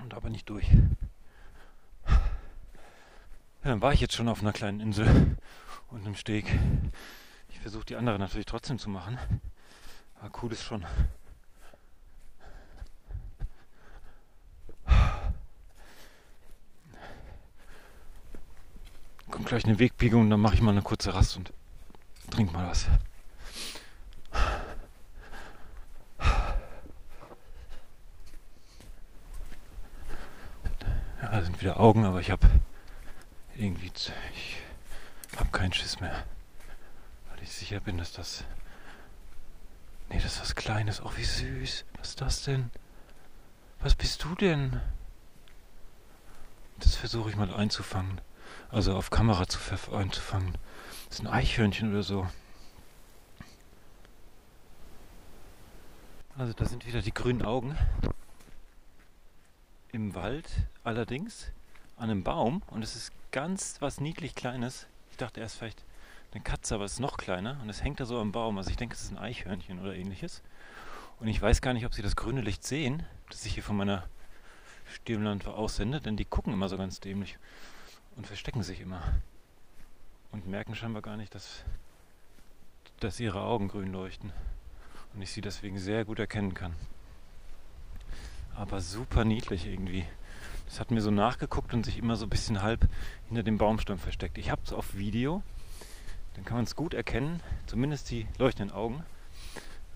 Und 0.00 0.12
aber 0.12 0.28
nicht 0.28 0.48
durch. 0.50 0.68
Ja, 2.08 3.70
dann 3.70 3.80
war 3.80 3.92
ich 3.92 4.00
jetzt 4.00 4.14
schon 4.14 4.28
auf 4.28 4.40
einer 4.40 4.52
kleinen 4.52 4.80
Insel 4.80 5.36
und 5.94 6.04
einem 6.04 6.16
Steg. 6.16 6.46
Ich 7.48 7.60
versuche 7.60 7.84
die 7.84 7.96
andere 7.96 8.18
natürlich 8.18 8.46
trotzdem 8.46 8.78
zu 8.78 8.90
machen. 8.90 9.16
Aber 10.20 10.30
cool 10.42 10.52
ist 10.52 10.64
schon. 10.64 10.84
Kommt 19.30 19.46
gleich 19.46 19.64
eine 19.64 19.78
Wegbiegung, 19.78 20.28
dann 20.30 20.40
mache 20.40 20.54
ich 20.54 20.62
mal 20.62 20.72
eine 20.72 20.82
kurze 20.82 21.14
Rast 21.14 21.36
und 21.36 21.52
trink 22.30 22.52
mal 22.52 22.68
was. 22.68 22.86
Ja, 31.22 31.42
sind 31.42 31.60
wieder 31.60 31.80
Augen, 31.80 32.04
aber 32.04 32.20
ich 32.20 32.30
habe 32.30 32.48
irgendwie, 33.56 33.90
ich 34.34 34.63
habe 35.38 35.50
keinen 35.50 35.72
Schiss 35.72 36.00
mehr, 36.00 36.24
weil 37.30 37.42
ich 37.42 37.50
sicher 37.50 37.80
bin, 37.80 37.98
dass 37.98 38.12
das, 38.12 38.44
nee, 40.08 40.20
das 40.20 40.34
ist 40.34 40.40
was 40.40 40.54
Kleines. 40.54 41.02
Oh, 41.02 41.10
wie 41.16 41.24
süß. 41.24 41.84
Was 41.98 42.08
ist 42.10 42.20
das 42.20 42.44
denn? 42.44 42.70
Was 43.80 43.94
bist 43.94 44.24
du 44.24 44.34
denn? 44.34 44.80
Das 46.78 46.96
versuche 46.96 47.30
ich 47.30 47.36
mal 47.36 47.52
einzufangen. 47.52 48.20
Also 48.70 48.96
auf 48.96 49.10
Kamera 49.10 49.46
zu 49.46 49.58
einzufangen. 49.92 50.56
Das 51.08 51.18
ist 51.18 51.24
ein 51.24 51.32
Eichhörnchen 51.32 51.92
oder 51.92 52.02
so. 52.02 52.28
Also 56.36 56.52
da 56.52 56.64
sind 56.64 56.86
wieder 56.86 57.00
die 57.00 57.14
grünen 57.14 57.42
Augen. 57.42 57.76
Im 59.92 60.14
Wald 60.14 60.48
allerdings 60.82 61.52
an 61.96 62.10
einem 62.10 62.24
Baum 62.24 62.62
und 62.66 62.82
es 62.82 62.96
ist 62.96 63.12
ganz 63.30 63.76
was 63.80 64.00
niedlich 64.00 64.34
Kleines. 64.34 64.86
Ich 65.14 65.18
dachte 65.18 65.38
erst 65.38 65.58
vielleicht 65.58 65.84
eine 66.32 66.42
Katze, 66.42 66.74
aber 66.74 66.86
es 66.86 66.94
ist 66.94 66.98
noch 66.98 67.18
kleiner 67.18 67.60
und 67.62 67.70
es 67.70 67.84
hängt 67.84 68.00
da 68.00 68.04
so 68.04 68.18
am 68.18 68.32
Baum. 68.32 68.58
Also 68.58 68.70
ich 68.70 68.76
denke, 68.76 68.96
es 68.96 69.02
ist 69.02 69.12
ein 69.12 69.16
Eichhörnchen 69.16 69.78
oder 69.78 69.94
ähnliches. 69.94 70.42
Und 71.20 71.28
ich 71.28 71.40
weiß 71.40 71.62
gar 71.62 71.72
nicht, 71.72 71.86
ob 71.86 71.94
sie 71.94 72.02
das 72.02 72.16
grüne 72.16 72.40
Licht 72.40 72.64
sehen, 72.64 73.04
das 73.30 73.46
ich 73.46 73.54
hier 73.54 73.62
von 73.62 73.76
meiner 73.76 74.08
Stirnlampe 74.92 75.54
aussende, 75.54 76.00
denn 76.00 76.16
die 76.16 76.24
gucken 76.24 76.52
immer 76.52 76.68
so 76.68 76.76
ganz 76.76 76.98
dämlich 76.98 77.38
und 78.16 78.26
verstecken 78.26 78.64
sich 78.64 78.80
immer. 78.80 79.04
Und 80.32 80.48
merken 80.48 80.74
scheinbar 80.74 81.02
gar 81.02 81.16
nicht, 81.16 81.32
dass, 81.32 81.62
dass 82.98 83.20
ihre 83.20 83.42
Augen 83.42 83.68
grün 83.68 83.92
leuchten. 83.92 84.32
Und 85.14 85.22
ich 85.22 85.30
sie 85.30 85.42
deswegen 85.42 85.78
sehr 85.78 86.04
gut 86.04 86.18
erkennen 86.18 86.54
kann. 86.54 86.74
Aber 88.56 88.80
super 88.80 89.24
niedlich 89.24 89.64
irgendwie. 89.64 90.04
Das 90.66 90.80
hat 90.80 90.90
mir 90.90 91.00
so 91.00 91.10
nachgeguckt 91.10 91.74
und 91.74 91.84
sich 91.84 91.98
immer 91.98 92.16
so 92.16 92.26
ein 92.26 92.30
bisschen 92.30 92.62
halb 92.62 92.88
hinter 93.28 93.42
dem 93.42 93.58
Baumstamm 93.58 93.98
versteckt. 93.98 94.38
Ich 94.38 94.50
habe 94.50 94.62
es 94.64 94.72
auf 94.72 94.94
Video, 94.94 95.42
dann 96.34 96.44
kann 96.44 96.56
man 96.56 96.64
es 96.64 96.74
gut 96.74 96.94
erkennen, 96.94 97.40
zumindest 97.66 98.10
die 98.10 98.26
leuchtenden 98.38 98.74
Augen. 98.74 99.04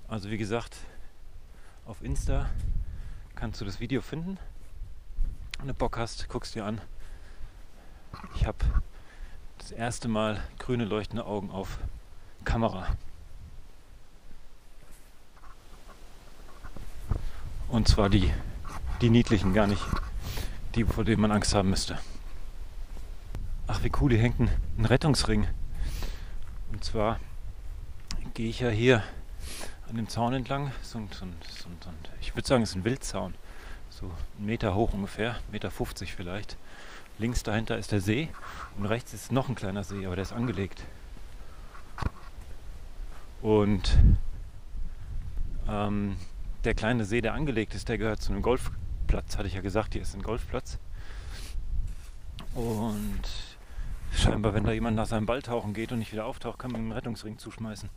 Also 0.06 0.30
wie 0.30 0.38
gesagt, 0.38 0.76
auf 1.86 2.02
Insta 2.02 2.48
kannst 3.34 3.60
du 3.60 3.64
das 3.64 3.80
Video 3.80 4.02
finden. 4.02 4.38
Wenn 5.58 5.68
du 5.68 5.74
Bock 5.74 5.96
hast, 5.96 6.28
guckst 6.28 6.54
dir 6.54 6.64
an. 6.64 6.80
Ich 8.34 8.46
habe 8.46 8.58
das 9.58 9.70
erste 9.70 10.08
Mal 10.08 10.42
grüne 10.58 10.84
leuchtende 10.84 11.26
Augen 11.26 11.50
auf 11.50 11.78
Kamera. 12.44 12.86
Und 17.68 17.86
zwar 17.86 18.08
die, 18.08 18.32
die 19.00 19.10
niedlichen, 19.10 19.52
gar 19.52 19.66
nicht 19.66 19.82
die, 20.78 20.84
vor 20.84 21.04
denen 21.04 21.20
man 21.20 21.32
Angst 21.32 21.54
haben 21.54 21.70
müsste. 21.70 21.98
Ach, 23.66 23.82
wie 23.82 23.90
cool, 24.00 24.12
hier 24.12 24.20
hängt 24.20 24.38
ein, 24.38 24.50
ein 24.78 24.84
Rettungsring. 24.84 25.48
Und 26.72 26.84
zwar 26.84 27.18
gehe 28.34 28.48
ich 28.48 28.60
ja 28.60 28.68
hier 28.68 29.02
an 29.88 29.96
dem 29.96 30.08
Zaun 30.08 30.32
entlang. 30.34 30.70
So, 30.82 31.00
so, 31.10 31.26
so, 31.26 31.68
so 31.80 31.90
ich 32.20 32.34
würde 32.36 32.46
sagen, 32.46 32.62
es 32.62 32.70
ist 32.70 32.76
ein 32.76 32.84
Wildzaun. 32.84 33.34
So 33.90 34.06
einen 34.36 34.46
Meter 34.46 34.74
hoch 34.74 34.92
ungefähr, 34.92 35.36
Meter 35.50 35.70
50 35.70 36.14
vielleicht. 36.14 36.56
Links 37.18 37.42
dahinter 37.42 37.76
ist 37.76 37.90
der 37.90 38.00
See 38.00 38.28
und 38.76 38.86
rechts 38.86 39.12
ist 39.12 39.32
noch 39.32 39.48
ein 39.48 39.56
kleiner 39.56 39.82
See, 39.82 40.06
aber 40.06 40.14
der 40.14 40.22
ist 40.22 40.32
angelegt. 40.32 40.84
Und 43.42 43.98
ähm, 45.68 46.16
der 46.62 46.74
kleine 46.74 47.04
See, 47.04 47.20
der 47.20 47.34
angelegt 47.34 47.74
ist, 47.74 47.88
der 47.88 47.98
gehört 47.98 48.22
zu 48.22 48.32
einem 48.32 48.42
Golfplatz, 49.08 49.38
hatte 49.38 49.48
ich 49.48 49.54
ja 49.54 49.62
gesagt, 49.62 49.94
hier 49.94 50.02
ist 50.02 50.14
ein 50.14 50.22
Golfplatz. 50.22 50.78
Und 52.54 53.22
scheinbar, 54.12 54.52
wenn 54.52 54.64
da 54.64 54.72
jemand 54.72 54.96
nach 54.96 55.06
seinem 55.06 55.24
Ball 55.24 55.40
tauchen 55.40 55.72
geht 55.72 55.92
und 55.92 55.98
nicht 55.98 56.12
wieder 56.12 56.26
auftaucht, 56.26 56.58
kann 56.58 56.70
man 56.70 56.82
ihm 56.82 56.84
einen 56.84 56.92
Rettungsring 56.92 57.38
zuschmeißen. 57.38 57.88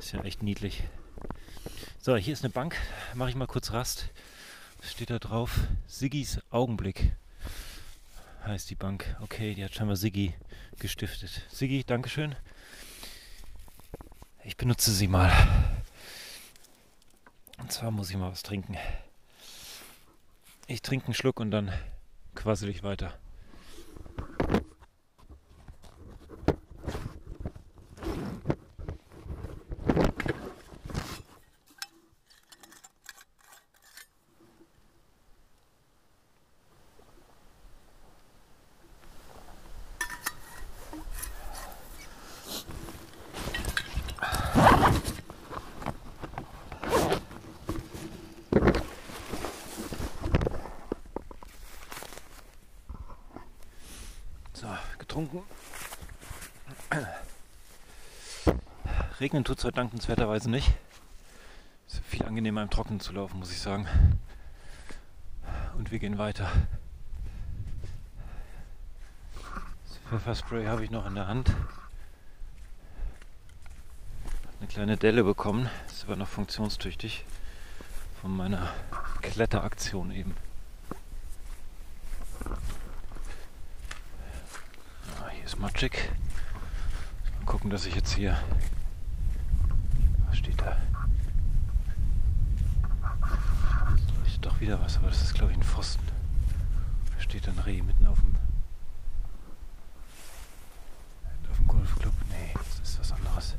Ist 0.00 0.10
ja 0.10 0.24
echt 0.24 0.42
niedlich. 0.42 0.82
So, 2.00 2.16
hier 2.16 2.32
ist 2.32 2.42
eine 2.42 2.50
Bank, 2.50 2.76
mache 3.14 3.30
ich 3.30 3.36
mal 3.36 3.46
kurz 3.46 3.72
Rast. 3.72 4.10
Steht 4.82 5.10
da 5.10 5.20
drauf? 5.20 5.60
Siggis 5.86 6.40
Augenblick 6.50 7.12
heißt 8.44 8.70
die 8.70 8.74
Bank. 8.74 9.16
Okay, 9.20 9.54
die 9.54 9.64
hat 9.64 9.72
scheinbar 9.72 9.96
Siggi 9.96 10.34
gestiftet. 10.80 11.42
Siggi, 11.48 11.84
Dankeschön. 11.84 12.34
Ich 14.42 14.56
benutze 14.56 14.90
sie 14.90 15.06
mal. 15.06 15.30
Und 17.58 17.70
zwar 17.70 17.92
muss 17.92 18.10
ich 18.10 18.16
mal 18.16 18.32
was 18.32 18.42
trinken. 18.42 18.76
Ich 20.70 20.82
trinke 20.82 21.06
einen 21.06 21.14
Schluck 21.14 21.40
und 21.40 21.50
dann 21.50 21.72
quassel 22.36 22.68
ich 22.68 22.84
weiter. 22.84 23.18
Getrunken. 55.10 55.42
Regnen 59.18 59.42
tut 59.42 59.58
es 59.58 59.64
heute 59.64 59.74
dankenswerterweise 59.74 60.48
nicht. 60.48 60.72
Ist 61.88 62.00
viel 62.04 62.24
angenehmer 62.24 62.62
im 62.62 62.70
Trockenen 62.70 63.00
zu 63.00 63.12
laufen, 63.12 63.40
muss 63.40 63.50
ich 63.50 63.58
sagen. 63.58 63.88
Und 65.76 65.90
wir 65.90 65.98
gehen 65.98 66.16
weiter. 66.18 66.48
Das 69.88 69.98
Pfefferspray 70.08 70.66
habe 70.66 70.84
ich 70.84 70.92
noch 70.92 71.04
in 71.06 71.16
der 71.16 71.26
Hand. 71.26 71.52
Eine 74.60 74.68
kleine 74.68 74.96
Delle 74.96 75.24
bekommen. 75.24 75.68
ist 75.88 76.04
aber 76.04 76.14
noch 76.14 76.28
funktionstüchtig. 76.28 77.24
Von 78.20 78.36
meiner 78.36 78.72
Kletteraktion 79.22 80.12
eben. 80.12 80.36
Matschig. 85.60 86.10
Mal 87.38 87.44
gucken, 87.44 87.70
dass 87.70 87.84
ich 87.84 87.94
jetzt 87.94 88.14
hier. 88.14 88.38
Was 90.28 90.38
steht 90.38 90.60
da? 90.60 90.76
Ist 94.26 94.44
doch 94.44 94.58
wieder 94.60 94.80
was, 94.80 94.96
aber 94.96 95.08
das 95.08 95.22
ist 95.22 95.34
glaube 95.34 95.52
ich 95.52 95.58
ein 95.58 95.62
Pfosten. 95.62 96.04
Da 97.14 97.20
steht 97.22 97.46
ein 97.46 97.58
Reh 97.58 97.82
mitten 97.82 98.06
auf 98.06 98.18
dem. 98.20 98.36
Auf 101.50 101.56
dem 101.56 101.66
Golfclub. 101.66 102.14
Nee, 102.30 102.54
das 102.54 102.88
ist 102.88 103.00
was 103.00 103.12
anderes. 103.12 103.54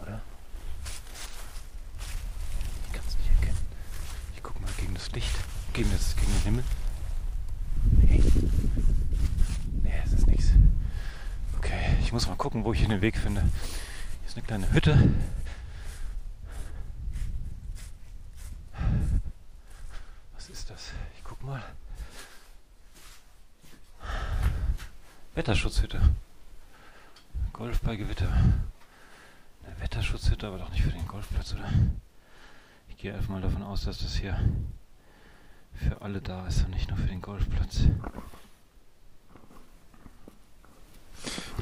Oder? 0.00 0.20
Ich 2.86 2.92
kann 2.92 3.04
es 3.06 3.18
nicht 3.18 3.30
erkennen. 3.38 3.58
Ich 4.34 4.42
gucke 4.42 4.62
mal 4.62 4.70
gegen 4.78 4.94
das 4.94 5.10
Licht, 5.12 5.34
gegen, 5.74 5.90
das, 5.90 6.16
gegen 6.16 6.32
den 6.32 6.42
Himmel. 6.42 6.64
Ich 12.08 12.12
muss 12.14 12.26
mal 12.26 12.36
gucken, 12.36 12.57
wo 12.68 12.74
ich 12.74 12.80
hier 12.80 12.88
den 12.90 13.00
Weg 13.00 13.16
finde. 13.16 13.40
Hier 13.40 14.26
ist 14.26 14.36
eine 14.36 14.44
kleine 14.44 14.70
Hütte. 14.70 15.10
Was 20.34 20.50
ist 20.50 20.68
das? 20.68 20.92
Ich 21.16 21.24
guck 21.24 21.42
mal. 21.42 21.62
Wetterschutzhütte. 25.34 25.98
Golf 27.54 27.80
bei 27.80 27.96
Gewitter. 27.96 28.28
Eine 29.64 29.80
Wetterschutzhütte, 29.80 30.48
aber 30.48 30.58
doch 30.58 30.68
nicht 30.68 30.82
für 30.82 30.92
den 30.92 31.08
Golfplatz, 31.08 31.54
oder? 31.54 31.72
Ich 32.90 32.98
gehe 32.98 33.14
einfach 33.14 33.30
mal 33.30 33.40
davon 33.40 33.62
aus, 33.62 33.84
dass 33.84 34.00
das 34.00 34.14
hier 34.14 34.38
für 35.72 36.02
alle 36.02 36.20
da 36.20 36.46
ist 36.46 36.66
und 36.66 36.72
nicht 36.72 36.90
nur 36.90 36.98
für 36.98 37.08
den 37.08 37.22
Golfplatz. 37.22 37.84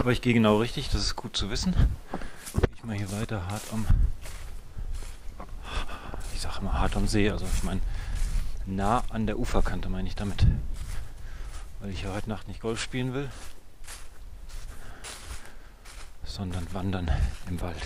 Aber 0.07 0.12
ich 0.12 0.22
gehe 0.22 0.34
genau 0.34 0.59
richtig, 0.59 0.88
das 0.88 1.00
ist 1.00 1.16
gut 1.16 1.36
zu 1.36 1.50
wissen. 1.50 1.72
Gehe 1.72 2.62
ich 2.76 2.84
mal 2.84 2.94
hier 2.94 3.11
weiter 3.11 3.44
hart 3.48 3.62
am, 3.72 3.84
ich 6.32 6.40
sage 6.40 6.61
immer 6.61 6.74
hart 6.74 6.94
am 6.94 7.09
See, 7.09 7.28
also 7.28 7.44
ich 7.52 7.64
meine 7.64 7.80
nah 8.66 9.02
an 9.11 9.26
der 9.26 9.36
Uferkante 9.36 9.88
meine 9.88 10.07
ich 10.07 10.14
damit. 10.14 10.46
Weil 11.80 11.90
ich 11.90 12.04
ja 12.04 12.14
heute 12.14 12.28
Nacht 12.28 12.46
nicht 12.46 12.61
Golf 12.61 12.80
spielen 12.80 13.14
will, 13.14 13.28
sondern 16.22 16.72
wandern 16.72 17.11
im 17.48 17.61
Wald. 17.61 17.82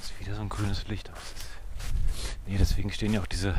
Das 0.00 0.10
ist 0.10 0.20
wieder 0.20 0.34
so 0.34 0.42
ein 0.42 0.50
grünes 0.50 0.86
Licht. 0.88 1.10
Nee, 2.46 2.58
deswegen 2.58 2.92
stehen 2.92 3.14
ja 3.14 3.22
auch 3.22 3.26
diese 3.26 3.54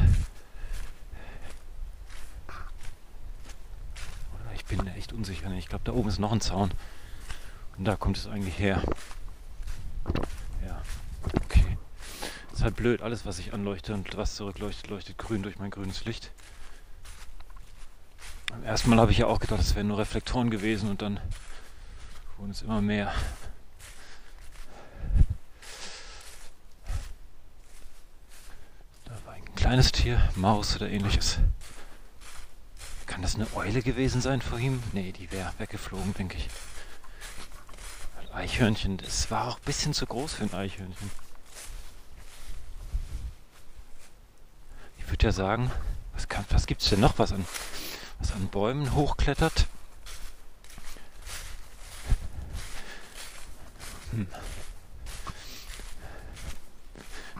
ich 4.53 4.65
bin 4.65 4.85
echt 4.89 5.11
unsicher. 5.11 5.49
Ich 5.53 5.69
glaube, 5.69 5.85
da 5.85 5.91
oben 5.91 6.09
ist 6.09 6.19
noch 6.19 6.31
ein 6.31 6.41
Zaun. 6.41 6.69
Und 7.77 7.85
da 7.85 7.95
kommt 7.95 8.17
es 8.17 8.27
eigentlich 8.27 8.57
her. 8.57 8.81
Ja, 10.65 10.81
okay. 11.43 11.77
ist 12.53 12.63
halt 12.63 12.75
blöd. 12.75 13.01
Alles, 13.01 13.25
was 13.25 13.39
ich 13.39 13.53
anleuchte 13.53 13.93
und 13.93 14.15
was 14.15 14.35
zurückleuchtet, 14.35 14.89
leuchtet 14.89 15.17
grün 15.17 15.43
durch 15.43 15.59
mein 15.59 15.71
grünes 15.71 16.05
Licht. 16.05 16.31
Beim 18.49 18.63
ersten 18.63 18.89
Mal 18.89 18.99
habe 18.99 19.11
ich 19.11 19.17
ja 19.17 19.27
auch 19.27 19.39
gedacht, 19.39 19.59
es 19.59 19.75
wären 19.75 19.87
nur 19.87 19.97
Reflektoren 19.97 20.49
gewesen 20.49 20.89
und 20.89 21.01
dann 21.01 21.19
wurden 22.37 22.51
es 22.51 22.61
immer 22.61 22.81
mehr. 22.81 23.13
Da 29.03 29.11
war 29.25 29.33
ein 29.33 29.55
kleines 29.55 29.91
Tier, 29.91 30.21
Maus 30.35 30.77
oder 30.77 30.89
ähnliches. 30.89 31.39
Kann 33.07 33.21
das 33.21 33.35
eine 33.35 33.47
Eule 33.55 33.81
gewesen 33.81 34.21
sein 34.21 34.41
vorhin? 34.41 34.81
Nee, 34.93 35.11
die 35.11 35.31
wäre 35.31 35.51
weggeflogen, 35.57 36.13
denke 36.13 36.37
ich. 36.37 36.49
Eichhörnchen, 38.35 38.97
das 38.97 39.31
war 39.31 39.47
auch 39.47 39.57
ein 39.57 39.65
bisschen 39.65 39.93
zu 39.93 40.05
groß 40.05 40.33
für 40.33 40.43
ein 40.43 40.53
Eichhörnchen. 40.53 41.09
Ich 44.97 45.09
würde 45.09 45.25
ja 45.25 45.31
sagen, 45.31 45.71
was, 46.13 46.27
was 46.49 46.65
gibt 46.67 46.81
es 46.81 46.89
denn 46.89 46.99
noch, 46.99 47.17
was 47.17 47.31
an, 47.31 47.45
was 48.19 48.33
an 48.33 48.47
Bäumen 48.49 48.93
hochklettert? 48.93 49.67
Hm. 54.11 54.27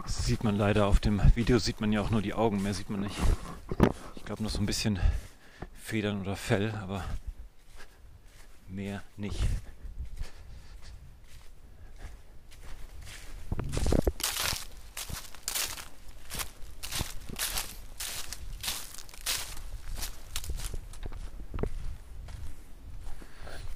Das 0.03 0.25
sieht 0.25 0.43
man 0.43 0.55
leider 0.55 0.87
auf 0.87 0.99
dem 0.99 1.21
Video, 1.35 1.59
sieht 1.59 1.81
man 1.81 1.91
ja 1.91 2.01
auch 2.01 2.09
nur 2.09 2.21
die 2.21 2.33
Augen, 2.33 2.63
mehr 2.63 2.73
sieht 2.73 2.89
man 2.89 3.01
nicht. 3.01 3.17
Ich 4.15 4.23
glaube 4.23 4.43
noch 4.43 4.49
so 4.49 4.59
ein 4.59 4.65
bisschen 4.65 4.99
Federn 5.83 6.21
oder 6.21 6.35
Fell, 6.35 6.73
aber 6.81 7.03
mehr 8.67 9.03
nicht. 9.17 9.39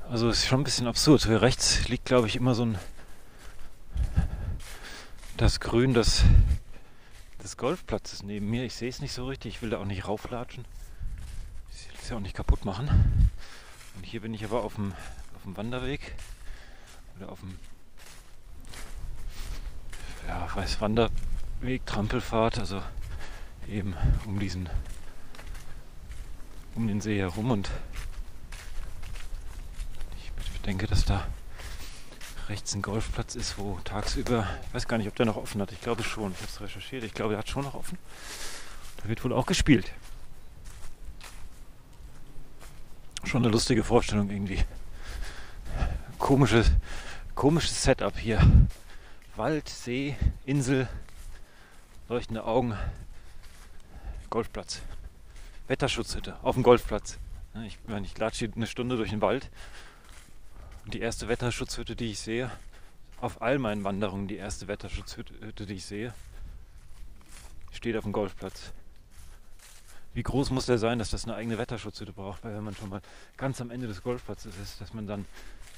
Also 0.10 0.30
ist 0.30 0.48
schon 0.48 0.62
ein 0.62 0.64
bisschen 0.64 0.88
absurd. 0.88 1.26
Hier 1.26 1.42
rechts 1.42 1.88
liegt, 1.88 2.06
glaube 2.06 2.28
ich, 2.28 2.36
immer 2.36 2.56
so 2.56 2.66
ein 2.66 2.80
das 5.38 5.60
Grün 5.62 5.94
des, 5.94 6.24
des 7.42 7.56
Golfplatzes 7.56 8.24
neben 8.24 8.50
mir. 8.50 8.66
Ich 8.66 8.76
sehe 8.76 8.90
es 8.90 9.00
nicht 9.00 9.14
so 9.14 9.28
richtig. 9.28 9.56
Ich 9.56 9.62
will 9.62 9.70
da 9.70 9.78
auch 9.78 9.86
nicht 9.86 10.08
rauflatschen. 10.08 10.66
Ich 11.72 11.88
will 11.88 11.96
es 12.02 12.10
ja 12.10 12.18
auch 12.18 12.22
nicht 12.22 12.36
kaputt 12.36 12.66
machen. 12.66 12.90
Und 13.96 14.06
hier 14.06 14.20
bin 14.20 14.34
ich 14.34 14.44
aber 14.44 14.64
auf 14.64 14.76
dem, 14.76 14.94
auf 15.36 15.44
dem 15.44 15.56
Wanderweg 15.56 16.16
oder 17.16 17.32
auf 17.32 17.40
dem 17.40 17.58
ja, 20.30 20.48
weiß 20.56 20.80
Wanderweg, 20.80 21.86
Trampelfahrt, 21.86 22.60
also 22.60 22.82
eben 23.68 23.96
um 24.26 24.40
diesen 24.40 24.70
um 26.76 26.88
den 26.88 27.02
See 27.02 27.18
herum 27.18 27.52
und 27.52 27.70
denke, 30.70 30.86
dass 30.86 31.04
da 31.04 31.26
rechts 32.48 32.76
ein 32.76 32.84
Golfplatz 32.84 33.34
ist, 33.34 33.58
wo 33.58 33.80
tagsüber, 33.84 34.48
ich 34.68 34.74
weiß 34.76 34.88
gar 34.88 34.98
nicht, 35.00 35.08
ob 35.08 35.16
der 35.16 35.26
noch 35.26 35.36
offen 35.36 35.60
hat. 35.62 35.72
Ich 35.72 35.82
glaube 35.82 36.04
schon. 36.04 36.32
Ich 36.32 36.38
habe 36.38 36.48
es 36.48 36.62
recherchiert. 36.62 37.04
Ich 37.04 37.16
glaube, 37.16 37.34
er 37.34 37.40
hat 37.40 37.50
schon 37.50 37.64
noch 37.64 37.74
offen. 37.74 37.98
Da 39.02 39.10
wird 39.10 39.24
wohl 39.24 39.34
auch 39.34 39.48
gespielt. 39.48 39.92
Schon 43.24 43.44
eine 43.44 43.52
lustige 43.52 43.84
Vorstellung 43.84 44.30
irgendwie. 44.30 44.64
Komisches, 46.20 46.72
komisches 47.34 47.82
Setup 47.82 48.16
hier. 48.20 48.40
Wald, 49.40 49.70
See, 49.70 50.18
Insel, 50.46 50.90
leuchtende 52.10 52.44
Augen, 52.44 52.78
Golfplatz. 54.30 54.82
Wetterschutzhütte 55.70 56.36
auf 56.44 56.56
dem 56.56 56.64
Golfplatz. 56.64 57.18
Ich 57.66 57.80
meine, 57.88 58.06
ich 58.06 58.18
latsche 58.18 58.52
eine 58.54 58.68
Stunde 58.68 58.98
durch 58.98 59.12
den 59.12 59.22
Wald 59.22 59.50
und 60.84 60.94
die 60.94 61.00
erste 61.00 61.30
Wetterschutzhütte, 61.30 61.96
die 61.96 62.12
ich 62.12 62.20
sehe, 62.20 62.52
auf 63.22 63.42
all 63.42 63.60
meinen 63.60 63.86
Wanderungen 63.86 64.28
die 64.28 64.36
erste 64.36 64.68
Wetterschutzhütte, 64.68 65.66
die 65.66 65.74
ich 65.74 65.86
sehe, 65.86 66.14
steht 67.72 67.96
auf 67.96 68.04
dem 68.04 68.12
Golfplatz. 68.12 68.74
Wie 70.14 70.24
groß 70.24 70.50
muss 70.50 70.66
der 70.66 70.80
sein, 70.80 71.00
dass 71.00 71.12
das 71.12 71.24
eine 71.24 71.36
eigene 71.36 71.58
Wetterschutzhütte 71.58 72.12
braucht? 72.12 72.44
Weil 72.44 72.56
wenn 72.56 72.66
man 72.66 72.76
schon 72.76 72.90
mal 72.90 73.02
ganz 73.38 73.62
am 73.62 73.72
Ende 73.72 73.88
des 73.88 74.04
Golfplatzes 74.04 74.58
ist, 74.62 74.82
dass 74.82 74.94
man 74.94 75.08
dann 75.08 75.26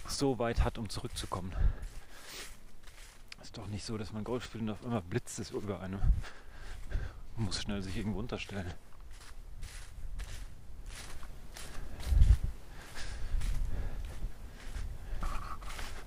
so 0.08 0.40
weit 0.40 0.64
hat, 0.64 0.80
um 0.80 0.90
zurückzukommen. 0.90 1.56
Ist 3.52 3.58
doch 3.58 3.68
nicht 3.68 3.84
so, 3.84 3.98
dass 3.98 4.14
man 4.14 4.24
Golf 4.24 4.46
spielt 4.46 4.64
und 4.64 4.70
auf 4.70 4.82
einmal 4.82 5.02
blitzt 5.02 5.38
es 5.38 5.52
über 5.52 5.82
einem. 5.82 6.00
Man 7.36 7.48
muss 7.48 7.62
schnell 7.62 7.82
sich 7.82 7.98
irgendwo 7.98 8.20
unterstellen. 8.20 8.74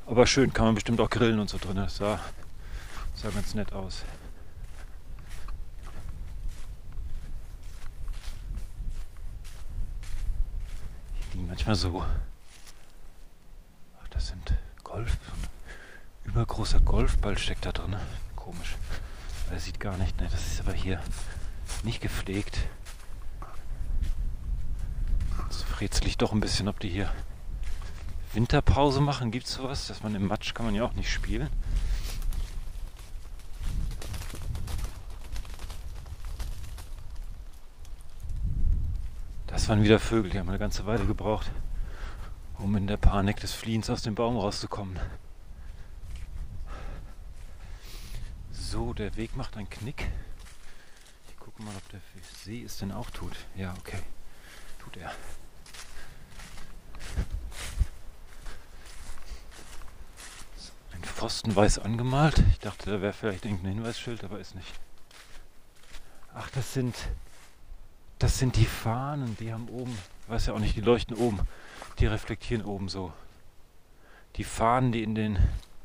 Aber 0.07 0.27
schön, 0.27 0.55
kann 0.55 0.65
man 0.65 0.75
bestimmt 0.75 0.99
auch 1.03 1.11
grillen 1.11 1.39
und 1.39 1.51
so 1.51 1.59
drin. 1.59 1.77
Das 1.77 1.99
sah, 1.99 2.19
sah 3.15 3.29
ganz 3.29 3.53
nett 3.53 3.75
aus. 3.75 4.05
Hier 11.13 11.35
liegen 11.35 11.49
manchmal 11.49 11.75
so. 11.75 12.03
Ach, 14.03 14.09
das 14.09 14.29
sind 14.29 14.55
Golf. 14.83 15.19
Übergroßer 16.35 16.81
Golfball 16.81 17.39
steckt 17.39 17.65
da 17.65 17.71
drin. 17.71 17.95
Komisch. 18.35 18.77
Er 19.53 19.61
sieht 19.61 19.79
gar 19.79 19.97
nicht. 19.97 20.21
Ne, 20.21 20.27
das 20.31 20.47
ist 20.49 20.61
aber 20.61 20.73
hier 20.73 21.01
nicht 21.85 22.01
gepflegt. 22.01 22.59
Jetzt 25.45 25.81
rätsel 25.81 26.11
doch 26.19 26.33
ein 26.33 26.41
bisschen, 26.41 26.67
ob 26.67 26.81
die 26.81 26.89
hier 26.89 27.13
Winterpause 28.33 29.01
machen? 29.01 29.31
Gibt 29.31 29.47
es 29.47 29.55
sowas? 29.55 29.87
Dass 29.87 30.03
man 30.03 30.17
im 30.17 30.27
Matsch 30.27 30.55
kann 30.55 30.67
man 30.67 30.75
ja 30.75 30.83
auch 30.85 30.95
nicht 30.95 31.13
spielen. 31.13 31.49
Das 39.47 39.69
waren 39.69 39.85
wieder 39.85 40.01
Vögel, 40.01 40.33
die 40.33 40.39
haben 40.41 40.49
eine 40.49 40.59
ganze 40.59 40.85
Weile 40.85 41.07
gebraucht, 41.07 41.49
um 42.59 42.75
in 42.77 42.89
der 42.89 42.97
Panik 42.97 43.39
des 43.39 43.53
Fliehens 43.53 43.89
aus 43.89 44.03
dem 44.03 44.17
Baum 44.17 44.37
rauszukommen. 44.37 44.99
So, 48.75 48.93
der 48.93 49.15
Weg 49.15 49.37
macht 49.37 49.57
einen 49.57 49.71
Knick. 49.71 50.11
Ich 51.29 51.37
gucke 51.37 51.63
mal, 51.63 51.77
ob 51.77 51.89
der 51.91 52.01
See 52.43 52.65
es 52.65 52.79
denn 52.79 52.91
auch 52.91 53.09
tut. 53.11 53.37
Ja, 53.55 53.73
okay. 53.79 54.01
Tut 54.81 54.97
er. 54.97 55.13
Pfosten 61.05 61.55
weiß 61.55 61.79
angemalt. 61.79 62.43
Ich 62.51 62.59
dachte, 62.59 62.91
da 62.91 63.01
wäre 63.01 63.13
vielleicht 63.13 63.45
irgendein 63.45 63.75
Hinweisschild, 63.75 64.25
aber 64.25 64.41
ist 64.41 64.57
nicht. 64.57 64.73
Ach, 66.35 66.51
das 66.51 66.75
sind 66.75 66.97
das 68.19 68.41
sind 68.41 68.57
die 68.57 68.65
Fahnen, 68.65 69.37
die 69.39 69.53
haben 69.53 69.69
oben, 69.69 69.97
weiß 70.27 70.47
ja 70.47 70.53
auch 70.53 70.59
nicht, 70.59 70.75
die 70.75 70.81
leuchten 70.81 71.17
oben, 71.17 71.39
die 72.01 72.07
reflektieren 72.07 72.65
oben 72.65 72.89
so. 72.89 73.13
Die 74.35 74.43
Fahnen, 74.43 74.91
die 74.91 75.05
in 75.05 75.15
den, 75.15 75.39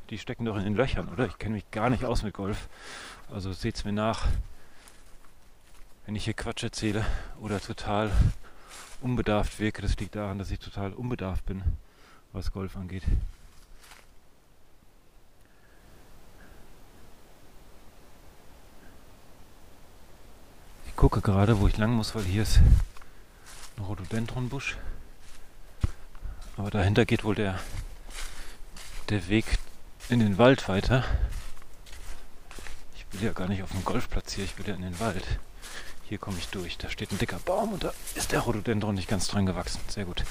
die 0.10 0.18
stecken 0.18 0.46
doch 0.46 0.58
in 0.58 0.64
den 0.64 0.76
Löchern, 0.76 1.10
oder? 1.10 1.28
Ich 1.28 1.38
kenne 1.38 1.56
mich 1.56 1.70
gar 1.72 1.90
nicht 1.90 2.06
aus 2.06 2.24
mit 2.24 2.34
Golf. 2.34 2.68
Also 3.32 3.54
seht's 3.54 3.86
mir 3.86 3.92
nach, 3.92 4.28
wenn 6.06 6.16
ich 6.16 6.26
hier 6.26 6.34
Quatsch 6.34 6.64
erzähle 6.64 7.06
oder 7.40 7.60
total 7.60 8.12
unbedarft 9.02 9.60
wirke. 9.60 9.82
Das 9.82 9.98
liegt 9.98 10.16
daran, 10.16 10.40
dass 10.40 10.52
ich 10.52 10.60
total 10.60 10.94
unbedarft 10.94 11.46
bin, 11.46 11.62
was 12.34 12.52
Golf 12.52 12.76
angeht. 12.76 13.04
gucke 21.00 21.22
gerade, 21.22 21.62
wo 21.62 21.68
ich 21.70 21.78
lang 21.78 21.94
muss, 21.94 22.14
weil 22.14 22.24
hier 22.24 22.44
ist 22.44 22.58
ein 23.78 23.84
Rhododendronbusch. 23.86 24.76
Aber 26.58 26.72
dahinter 26.72 27.06
geht 27.06 27.24
wohl 27.24 27.36
der 27.36 27.58
der 29.08 29.30
Weg 29.30 29.46
in 30.10 30.20
den 30.20 30.38
Wald 30.38 30.68
weiter. 30.68 31.04
Ich 32.96 33.06
will 33.12 33.28
ja 33.28 33.34
gar 33.34 33.48
nicht 33.48 33.62
auf 33.64 33.72
dem 33.72 33.86
Golfplatz 33.86 34.34
hier, 34.34 34.44
ich 34.44 34.58
will 34.58 34.68
ja 34.68 34.74
in 34.74 34.82
den 34.82 35.00
Wald. 35.00 35.24
Hier 36.04 36.18
komme 36.18 36.38
ich 36.40 36.48
durch. 36.48 36.80
Da 36.80 36.90
steht 36.90 37.12
ein 37.12 37.20
dicker 37.20 37.40
Baum 37.40 37.74
und 37.74 37.84
da 37.84 37.94
ist 38.16 38.32
der 38.32 38.40
Rhododendron 38.40 38.96
nicht 38.96 39.08
ganz 39.08 39.28
dran 39.28 39.46
gewachsen. 39.46 39.80
Sehr 39.88 40.06
gut. 40.06 40.24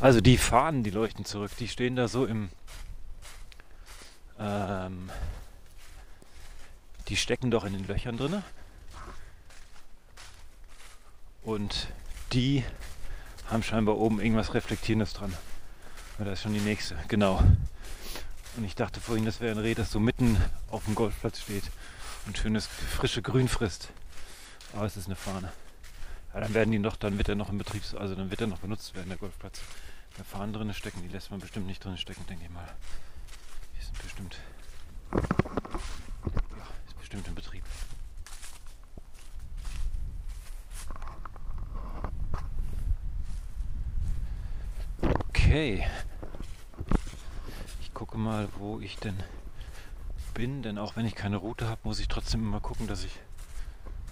Also 0.00 0.20
die 0.20 0.36
Fahnen, 0.36 0.82
die 0.82 0.90
leuchten 0.90 1.24
zurück. 1.24 1.52
Die 1.58 1.68
stehen 1.68 1.94
da 1.94 2.08
so 2.08 2.26
im... 2.26 2.48
Ähm, 4.40 5.10
die 7.06 7.16
stecken 7.16 7.52
doch 7.52 7.64
in 7.64 7.74
den 7.74 7.86
Löchern 7.86 8.16
drinne. 8.16 8.42
Und 11.44 11.88
die 12.32 12.64
haben 13.48 13.62
scheinbar 13.62 13.98
oben 13.98 14.20
irgendwas 14.20 14.54
Reflektierendes 14.54 15.12
dran. 15.12 15.32
Da 16.18 16.32
ist 16.32 16.42
schon 16.42 16.54
die 16.54 16.60
nächste, 16.60 16.96
genau. 17.06 17.40
Und 18.56 18.64
ich 18.64 18.76
dachte 18.76 19.00
vorhin, 19.00 19.24
das 19.24 19.40
wäre 19.40 19.52
ein 19.52 19.58
Reh, 19.58 19.74
das 19.74 19.90
so 19.90 19.98
mitten 19.98 20.36
auf 20.70 20.84
dem 20.84 20.94
Golfplatz 20.94 21.40
steht 21.40 21.64
und 22.26 22.38
schönes 22.38 22.66
frische 22.66 23.20
Grün 23.20 23.48
frisst. 23.48 23.88
Aber 24.72 24.86
es 24.86 24.96
ist 24.96 25.06
eine 25.06 25.16
Fahne. 25.16 25.52
Ja, 26.32 26.40
dann 26.40 26.54
werden 26.54 26.70
die 26.70 26.78
noch, 26.78 26.96
dann 26.96 27.18
wird 27.18 27.28
er 27.28 27.34
noch 27.34 27.50
im 27.50 27.58
Betrieb, 27.58 27.82
also 27.98 28.14
dann 28.14 28.30
wird 28.30 28.40
er 28.40 28.46
noch 28.46 28.58
benutzt 28.58 28.94
werden, 28.94 29.08
der 29.08 29.18
Golfplatz. 29.18 29.60
Da 30.16 30.22
Fahnen 30.24 30.52
drin 30.52 30.72
stecken, 30.72 31.02
die 31.02 31.08
lässt 31.08 31.30
man 31.30 31.40
bestimmt 31.40 31.66
nicht 31.66 31.84
drin 31.84 31.98
stecken, 31.98 32.24
denke 32.28 32.44
ich 32.44 32.50
mal. 32.50 32.68
Die 33.76 33.84
sind 33.84 34.02
bestimmt. 34.02 34.36
Ja, 35.12 36.66
ist 36.86 36.98
bestimmt 36.98 37.26
im 37.26 37.34
Betrieb. 37.34 37.64
Okay. 45.00 45.86
Gucke 47.94 48.18
mal, 48.18 48.48
wo 48.58 48.80
ich 48.80 48.96
denn 48.96 49.16
bin, 50.34 50.62
denn 50.62 50.78
auch 50.78 50.96
wenn 50.96 51.06
ich 51.06 51.14
keine 51.14 51.36
Route 51.36 51.68
habe, 51.68 51.80
muss 51.84 52.00
ich 52.00 52.08
trotzdem 52.08 52.40
immer 52.42 52.60
gucken, 52.60 52.88
dass 52.88 53.04
ich. 53.04 53.20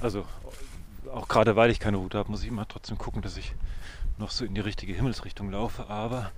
Also, 0.00 0.24
auch 1.12 1.28
gerade 1.28 1.56
weil 1.56 1.70
ich 1.70 1.80
keine 1.80 1.96
Route 1.96 2.16
habe, 2.18 2.30
muss 2.30 2.42
ich 2.42 2.48
immer 2.48 2.66
trotzdem 2.66 2.96
gucken, 2.96 3.22
dass 3.22 3.36
ich 3.36 3.52
noch 4.18 4.30
so 4.30 4.44
in 4.44 4.54
die 4.54 4.60
richtige 4.60 4.94
Himmelsrichtung 4.94 5.50
laufe. 5.50 5.88
Aber 5.88 6.30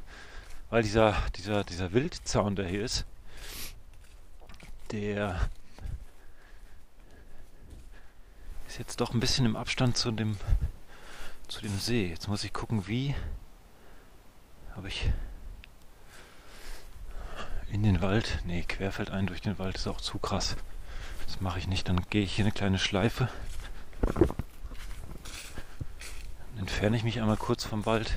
weil 0.71 0.83
dieser, 0.83 1.15
dieser, 1.37 1.65
dieser 1.65 1.93
Wildzaun, 1.93 2.57
der 2.57 2.67
hier 2.67 2.83
ist, 2.83 3.05
der 4.91 5.39
ist 8.67 8.79
jetzt 8.79 9.01
doch 9.01 9.13
ein 9.13 9.21
bisschen 9.21 9.47
im 9.47 9.57
Abstand 9.57 9.97
zu 9.97 10.11
dem, 10.11 10.37
zu 11.49 11.61
dem 11.61 11.79
See. 11.79 12.09
Jetzt 12.09 12.29
muss 12.29 12.43
ich 12.43 12.53
gucken, 12.53 12.87
wie 12.87 13.15
habe 14.75 14.89
ich 14.89 15.11
in 17.71 17.83
den 17.83 18.01
Wald. 18.03 18.41
Nee, 18.45 18.62
querfeld 18.62 19.11
ein 19.11 19.27
durch 19.27 19.41
den 19.41 19.59
Wald 19.59 19.77
ist 19.77 19.87
auch 19.87 20.01
zu 20.01 20.19
krass. 20.19 20.57
Das 21.27 21.41
mache 21.41 21.59
ich 21.59 21.67
nicht. 21.67 21.89
Dann 21.89 22.01
gehe 22.11 22.23
ich 22.23 22.35
hier 22.35 22.45
eine 22.45 22.53
kleine 22.53 22.79
Schleife. 22.79 23.29
Dann 24.01 24.35
entferne 26.59 26.97
ich 26.97 27.05
mich 27.05 27.21
einmal 27.21 27.37
kurz 27.37 27.65
vom 27.65 27.87
Wald 27.87 28.12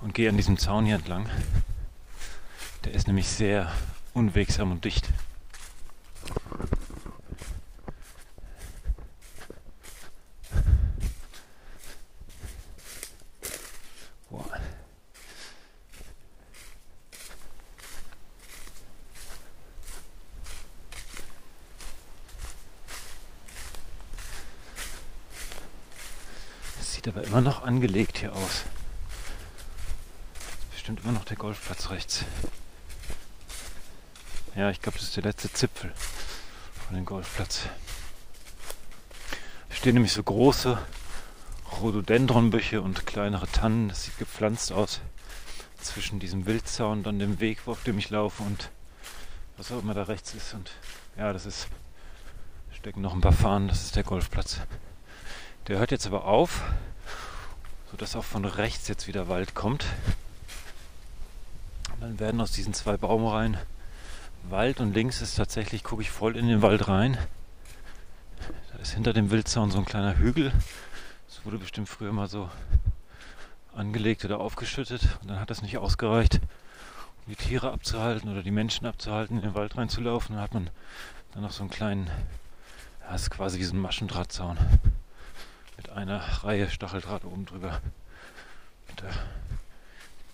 und 0.00 0.14
gehe 0.14 0.28
an 0.28 0.36
diesem 0.36 0.58
Zaun 0.58 0.84
hier 0.84 0.96
entlang. 0.96 1.28
Der 2.84 2.92
ist 2.92 3.06
nämlich 3.06 3.28
sehr 3.28 3.72
unwegsam 4.14 4.70
und 4.70 4.84
dicht. 4.84 5.08
Sieht 27.06 27.16
aber 27.16 27.24
immer 27.24 27.40
noch 27.40 27.62
angelegt 27.62 28.18
hier 28.18 28.32
aus. 28.32 28.64
Bestimmt 30.72 31.04
immer 31.04 31.12
noch 31.12 31.24
der 31.24 31.36
Golfplatz 31.36 31.90
rechts. 31.90 32.24
Ja, 34.56 34.70
ich 34.70 34.82
glaube, 34.82 34.98
das 34.98 35.06
ist 35.06 35.16
der 35.16 35.22
letzte 35.22 35.52
Zipfel 35.52 35.92
von 36.84 36.96
dem 36.96 37.04
Golfplatz. 37.04 37.68
Da 39.68 39.76
stehen 39.76 39.94
nämlich 39.94 40.14
so 40.14 40.20
große 40.20 40.84
Rhododendronbüsche 41.80 42.82
und 42.82 43.06
kleinere 43.06 43.46
Tannen. 43.46 43.88
Das 43.88 44.02
sieht 44.02 44.18
gepflanzt 44.18 44.72
aus 44.72 45.00
zwischen 45.80 46.18
diesem 46.18 46.44
Wildzaun 46.46 47.04
und 47.04 47.20
dem 47.20 47.38
Weg, 47.38 47.60
auf 47.66 47.84
dem 47.84 47.98
ich 47.98 48.10
laufe 48.10 48.42
und 48.42 48.70
was 49.56 49.70
auch 49.70 49.80
immer 49.80 49.94
da 49.94 50.02
rechts 50.02 50.34
ist. 50.34 50.54
Und 50.54 50.72
ja, 51.16 51.32
das 51.32 51.46
ist, 51.46 51.68
stecken 52.72 53.00
noch 53.00 53.14
ein 53.14 53.20
paar 53.20 53.30
Fahnen, 53.30 53.68
das 53.68 53.84
ist 53.84 53.94
der 53.94 54.02
Golfplatz. 54.02 54.58
Der 55.68 55.78
hört 55.78 55.92
jetzt 55.92 56.08
aber 56.08 56.24
auf 56.24 56.62
sodass 57.90 58.16
auch 58.16 58.24
von 58.24 58.44
rechts 58.44 58.88
jetzt 58.88 59.06
wieder 59.06 59.28
Wald 59.28 59.54
kommt. 59.54 59.84
Und 61.94 62.02
dann 62.02 62.20
werden 62.20 62.40
aus 62.40 62.52
diesen 62.52 62.74
zwei 62.74 62.96
Baumreihen 62.96 63.56
Wald 64.48 64.80
und 64.80 64.94
links 64.94 65.22
ist 65.22 65.34
tatsächlich, 65.34 65.82
gucke 65.82 66.02
ich 66.02 66.10
voll 66.10 66.36
in 66.36 66.46
den 66.46 66.62
Wald 66.62 66.86
rein. 66.86 67.18
Da 68.72 68.78
ist 68.78 68.92
hinter 68.92 69.12
dem 69.12 69.30
Wildzaun 69.30 69.70
so 69.70 69.78
ein 69.78 69.84
kleiner 69.84 70.18
Hügel. 70.18 70.52
Das 71.26 71.44
wurde 71.44 71.58
bestimmt 71.58 71.88
früher 71.88 72.12
mal 72.12 72.28
so 72.28 72.48
angelegt 73.74 74.24
oder 74.24 74.38
aufgeschüttet 74.38 75.18
und 75.20 75.28
dann 75.28 75.40
hat 75.40 75.50
das 75.50 75.62
nicht 75.62 75.78
ausgereicht, 75.78 76.36
um 76.36 77.32
die 77.32 77.36
Tiere 77.36 77.72
abzuhalten 77.72 78.30
oder 78.30 78.42
die 78.42 78.52
Menschen 78.52 78.86
abzuhalten, 78.86 79.36
in 79.36 79.42
den 79.42 79.54
Wald 79.54 79.76
reinzulaufen. 79.76 80.36
Dann 80.36 80.44
hat 80.44 80.54
man 80.54 80.70
dann 81.34 81.42
noch 81.42 81.52
so 81.52 81.62
einen 81.62 81.70
kleinen, 81.70 82.08
das 83.10 83.22
ist 83.22 83.30
quasi 83.30 83.58
wie 83.58 83.64
so 83.64 83.74
ein 83.74 83.80
Maschendrahtzaun 83.80 84.58
mit 85.86 85.96
einer 85.96 86.18
Reihe 86.42 86.68
Stacheldraht 86.68 87.24
oben 87.24 87.46
drüber, 87.46 87.80
damit 88.88 89.02
da 89.02 89.10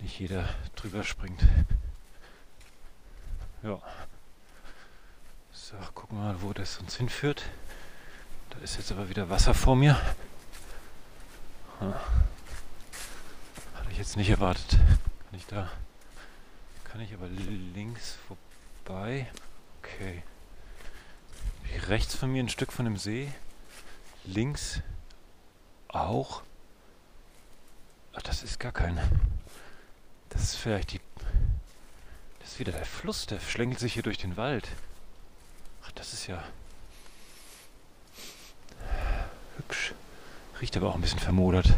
nicht 0.00 0.18
jeder 0.18 0.48
drüber 0.76 1.04
springt. 1.04 1.42
Ja. 3.62 3.78
So, 5.52 5.76
gucken 5.94 6.18
wir 6.18 6.24
mal, 6.24 6.40
wo 6.40 6.54
das 6.54 6.78
uns 6.78 6.96
hinführt. 6.96 7.44
Da 8.48 8.58
ist 8.60 8.78
jetzt 8.78 8.90
aber 8.92 9.10
wieder 9.10 9.28
Wasser 9.28 9.52
vor 9.52 9.76
mir. 9.76 10.00
Hatte 11.80 12.00
ich 13.90 13.98
jetzt 13.98 14.16
nicht 14.16 14.30
erwartet. 14.30 14.70
Kann 14.70 15.38
ich 15.38 15.46
da. 15.46 15.70
Kann 16.84 17.02
ich 17.02 17.12
aber 17.12 17.28
links 17.28 18.16
vorbei. 18.86 19.30
Okay. 19.82 20.22
Rechts 21.88 22.14
von 22.14 22.32
mir 22.32 22.42
ein 22.42 22.48
Stück 22.48 22.72
von 22.72 22.86
dem 22.86 22.96
See. 22.96 23.30
Links 24.24 24.80
auch. 25.92 26.42
Ach, 28.14 28.22
das 28.22 28.42
ist 28.42 28.58
gar 28.58 28.72
kein. 28.72 28.98
Das 30.28 30.42
ist 30.42 30.56
vielleicht 30.56 30.92
die. 30.92 31.00
Das 32.40 32.52
ist 32.52 32.58
wieder 32.58 32.72
der 32.72 32.84
Fluss, 32.84 33.26
der 33.26 33.40
schlängelt 33.40 33.78
sich 33.78 33.94
hier 33.94 34.02
durch 34.02 34.18
den 34.18 34.36
Wald. 34.36 34.68
Ach, 35.84 35.92
das 35.92 36.12
ist 36.12 36.26
ja. 36.26 36.42
Hübsch. 39.56 39.94
Riecht 40.60 40.76
aber 40.76 40.88
auch 40.88 40.94
ein 40.94 41.00
bisschen 41.00 41.18
vermodert. 41.18 41.72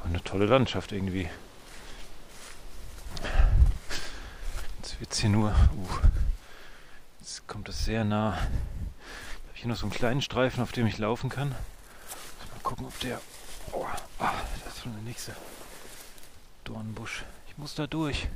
Aber 0.00 0.08
eine 0.08 0.22
tolle 0.22 0.46
Landschaft 0.46 0.92
irgendwie. 0.92 1.28
Jetzt 4.78 5.00
wird 5.00 5.12
es 5.12 5.18
hier 5.18 5.30
nur. 5.30 5.50
Uh, 5.50 5.88
jetzt 7.20 7.46
kommt 7.46 7.68
es 7.68 7.84
sehr 7.84 8.04
nah. 8.04 8.32
Da 8.32 8.36
habe 8.36 9.54
ich 9.54 9.60
hier 9.62 9.68
noch 9.68 9.76
so 9.76 9.86
einen 9.86 9.94
kleinen 9.94 10.22
Streifen, 10.22 10.62
auf 10.62 10.72
dem 10.72 10.86
ich 10.86 10.98
laufen 10.98 11.30
kann 11.30 11.54
gucken, 12.66 12.86
ob 12.86 12.98
der. 12.98 13.20
Oh, 13.72 13.86
ah, 14.18 14.34
das 14.64 14.74
ist 14.74 14.82
schon 14.82 14.92
der 14.92 15.02
nächste 15.02 15.36
Dornbusch. 16.64 17.24
Ich 17.46 17.56
muss 17.56 17.76
da 17.76 17.86
durch. 17.86 18.28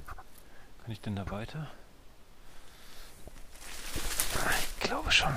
Kann 0.83 0.93
ich 0.93 1.01
denn 1.01 1.17
da 1.17 1.29
weiter? 1.31 1.69
Ah, 4.37 4.51
ich 4.61 4.81
glaube 4.81 5.11
schon. 5.11 5.37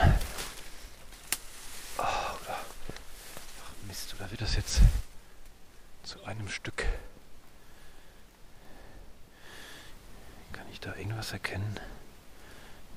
Oh, 1.97 2.01
oder. 2.01 2.59
Ach 3.63 3.87
Mist, 3.87 4.13
oder 4.13 4.29
wird 4.29 4.41
das 4.41 4.55
jetzt 4.55 4.81
zu 6.03 6.23
einem 6.25 6.47
Stück? 6.47 6.85
Kann 10.51 10.67
ich 10.71 10.79
da 10.79 10.95
irgendwas 10.95 11.31
erkennen? 11.31 11.79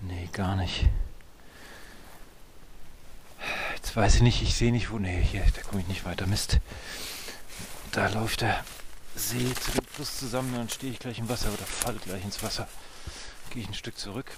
Nee, 0.02 0.28
gar 0.30 0.56
nicht 0.56 0.84
Jetzt 3.86 3.94
weiß 3.94 4.16
ich 4.16 4.22
nicht, 4.22 4.42
ich 4.42 4.56
sehe 4.56 4.72
nicht 4.72 4.90
wo. 4.90 4.98
Nee, 4.98 5.22
hier, 5.22 5.44
da 5.54 5.62
komme 5.62 5.80
ich 5.80 5.86
nicht 5.86 6.04
weiter. 6.04 6.26
Mist. 6.26 6.58
Da 7.92 8.08
läuft 8.08 8.40
der 8.40 8.64
See 9.14 9.54
zu 9.54 9.70
dem 9.70 9.86
Fluss 9.86 10.18
zusammen, 10.18 10.52
dann 10.56 10.68
stehe 10.68 10.92
ich 10.92 10.98
gleich 10.98 11.20
im 11.20 11.28
Wasser 11.28 11.52
oder 11.52 11.64
falle 11.64 11.98
gleich 12.00 12.24
ins 12.24 12.42
Wasser. 12.42 12.66
Gehe 13.50 13.62
ich 13.62 13.68
ein 13.68 13.74
Stück 13.74 13.96
zurück 13.96 14.32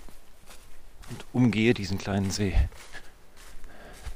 und 1.08 1.24
umgehe 1.32 1.72
diesen 1.72 1.96
kleinen 1.96 2.30
See. 2.30 2.52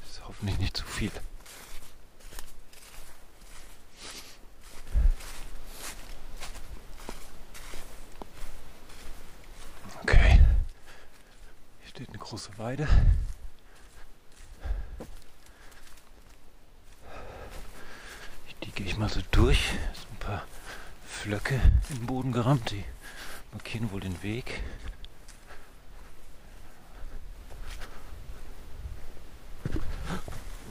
Das 0.03 0.11
ist 0.11 0.21
hoffentlich 0.27 0.59
nicht 0.59 0.77
zu 0.77 0.85
viel. 0.85 1.11
Okay. 10.03 10.39
Hier 11.79 11.89
steht 11.89 12.09
eine 12.09 12.19
große 12.19 12.51
Weide. 12.59 12.87
Die 18.73 18.83
gehe 18.83 18.91
ich 18.91 18.97
mal 18.97 19.09
so 19.09 19.21
durch. 19.29 19.69
Sind 19.93 20.11
ein 20.11 20.17
paar 20.19 20.43
Flöcke 21.05 21.59
im 21.91 22.07
Boden 22.07 22.31
gerammt, 22.31 22.71
die 22.71 22.83
markieren 23.51 23.91
wohl 23.91 24.01
den 24.01 24.23
Weg. 24.23 24.63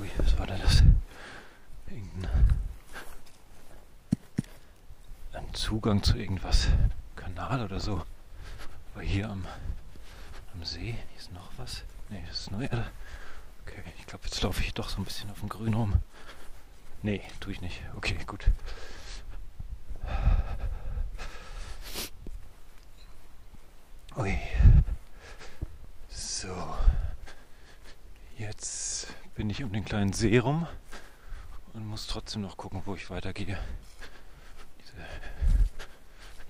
Ui, 0.00 0.10
was 0.18 0.36
war 0.36 0.46
denn 0.48 0.60
das? 0.60 0.82
Irgendein 1.86 2.30
ein 5.32 5.54
Zugang 5.54 6.02
zu 6.02 6.16
irgendwas. 6.16 6.68
Kanal 7.14 7.64
oder 7.64 7.78
so. 7.78 8.02
Aber 8.94 9.02
hier 9.02 9.30
am, 9.30 9.46
am 10.54 10.64
See, 10.64 10.92
hier 10.92 11.18
ist 11.18 11.32
noch 11.32 11.50
was. 11.56 11.84
Ne, 12.10 12.22
das 12.28 12.40
ist 12.40 12.50
nur 12.50 12.62
Erde. 12.62 12.90
Okay, 13.64 13.82
ich 13.98 14.06
glaube, 14.06 14.24
jetzt 14.24 14.42
laufe 14.42 14.60
ich 14.62 14.74
doch 14.74 14.88
so 14.88 15.00
ein 15.00 15.04
bisschen 15.04 15.30
auf 15.30 15.38
dem 15.38 15.48
Grün 15.48 15.74
rum. 15.74 16.02
Nee, 17.02 17.20
tue 17.40 17.52
ich 17.52 17.60
nicht. 17.60 17.82
Okay, 17.96 18.16
gut. 18.26 18.46
Ui. 24.16 24.38
So. 26.08 26.76
Jetzt 28.38 29.08
bin 29.34 29.50
ich 29.50 29.64
um 29.64 29.72
den 29.72 29.84
kleinen 29.84 30.12
See 30.12 30.38
rum 30.38 30.68
und 31.72 31.86
muss 31.86 32.06
trotzdem 32.06 32.42
noch 32.42 32.56
gucken, 32.56 32.82
wo 32.84 32.94
ich 32.94 33.10
weitergehe. 33.10 33.58
Diese 34.80 34.94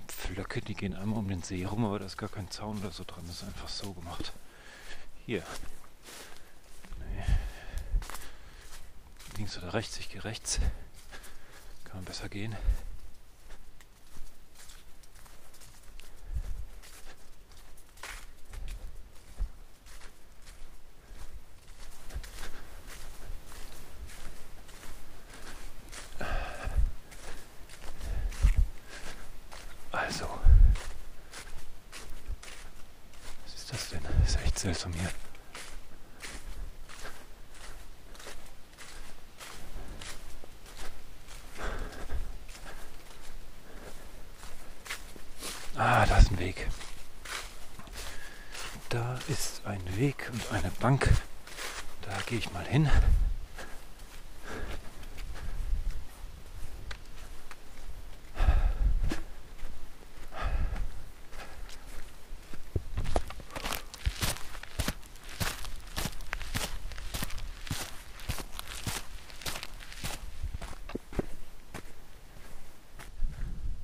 Pflöcke, 0.08 0.60
die 0.60 0.74
gehen 0.74 0.94
einmal 0.94 1.20
um 1.20 1.28
den 1.28 1.42
See 1.42 1.64
rum, 1.64 1.84
aber 1.86 1.98
da 1.98 2.04
ist 2.04 2.18
gar 2.18 2.28
kein 2.28 2.50
Zaun 2.50 2.78
oder 2.78 2.90
so 2.90 3.04
dran. 3.06 3.24
Das 3.26 3.36
ist 3.36 3.44
einfach 3.44 3.68
so 3.68 3.94
gemacht. 3.94 4.32
Hier. 5.24 5.42
Links 9.36 9.56
oder 9.58 9.74
rechts? 9.74 9.98
Ich 9.98 10.08
gehe 10.10 10.22
rechts. 10.24 10.60
Kann 11.84 11.96
man 11.96 12.04
besser 12.04 12.28
gehen. 12.28 12.54
Also. 29.90 30.26
Was 33.44 33.54
ist 33.54 33.72
das 33.72 33.88
denn? 33.90 34.00
Das 34.20 34.30
ist 34.34 34.42
echt 34.44 34.58
seltsam 34.58 34.92
hier. 34.92 35.10
Ah, 45.74 46.06
da 46.06 46.18
ist 46.18 46.30
ein 46.30 46.36
Weg. 46.52 46.68
Da 48.90 49.18
ist 49.28 49.62
ein 49.64 49.80
Weg 49.96 50.28
und 50.30 50.52
eine 50.52 50.70
Bank. 50.80 51.08
Da 52.02 52.10
gehe 52.26 52.38
ich 52.38 52.52
mal 52.52 52.66
hin. 52.66 52.90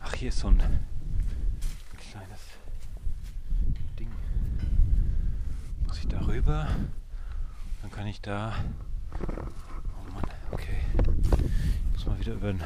Ach, 0.00 0.14
hier 0.14 0.28
ist 0.28 0.40
so 0.40 0.48
ein 0.48 0.58
kleines 1.98 2.40
Ding. 3.98 4.10
Muss 5.86 5.98
ich 5.98 6.08
da 6.08 6.20
rüber? 6.26 6.68
Dann 7.82 7.90
kann 7.90 8.06
ich 8.06 8.20
da. 8.20 8.54
Oh 9.20 10.12
Mann, 10.12 10.24
okay. 10.50 10.78
Ich 11.96 12.06
ein 12.48 12.64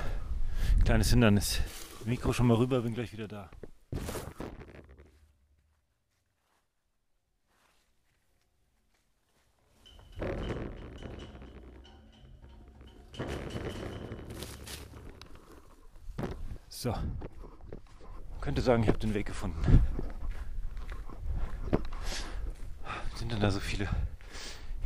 kleines 0.84 1.10
Hindernis. 1.10 1.60
Mikro 2.04 2.32
schon 2.32 2.46
mal 2.46 2.56
rüber, 2.56 2.82
bin 2.82 2.94
gleich 2.94 3.12
wieder 3.12 3.28
da. 3.28 3.50
So. 16.68 16.94
Könnte 18.40 18.60
sagen, 18.60 18.82
ich 18.82 18.88
habe 18.88 18.98
den 18.98 19.14
Weg 19.14 19.26
gefunden. 19.26 19.82
Sind 23.14 23.30
denn 23.30 23.38
da 23.38 23.52
so 23.52 23.60
viele 23.60 23.88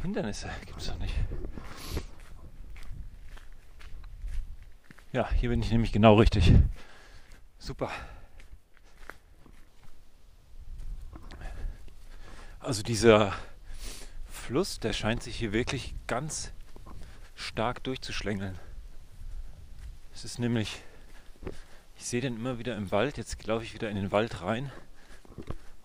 Hindernisse? 0.02 0.50
Gibt 0.66 0.78
es 0.78 0.88
doch 0.88 0.98
nicht. 0.98 1.14
Ja, 5.16 5.30
hier 5.30 5.48
bin 5.48 5.62
ich 5.62 5.70
nämlich 5.70 5.92
genau 5.92 6.16
richtig. 6.16 6.52
Super. 7.58 7.90
Also 12.60 12.82
dieser 12.82 13.32
Fluss, 14.30 14.78
der 14.78 14.92
scheint 14.92 15.22
sich 15.22 15.36
hier 15.36 15.54
wirklich 15.54 15.94
ganz 16.06 16.52
stark 17.34 17.82
durchzuschlängeln. 17.84 18.58
Es 20.12 20.26
ist 20.26 20.38
nämlich 20.38 20.82
ich 21.96 22.04
sehe 22.04 22.20
den 22.20 22.36
immer 22.36 22.58
wieder 22.58 22.76
im 22.76 22.90
Wald. 22.90 23.16
Jetzt 23.16 23.42
laufe 23.46 23.64
ich 23.64 23.72
wieder 23.72 23.88
in 23.88 23.96
den 23.96 24.12
Wald 24.12 24.42
rein. 24.42 24.70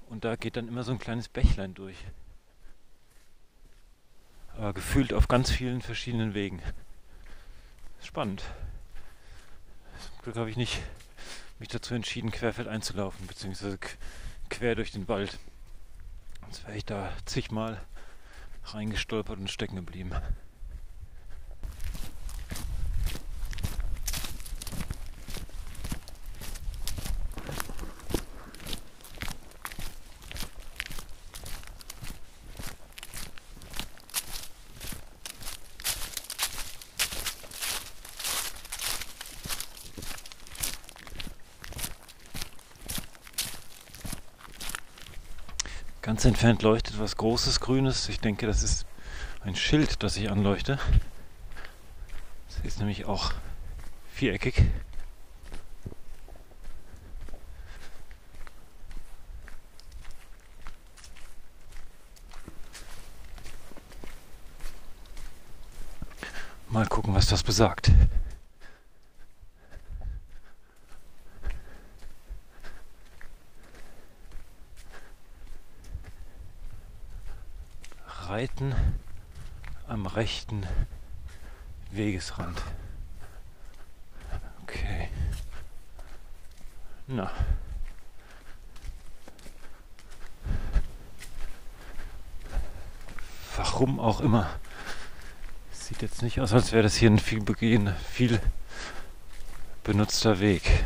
Und 0.10 0.26
da 0.26 0.36
geht 0.36 0.58
dann 0.58 0.68
immer 0.68 0.84
so 0.84 0.92
ein 0.92 1.00
kleines 1.00 1.30
Bächlein 1.30 1.74
durch. 1.74 1.96
Aber 4.58 4.74
gefühlt 4.74 5.14
auf 5.14 5.30
ganz 5.30 5.50
vielen 5.50 5.82
verschiedenen 5.82 6.34
Wegen. 6.34 6.62
Spannend. 8.02 8.44
Glück 10.24 10.36
habe 10.36 10.52
ich 10.52 10.58
nicht 10.58 10.80
mich 11.58 11.70
dazu 11.70 11.96
entschieden, 11.96 12.32
querfeld 12.32 12.68
einzulaufen, 12.68 13.26
beziehungsweise 13.26 13.80
quer 14.50 14.76
durch 14.76 14.92
den 14.92 15.08
Wald. 15.08 15.40
Sonst 16.42 16.64
wäre 16.68 16.78
ich 16.78 16.86
da 16.86 17.12
zigmal 17.26 17.82
reingestolpert 18.66 19.40
und 19.40 19.50
stecken 19.50 19.78
geblieben. 19.78 20.12
Ganz 46.12 46.26
entfernt 46.26 46.62
leuchtet 46.62 47.00
was 47.00 47.16
Großes, 47.16 47.62
Grünes. 47.62 48.10
Ich 48.10 48.20
denke, 48.20 48.46
das 48.46 48.64
ist 48.64 48.86
ein 49.46 49.56
Schild, 49.56 50.04
das 50.04 50.18
ich 50.18 50.30
anleuchte. 50.30 50.78
Das 52.50 52.66
ist 52.66 52.80
nämlich 52.80 53.06
auch 53.06 53.32
viereckig. 54.14 54.62
Mal 66.68 66.88
gucken, 66.88 67.16
was 67.16 67.28
das 67.28 67.42
besagt. 67.42 67.90
Reiten 78.32 78.74
am 79.88 80.01
rechten 80.16 80.66
Wegesrand. 81.92 82.62
Okay. 84.64 85.10
Na. 87.08 87.32
Warum 93.58 94.00
auch 94.00 94.22
immer. 94.22 94.50
Sieht 95.72 96.02
jetzt 96.02 96.22
nicht 96.22 96.40
aus, 96.40 96.54
als 96.54 96.72
wäre 96.72 96.84
das 96.84 96.96
hier 96.96 97.10
ein 97.10 97.20
viel 97.20 97.42
begehen, 97.42 97.94
viel 98.10 98.40
benutzter 99.84 100.40
Weg. 100.40 100.86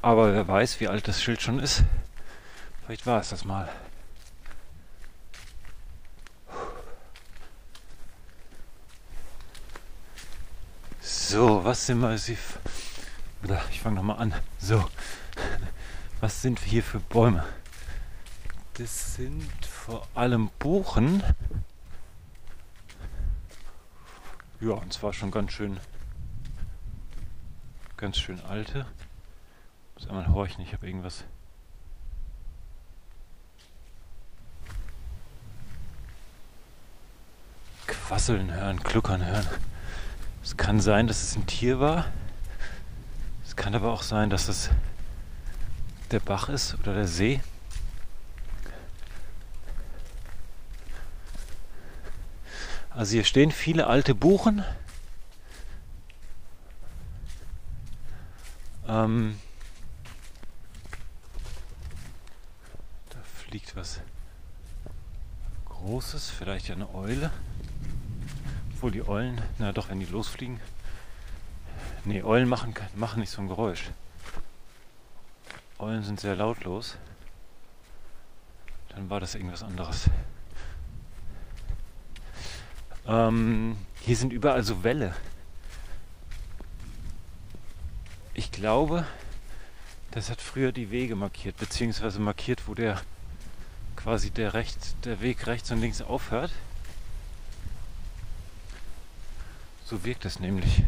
Aber 0.00 0.32
wer 0.32 0.46
weiß, 0.46 0.78
wie 0.78 0.86
alt 0.86 1.08
das 1.08 1.20
Schild 1.20 1.42
schon 1.42 1.58
ist. 1.58 1.82
Vielleicht 2.86 3.04
war 3.04 3.20
es 3.20 3.30
das 3.30 3.44
mal. 3.44 3.68
So, 11.00 11.64
was 11.64 11.84
sind 11.84 12.00
wir? 12.00 12.16
Oder 13.42 13.60
ich 13.72 13.80
fange 13.80 13.96
nochmal 13.96 14.20
an. 14.20 14.34
So, 14.60 14.88
was 16.20 16.40
sind 16.42 16.62
wir 16.64 16.70
hier 16.70 16.82
für 16.84 17.00
Bäume? 17.00 17.44
Das 18.74 19.16
sind 19.16 19.66
vor 19.66 20.06
allem 20.14 20.50
Buchen. 20.60 21.24
Ja, 24.60 24.74
und 24.74 24.92
zwar 24.92 25.12
schon 25.12 25.32
ganz 25.32 25.50
schön, 25.50 25.80
ganz 27.96 28.16
schön 28.16 28.40
alte. 28.42 28.86
Muss 29.96 30.06
einmal 30.06 30.28
horchen, 30.28 30.62
ich 30.62 30.72
habe 30.72 30.86
irgendwas. 30.86 31.24
Quasseln 38.06 38.54
hören, 38.54 38.80
kluckern 38.84 39.26
hören. 39.26 39.44
Es 40.40 40.56
kann 40.56 40.80
sein, 40.80 41.08
dass 41.08 41.24
es 41.24 41.34
ein 41.34 41.44
Tier 41.48 41.80
war. 41.80 42.06
Es 43.44 43.56
kann 43.56 43.74
aber 43.74 43.92
auch 43.92 44.02
sein, 44.02 44.30
dass 44.30 44.46
es 44.46 44.70
der 46.12 46.20
Bach 46.20 46.48
ist 46.48 46.74
oder 46.78 46.94
der 46.94 47.08
See. 47.08 47.40
Also 52.90 53.14
hier 53.14 53.24
stehen 53.24 53.50
viele 53.50 53.88
alte 53.88 54.14
Buchen. 54.14 54.64
Ähm, 58.86 59.36
da 63.10 63.18
fliegt 63.48 63.74
was 63.74 64.00
Großes, 65.64 66.30
vielleicht 66.30 66.70
eine 66.70 66.94
Eule. 66.94 67.32
Obwohl 68.76 68.90
die 68.90 69.08
Eulen, 69.08 69.40
na 69.58 69.72
doch, 69.72 69.88
wenn 69.88 70.00
die 70.00 70.04
losfliegen. 70.04 70.60
Nee, 72.04 72.22
Eulen 72.22 72.46
machen, 72.46 72.74
machen 72.94 73.20
nicht 73.20 73.30
so 73.30 73.40
ein 73.40 73.48
Geräusch. 73.48 73.84
Eulen 75.78 76.02
sind 76.02 76.20
sehr 76.20 76.36
lautlos. 76.36 76.98
Dann 78.90 79.08
war 79.08 79.18
das 79.18 79.34
irgendwas 79.34 79.62
anderes. 79.62 80.10
Ähm, 83.06 83.78
hier 84.02 84.14
sind 84.14 84.30
überall 84.30 84.62
so 84.62 84.84
Wälle. 84.84 85.16
Ich 88.34 88.52
glaube, 88.52 89.06
das 90.10 90.28
hat 90.28 90.42
früher 90.42 90.70
die 90.70 90.90
Wege 90.90 91.16
markiert, 91.16 91.56
beziehungsweise 91.56 92.20
markiert, 92.20 92.68
wo 92.68 92.74
der 92.74 93.00
quasi 93.96 94.30
der, 94.30 94.52
rechts, 94.52 94.94
der 95.02 95.22
Weg 95.22 95.46
rechts 95.46 95.70
und 95.70 95.80
links 95.80 96.02
aufhört. 96.02 96.52
So 99.88 100.02
wirkt 100.04 100.24
es 100.24 100.40
nämlich. 100.40 100.82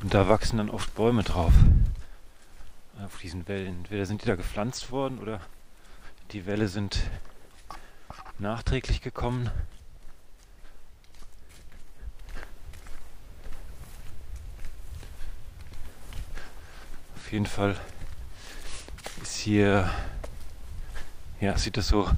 Und 0.00 0.14
da 0.14 0.28
wachsen 0.28 0.58
dann 0.58 0.70
oft 0.70 0.94
Bäume 0.94 1.24
drauf 1.24 1.52
auf 3.04 3.18
diesen 3.18 3.48
Wellen. 3.48 3.78
Entweder 3.78 4.06
sind 4.06 4.22
die 4.22 4.26
da 4.26 4.36
gepflanzt 4.36 4.92
worden 4.92 5.18
oder 5.18 5.40
die 6.30 6.46
Wälle 6.46 6.68
sind 6.68 7.02
nachträglich 8.38 9.00
gekommen. 9.00 9.50
Auf 17.16 17.32
jeden 17.32 17.46
Fall 17.46 17.76
ist 19.20 19.34
hier, 19.34 19.90
ja, 21.44 21.58
sieht 21.58 21.76
das 21.76 21.88
so, 21.88 22.10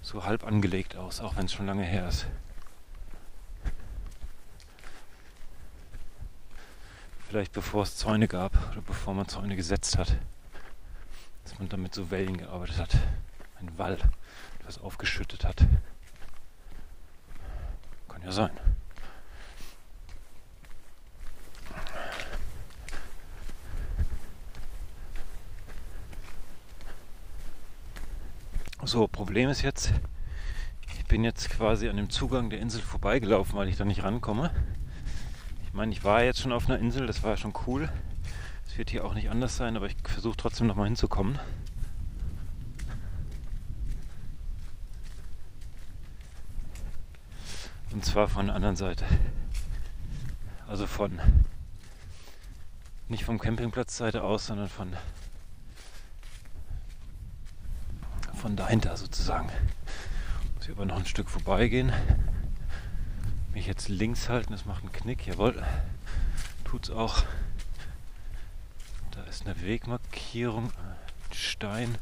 so 0.00 0.24
halb 0.24 0.42
angelegt 0.42 0.96
aus, 0.96 1.20
auch 1.20 1.36
wenn 1.36 1.44
es 1.44 1.52
schon 1.52 1.66
lange 1.66 1.84
her 1.84 2.08
ist. 2.08 2.26
Vielleicht 7.28 7.52
bevor 7.52 7.82
es 7.82 7.96
Zäune 7.96 8.26
gab 8.26 8.54
oder 8.72 8.80
bevor 8.80 9.12
man 9.12 9.28
Zäune 9.28 9.54
gesetzt 9.54 9.98
hat. 9.98 10.16
Dass 11.44 11.58
man 11.58 11.68
damit 11.68 11.94
so 11.94 12.10
Wellen 12.10 12.38
gearbeitet 12.38 12.78
hat. 12.78 12.96
Ein 13.60 13.76
Wall, 13.76 13.98
das 14.64 14.78
aufgeschüttet 14.78 15.44
hat. 15.44 15.66
Kann 18.08 18.22
ja 18.22 18.32
sein. 18.32 18.58
So, 28.84 29.06
Problem 29.08 29.50
ist 29.50 29.62
jetzt, 29.62 29.92
ich 30.96 31.04
bin 31.06 31.24
jetzt 31.24 31.50
quasi 31.50 31.88
an 31.88 31.96
dem 31.96 32.10
Zugang 32.10 32.48
der 32.48 32.60
Insel 32.60 32.80
vorbeigelaufen, 32.80 33.58
weil 33.58 33.68
ich 33.68 33.76
da 33.76 33.84
nicht 33.84 34.04
rankomme. 34.04 34.50
Ich 35.66 35.74
meine, 35.74 35.92
ich 35.92 36.04
war 36.04 36.22
jetzt 36.22 36.40
schon 36.40 36.52
auf 36.52 36.68
einer 36.68 36.78
Insel, 36.78 37.06
das 37.06 37.22
war 37.22 37.36
schon 37.36 37.52
cool. 37.66 37.90
Es 38.66 38.78
wird 38.78 38.90
hier 38.90 39.04
auch 39.04 39.14
nicht 39.14 39.30
anders 39.30 39.56
sein, 39.56 39.76
aber 39.76 39.86
ich 39.86 39.96
versuche 40.04 40.36
trotzdem 40.36 40.68
nochmal 40.68 40.86
hinzukommen. 40.86 41.38
Und 47.90 48.04
zwar 48.04 48.28
von 48.28 48.46
der 48.46 48.54
anderen 48.54 48.76
Seite. 48.76 49.04
Also 50.68 50.86
von 50.86 51.18
nicht 53.08 53.24
vom 53.24 53.38
Campingplatzseite 53.38 54.22
aus, 54.22 54.46
sondern 54.46 54.68
von 54.68 54.96
von 58.38 58.56
dahinter 58.56 58.96
sozusagen. 58.96 59.50
Muss 60.54 60.64
ich 60.64 60.70
aber 60.70 60.86
noch 60.86 60.98
ein 60.98 61.06
Stück 61.06 61.28
vorbeigehen 61.28 61.92
mich 63.58 63.66
jetzt 63.66 63.88
links 63.88 64.28
halten, 64.28 64.52
das 64.52 64.66
macht 64.66 64.84
einen 64.84 64.92
Knick, 64.92 65.26
jawohl, 65.26 65.60
tut's 66.64 66.90
auch. 66.90 67.24
Da 69.10 69.24
ist 69.24 69.46
eine 69.46 69.60
Wegmarkierung, 69.60 70.66
ein 70.66 71.34
Stein, 71.34 71.98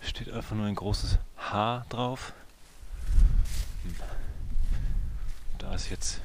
steht 0.00 0.32
einfach 0.32 0.56
nur 0.56 0.64
ein 0.64 0.74
großes 0.74 1.18
H 1.36 1.84
drauf. 1.90 2.32
Hm. 3.82 3.96
Da 5.58 5.74
ist 5.74 5.90
jetzt, 5.90 6.22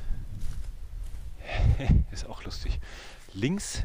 ist 2.12 2.26
auch 2.28 2.42
lustig, 2.46 2.80
links, 3.34 3.84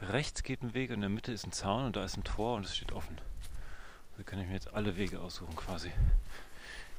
rechts 0.00 0.44
geht 0.44 0.62
ein 0.62 0.72
Weg 0.72 0.90
in 0.90 1.00
der 1.00 1.10
Mitte 1.10 1.32
ist 1.32 1.44
ein 1.44 1.52
Zaun 1.52 1.86
und 1.86 1.96
da 1.96 2.04
ist 2.04 2.16
ein 2.16 2.22
Tor 2.22 2.54
und 2.56 2.64
es 2.64 2.76
steht 2.76 2.92
offen. 2.92 3.18
Also 4.20 4.30
kann 4.32 4.40
ich 4.40 4.48
mir 4.48 4.52
jetzt 4.52 4.74
alle 4.74 4.98
Wege 4.98 5.18
aussuchen 5.18 5.56
quasi. 5.56 5.90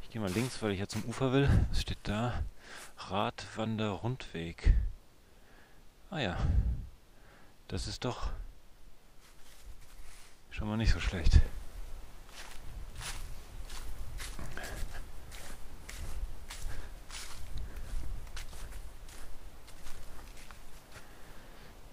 Ich 0.01 0.09
gehe 0.09 0.19
mal 0.19 0.31
links, 0.31 0.59
weil 0.63 0.71
ich 0.71 0.79
ja 0.79 0.87
zum 0.87 1.05
Ufer 1.05 1.31
will. 1.31 1.47
Es 1.71 1.81
steht 1.81 1.99
da. 2.01 2.41
Radwanderrundweg. 2.97 4.73
Ah 6.09 6.17
ja, 6.17 6.35
das 7.67 7.85
ist 7.85 8.05
doch 8.05 8.31
schon 10.49 10.67
mal 10.67 10.77
nicht 10.77 10.93
so 10.93 10.99
schlecht. 10.99 11.39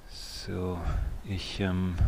So, 0.09 0.81
ich 1.27 1.61
ähm, 1.61 1.99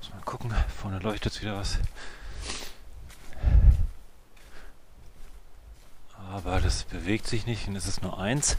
muss 0.00 0.10
mal 0.10 0.20
gucken, 0.24 0.54
vorne 0.80 0.98
leuchtet 0.98 1.42
wieder 1.42 1.58
was. 1.58 1.78
Aber 6.32 6.58
das 6.60 6.84
bewegt 6.84 7.26
sich 7.26 7.44
nicht 7.44 7.68
und 7.68 7.76
es 7.76 7.86
ist 7.86 8.02
nur 8.02 8.18
eins. 8.18 8.56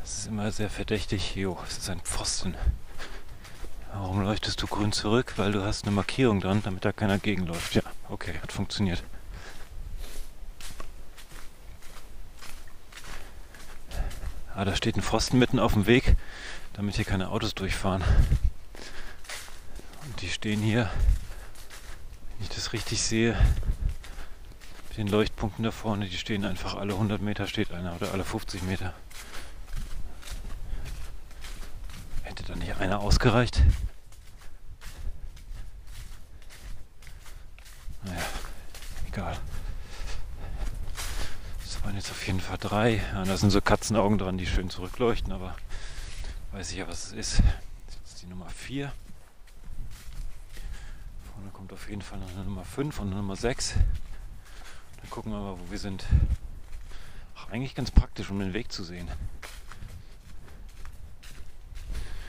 Das 0.00 0.16
ist 0.16 0.28
immer 0.28 0.50
sehr 0.50 0.70
verdächtig. 0.70 1.34
Jo, 1.34 1.58
es 1.68 1.76
ist 1.76 1.90
ein 1.90 2.00
Pfosten. 2.00 2.54
Warum 3.92 4.22
leuchtest 4.22 4.62
du 4.62 4.66
grün 4.66 4.92
zurück? 4.92 5.34
Weil 5.36 5.52
du 5.52 5.62
hast 5.62 5.84
eine 5.84 5.94
Markierung 5.94 6.40
dran, 6.40 6.62
damit 6.62 6.86
da 6.86 6.92
keiner 6.92 7.18
gegenläuft. 7.18 7.74
Ja, 7.74 7.82
okay, 8.08 8.32
hat 8.42 8.50
funktioniert. 8.50 9.02
Ah, 14.54 14.64
da 14.64 14.74
steht 14.74 14.96
ein 14.96 15.02
Pfosten 15.02 15.38
mitten 15.38 15.58
auf 15.58 15.74
dem 15.74 15.86
Weg, 15.86 16.16
damit 16.72 16.96
hier 16.96 17.04
keine 17.04 17.28
Autos 17.28 17.54
durchfahren. 17.54 18.02
Und 20.04 20.22
die 20.22 20.30
stehen 20.30 20.62
hier, 20.62 20.90
wenn 22.42 22.50
ich 22.50 22.56
das 22.56 22.72
richtig 22.72 23.00
sehe, 23.00 23.36
den 24.96 25.06
Leuchtpunkten 25.06 25.62
da 25.62 25.70
vorne, 25.70 26.08
die 26.08 26.16
stehen 26.16 26.44
einfach 26.44 26.74
alle 26.74 26.94
100 26.94 27.22
Meter 27.22 27.46
steht 27.46 27.70
einer 27.70 27.94
oder 27.94 28.10
alle 28.10 28.24
50 28.24 28.64
Meter. 28.64 28.92
Hätte 32.24 32.42
da 32.42 32.56
nicht 32.56 32.76
einer 32.80 32.98
ausgereicht? 32.98 33.62
Naja, 38.02 38.22
egal. 39.06 39.38
auf 42.10 42.26
jeden 42.26 42.40
Fall 42.40 42.58
drei. 42.58 43.02
Ja, 43.14 43.24
da 43.24 43.36
sind 43.36 43.50
so 43.50 43.60
Katzenaugen 43.60 44.18
dran, 44.18 44.36
die 44.36 44.46
schön 44.46 44.68
zurückleuchten, 44.68 45.32
aber 45.32 45.54
weiß 46.50 46.72
ich 46.72 46.78
ja, 46.78 46.88
was 46.88 47.06
es 47.06 47.12
ist. 47.12 47.42
Das 47.86 48.12
ist 48.14 48.22
die 48.22 48.26
Nummer 48.26 48.48
4. 48.50 48.92
Vorne 51.42 51.52
kommt 51.54 51.72
auf 51.72 51.88
jeden 51.88 52.02
Fall 52.02 52.20
noch 52.20 52.30
eine 52.30 52.44
Nummer 52.44 52.64
5 52.64 53.00
und 53.00 53.08
eine 53.08 53.16
Nummer 53.16 53.34
6. 53.34 53.74
Dann 53.74 55.10
gucken 55.10 55.32
wir 55.32 55.40
mal, 55.40 55.58
wo 55.58 55.70
wir 55.72 55.78
sind. 55.78 56.04
Ach, 57.34 57.48
eigentlich 57.48 57.74
ganz 57.74 57.90
praktisch, 57.90 58.30
um 58.30 58.38
den 58.38 58.52
Weg 58.52 58.70
zu 58.70 58.84
sehen. 58.84 59.08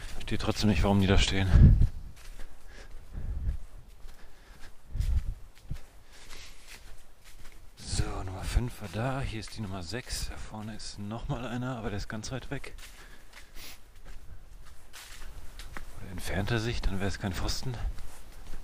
Ich 0.07 0.13
verstehe 0.13 0.39
trotzdem 0.39 0.71
nicht, 0.71 0.81
warum 0.81 0.99
die 0.99 1.05
da 1.05 1.19
stehen. 1.19 1.47
So, 7.77 8.03
Nummer 8.23 8.43
5 8.43 8.81
war 8.81 8.89
da. 8.93 9.21
Hier 9.21 9.41
ist 9.41 9.55
die 9.55 9.61
Nummer 9.61 9.83
6. 9.83 10.29
Da 10.29 10.37
vorne 10.37 10.75
ist 10.75 10.97
nochmal 10.97 11.45
einer, 11.45 11.77
aber 11.77 11.89
der 11.89 11.97
ist 11.97 12.09
ganz 12.09 12.31
weit 12.31 12.49
weg. 12.49 12.73
Entfernt 16.09 16.49
er 16.49 16.59
sich, 16.59 16.81
dann 16.81 16.99
wäre 16.99 17.09
es 17.09 17.19
kein 17.19 17.33
Pfosten. 17.33 17.77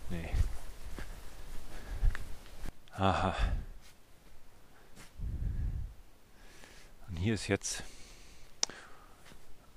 Nee. 0.10 0.30
Aha. 2.94 3.36
Und 7.08 7.18
hier 7.18 7.36
ist 7.36 7.48
jetzt 7.48 7.84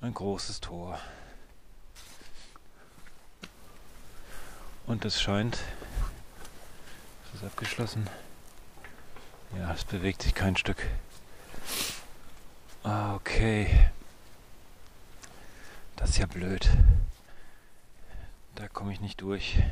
ein 0.01 0.15
großes 0.15 0.61
Tor. 0.61 0.99
Und 4.87 5.05
es 5.05 5.21
scheint, 5.23 5.59
es 7.27 7.41
ist 7.41 7.45
abgeschlossen. 7.45 8.09
Ja, 9.57 9.73
es 9.73 9.85
bewegt 9.85 10.23
sich 10.23 10.35
kein 10.35 10.57
Stück. 10.57 10.89
Ah, 12.83 13.15
okay. 13.15 13.91
Das 15.97 16.11
ist 16.11 16.19
ja 16.19 16.27
blöd. 16.27 16.69
Da 18.57 18.67
komme 18.69 18.93
ich 18.93 19.01
nicht 19.01 19.21
durch. 19.21 19.63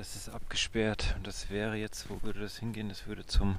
Das 0.00 0.16
ist 0.16 0.30
abgesperrt 0.30 1.12
und 1.18 1.26
das 1.26 1.50
wäre 1.50 1.76
jetzt, 1.76 2.08
wo 2.08 2.22
würde 2.22 2.40
das 2.40 2.56
hingehen? 2.56 2.88
Das 2.88 3.06
würde 3.06 3.26
zum 3.26 3.58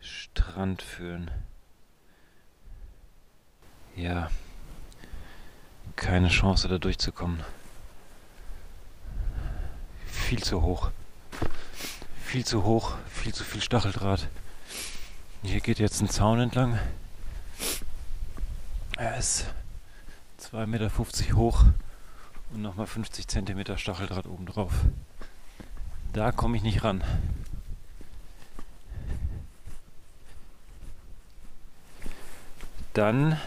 Strand 0.00 0.80
führen. 0.80 1.30
Ja, 3.94 4.30
keine 5.94 6.28
Chance 6.28 6.68
da 6.68 6.78
durchzukommen. 6.78 7.44
Viel 10.06 10.42
zu 10.42 10.62
hoch. 10.62 10.90
Viel 12.24 12.46
zu 12.46 12.64
hoch, 12.64 12.96
viel 13.12 13.34
zu 13.34 13.44
viel 13.44 13.60
Stacheldraht. 13.60 14.28
Hier 15.42 15.60
geht 15.60 15.78
jetzt 15.78 16.00
ein 16.00 16.08
Zaun 16.08 16.40
entlang. 16.40 16.78
Er 18.96 19.18
ist 19.18 19.44
2,50 20.40 20.66
Meter 20.66 21.36
hoch 21.36 21.66
und 22.54 22.62
nochmal 22.62 22.86
50 22.86 23.28
Zentimeter 23.28 23.76
Stacheldraht 23.76 24.26
oben 24.26 24.46
drauf. 24.46 24.72
Da 26.12 26.32
komme 26.32 26.56
ich 26.56 26.62
nicht 26.62 26.82
ran. 26.82 27.04
Dann 32.94 33.38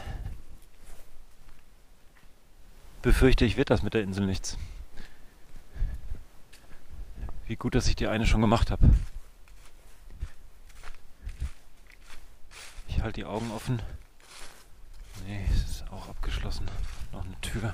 befürchte 3.02 3.46
ich, 3.46 3.58
wird 3.58 3.72
das 3.72 3.82
mit 3.82 3.96
der 3.96 4.04
Insel 4.04 4.28
nichts. 4.28 4.58
Wie 7.48 7.56
gut, 7.56 7.74
dass 7.74 7.88
ich 7.88 7.96
die 7.96 8.08
eine 8.08 8.28
schon 8.28 8.42
gemacht 8.42 8.70
habe. 8.70 8.88
Ich 12.88 13.02
halte 13.02 13.22
die 13.22 13.26
Augen 13.26 13.50
offen. 13.50 13.82
Nee, 15.26 15.44
es 15.52 15.64
ist 15.64 15.92
auch 15.92 16.10
abgeschlossen. 16.10 16.70
Noch 17.12 17.26
eine 17.26 17.42
Tür. 17.42 17.74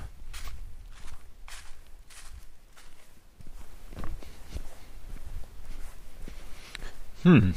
Hm. 7.26 7.54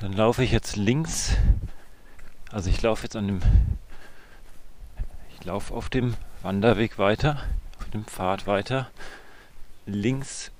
Dann 0.00 0.12
laufe 0.12 0.42
ich 0.42 0.50
jetzt 0.50 0.76
links. 0.76 1.36
Also 2.50 2.70
ich 2.70 2.82
laufe 2.82 3.04
jetzt 3.04 3.16
an 3.16 3.26
dem. 3.26 3.40
Ich 5.34 5.44
laufe 5.44 5.72
auf 5.72 5.88
dem 5.88 6.14
Wanderweg 6.42 6.98
weiter 6.98 7.42
dem 7.90 8.04
Pfad 8.04 8.46
weiter. 8.46 8.90
Links 9.86 10.50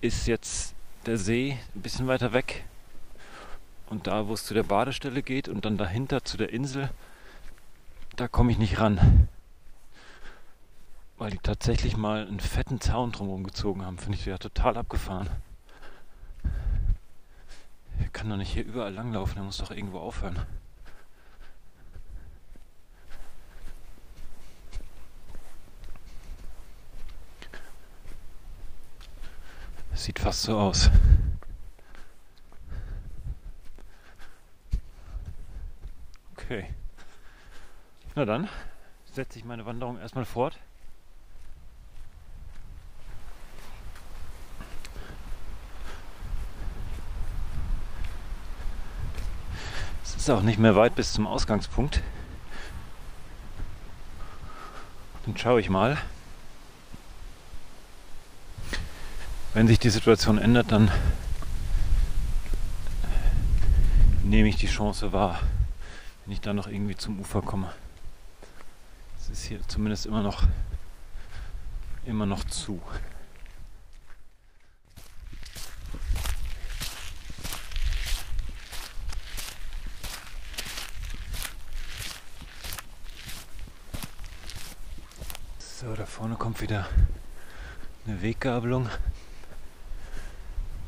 ist 0.00 0.26
jetzt 0.26 0.74
der 1.06 1.18
See 1.18 1.58
ein 1.74 1.82
bisschen 1.82 2.06
weiter 2.06 2.32
weg. 2.32 2.64
Und 3.88 4.06
da, 4.06 4.28
wo 4.28 4.34
es 4.34 4.44
zu 4.44 4.54
der 4.54 4.62
Badestelle 4.62 5.22
geht 5.22 5.48
und 5.48 5.64
dann 5.64 5.76
dahinter 5.76 6.24
zu 6.24 6.36
der 6.36 6.52
Insel, 6.52 6.90
da 8.16 8.28
komme 8.28 8.52
ich 8.52 8.58
nicht 8.58 8.78
ran. 8.78 9.28
Weil 11.20 11.32
die 11.32 11.38
tatsächlich 11.38 11.98
mal 11.98 12.26
einen 12.26 12.40
fetten 12.40 12.80
Zaun 12.80 13.12
drumherum 13.12 13.44
gezogen 13.44 13.84
haben. 13.84 13.98
Finde 13.98 14.16
ich 14.16 14.24
ja 14.24 14.38
total 14.38 14.78
abgefahren. 14.78 15.28
Er 17.98 18.08
kann 18.08 18.30
doch 18.30 18.38
nicht 18.38 18.54
hier 18.54 18.64
überall 18.64 18.94
langlaufen, 18.94 19.36
er 19.36 19.42
muss 19.42 19.58
doch 19.58 19.70
irgendwo 19.70 19.98
aufhören. 19.98 20.38
Sieht 29.92 30.20
fast 30.20 30.40
so 30.40 30.58
aus. 30.58 30.90
Okay. 36.32 36.74
Na 38.14 38.24
dann 38.24 38.48
setze 39.12 39.38
ich 39.38 39.44
meine 39.44 39.66
Wanderung 39.66 39.98
erstmal 39.98 40.24
fort. 40.24 40.58
Es 50.16 50.22
ist 50.22 50.30
auch 50.30 50.42
nicht 50.42 50.58
mehr 50.58 50.76
weit 50.76 50.94
bis 50.94 51.12
zum 51.12 51.26
Ausgangspunkt. 51.26 52.02
Dann 55.24 55.36
schaue 55.36 55.60
ich 55.60 55.70
mal. 55.70 55.98
wenn 59.52 59.66
sich 59.66 59.78
die 59.78 59.90
Situation 59.90 60.38
ändert, 60.38 60.70
dann 60.70 60.90
nehme 64.22 64.48
ich 64.48 64.56
die 64.56 64.68
Chance 64.68 65.12
wahr, 65.12 65.40
wenn 66.24 66.32
ich 66.32 66.40
dann 66.40 66.56
noch 66.56 66.68
irgendwie 66.68 66.96
zum 66.96 67.18
Ufer 67.18 67.42
komme. 67.42 67.72
Es 69.18 69.28
ist 69.28 69.44
hier 69.44 69.60
zumindest 69.66 70.06
immer 70.06 70.22
noch 70.22 70.44
immer 72.06 72.26
noch 72.26 72.44
zu. 72.44 72.80
So, 85.80 85.94
da 85.94 86.04
vorne 86.04 86.34
kommt 86.34 86.60
wieder 86.60 86.86
eine 88.04 88.20
Weggabelung. 88.20 88.90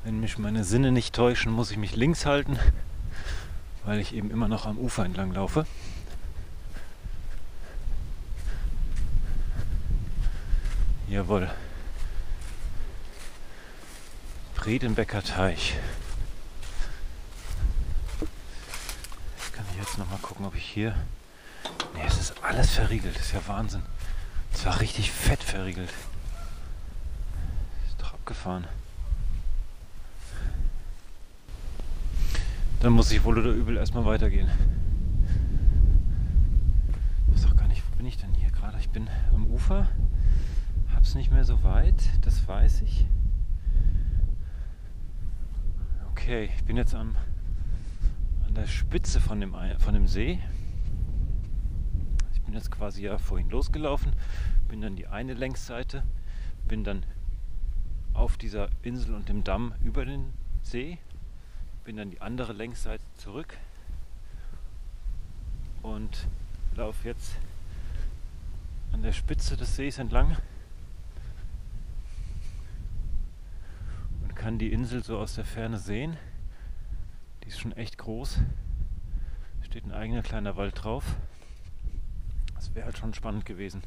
Wenn 0.05 0.20
mich 0.20 0.36
meine 0.36 0.64
Sinne 0.64 0.93
nicht 0.93 1.14
täuschen, 1.14 1.51
muss 1.51 1.70
ich 1.70 1.78
mich 1.78 1.97
links 1.97 2.27
halten, 2.27 2.59
weil 3.85 4.01
ich 4.01 4.14
eben 4.14 4.31
immer 4.31 4.48
noch 4.48 4.66
am 4.66 4.77
Ufer 4.77 5.06
entlang 5.06 5.32
laufe. 5.32 5.64
Jawohl. 11.09 11.51
Bredenbecker 14.56 15.23
Teich. 15.23 15.78
kann 19.52 19.64
ich 19.70 19.78
jetzt 19.78 19.97
noch 19.97 20.10
mal 20.10 20.19
gucken, 20.19 20.44
ob 20.44 20.55
ich 20.55 20.66
hier. 20.66 20.90
Ne, 21.94 22.02
es 22.06 22.20
ist 22.20 22.35
alles 22.44 22.73
verriegelt. 22.73 23.16
Das 23.16 23.23
ist 23.23 23.32
ja 23.32 23.40
Wahnsinn. 23.47 23.85
Es 24.53 24.66
war 24.66 24.81
richtig 24.81 25.11
fett 25.11 25.43
verriegelt. 25.43 25.93
Ist 27.89 28.01
doch 28.01 28.12
abgefahren. 28.15 28.66
Dann 32.81 32.93
muss 32.93 33.12
ich 33.12 33.23
wohl 33.23 33.39
oder 33.39 33.51
übel 33.51 33.77
erstmal 33.77 34.05
weitergehen. 34.05 34.49
Ich 37.29 37.35
weiß 37.35 37.51
auch 37.51 37.57
gar 37.57 37.69
nicht, 37.69 37.83
wo 37.89 37.97
bin 37.97 38.07
ich 38.07 38.16
denn 38.16 38.35
hier 38.35 38.51
gerade? 38.51 38.77
Ich 38.79 38.89
bin 38.89 39.09
am 39.33 39.47
Ufer, 39.47 39.89
hab's 40.95 41.15
nicht 41.15 41.31
mehr 41.31 41.45
so 41.45 41.62
weit, 41.62 42.03
das 42.23 42.47
weiß 42.47 42.81
ich. 42.83 43.07
Okay, 46.11 46.51
ich 46.57 46.65
bin 46.65 46.77
jetzt 46.77 46.95
am, 46.95 47.15
an 48.47 48.55
der 48.55 48.66
Spitze 48.66 49.20
von 49.20 49.41
dem, 49.41 49.55
von 49.79 49.95
dem 49.95 50.07
See. 50.07 50.41
Bin 52.53 52.59
jetzt 52.61 52.70
quasi 52.70 53.05
ja 53.05 53.16
vorhin 53.16 53.49
losgelaufen, 53.49 54.12
bin 54.69 54.83
dann 54.83 54.95
die 54.95 55.07
eine 55.07 55.33
Längsseite, 55.33 56.03
bin 56.69 56.85
dann 56.85 57.07
auf 58.12 58.37
dieser 58.37 58.69
Insel 58.83 59.15
und 59.15 59.31
dem 59.31 59.43
Damm 59.43 59.73
über 59.83 60.05
den 60.05 60.35
See 60.62 60.99
bin 61.85 61.97
dann 61.97 62.11
die 62.11 62.20
andere 62.20 62.53
Längsseite 62.53 63.03
zurück 63.16 63.57
und 65.81 66.29
laufe 66.77 67.09
jetzt 67.09 67.37
an 68.93 69.03
der 69.03 69.12
Spitze 69.12 69.57
des 69.57 69.74
Sees 69.74 69.97
entlang 69.97 70.37
und 74.24 74.37
kann 74.37 74.59
die 74.59 74.74
Insel 74.74 75.03
so 75.03 75.16
aus 75.16 75.37
der 75.37 75.47
Ferne 75.47 75.79
sehen. 75.79 76.19
Die 77.43 77.49
ist 77.49 77.61
schon 77.61 77.73
echt 77.73 77.97
groß. 77.97 78.41
Steht 79.62 79.87
ein 79.87 79.93
eigener 79.93 80.20
kleiner 80.20 80.59
Wald 80.59 80.85
drauf. 80.85 81.16
Das 82.62 82.72
wäre 82.76 82.86
halt 82.86 82.97
schon 82.97 83.12
spannend 83.12 83.44
gewesen. 83.44 83.82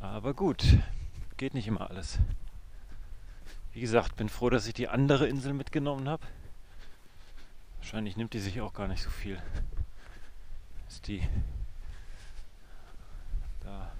Aber 0.00 0.32
gut, 0.32 0.64
geht 1.36 1.52
nicht 1.52 1.68
immer 1.68 1.90
alles. 1.90 2.18
Wie 3.74 3.82
gesagt, 3.82 4.16
bin 4.16 4.30
froh, 4.30 4.48
dass 4.48 4.66
ich 4.66 4.72
die 4.72 4.88
andere 4.88 5.28
Insel 5.28 5.52
mitgenommen 5.52 6.08
habe. 6.08 6.26
Wahrscheinlich 7.76 8.16
nimmt 8.16 8.32
die 8.32 8.38
sich 8.38 8.62
auch 8.62 8.72
gar 8.72 8.88
nicht 8.88 9.02
so 9.02 9.10
viel. 9.10 9.38
Ist 10.88 11.08
die 11.08 11.22
da. 13.60 13.92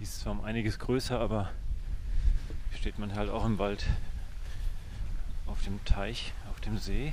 Die 0.00 0.02
ist 0.02 0.18
zwar 0.18 0.32
um 0.32 0.44
einiges 0.44 0.80
größer, 0.80 1.20
aber 1.20 1.52
steht 2.74 2.98
man 2.98 3.14
halt 3.14 3.30
auch 3.30 3.44
im 3.44 3.60
Wald 3.60 3.86
auf 5.46 5.62
dem 5.62 5.82
Teich, 5.84 6.32
auf 6.50 6.60
dem 6.60 6.76
See. 6.76 7.12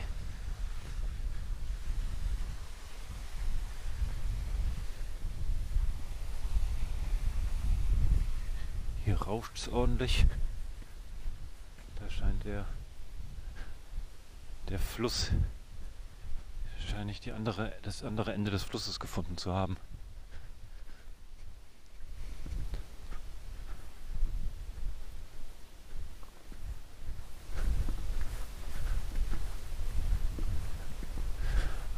Hier 9.05 9.21
rauscht 9.21 9.57
es 9.57 9.67
ordentlich. 9.67 10.25
Da 11.99 12.09
scheint 12.09 12.45
der, 12.45 12.65
der 14.69 14.79
Fluss 14.79 15.31
wahrscheinlich 16.79 17.19
die 17.19 17.33
andere, 17.33 17.73
das 17.81 18.03
andere 18.03 18.33
Ende 18.33 18.49
des 18.49 18.63
Flusses 18.63 18.99
gefunden 19.01 19.37
zu 19.37 19.53
haben. 19.53 19.75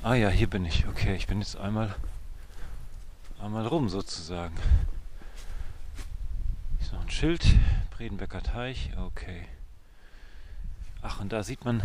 Ah 0.02 0.14
ja, 0.14 0.30
hier 0.30 0.48
bin 0.48 0.66
ich. 0.66 0.88
Okay, 0.88 1.16
ich 1.16 1.28
bin 1.28 1.40
jetzt 1.40 1.58
einmal, 1.58 1.96
einmal 3.42 3.68
rum 3.68 3.90
sozusagen. 3.90 4.56
Ist 6.86 6.94
noch 6.94 7.02
ein 7.02 7.10
Schild. 7.10 7.44
Bredenbecker 7.98 8.44
Teich. 8.44 8.92
Okay. 8.96 9.48
Ach, 11.02 11.20
und 11.20 11.34
da 11.34 11.42
sieht 11.42 11.66
man 11.66 11.82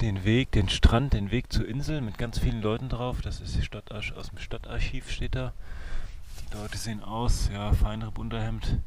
den 0.00 0.24
Weg, 0.24 0.50
den 0.50 0.68
Strand, 0.68 1.12
den 1.12 1.30
Weg 1.30 1.52
zur 1.52 1.68
Insel 1.68 2.00
mit 2.00 2.18
ganz 2.18 2.40
vielen 2.40 2.60
Leuten 2.60 2.88
drauf. 2.88 3.20
Das 3.22 3.40
ist 3.40 3.54
die 3.54 3.62
Stadt 3.62 3.92
aus 3.92 4.30
dem 4.30 4.38
Stadtarchiv 4.38 5.12
steht 5.12 5.36
da. 5.36 5.52
Die 6.50 6.56
Leute 6.56 6.76
sehen 6.76 7.04
aus, 7.04 7.50
ja, 7.52 7.72
feinere 7.72 8.10
Unterhemd. 8.10 8.80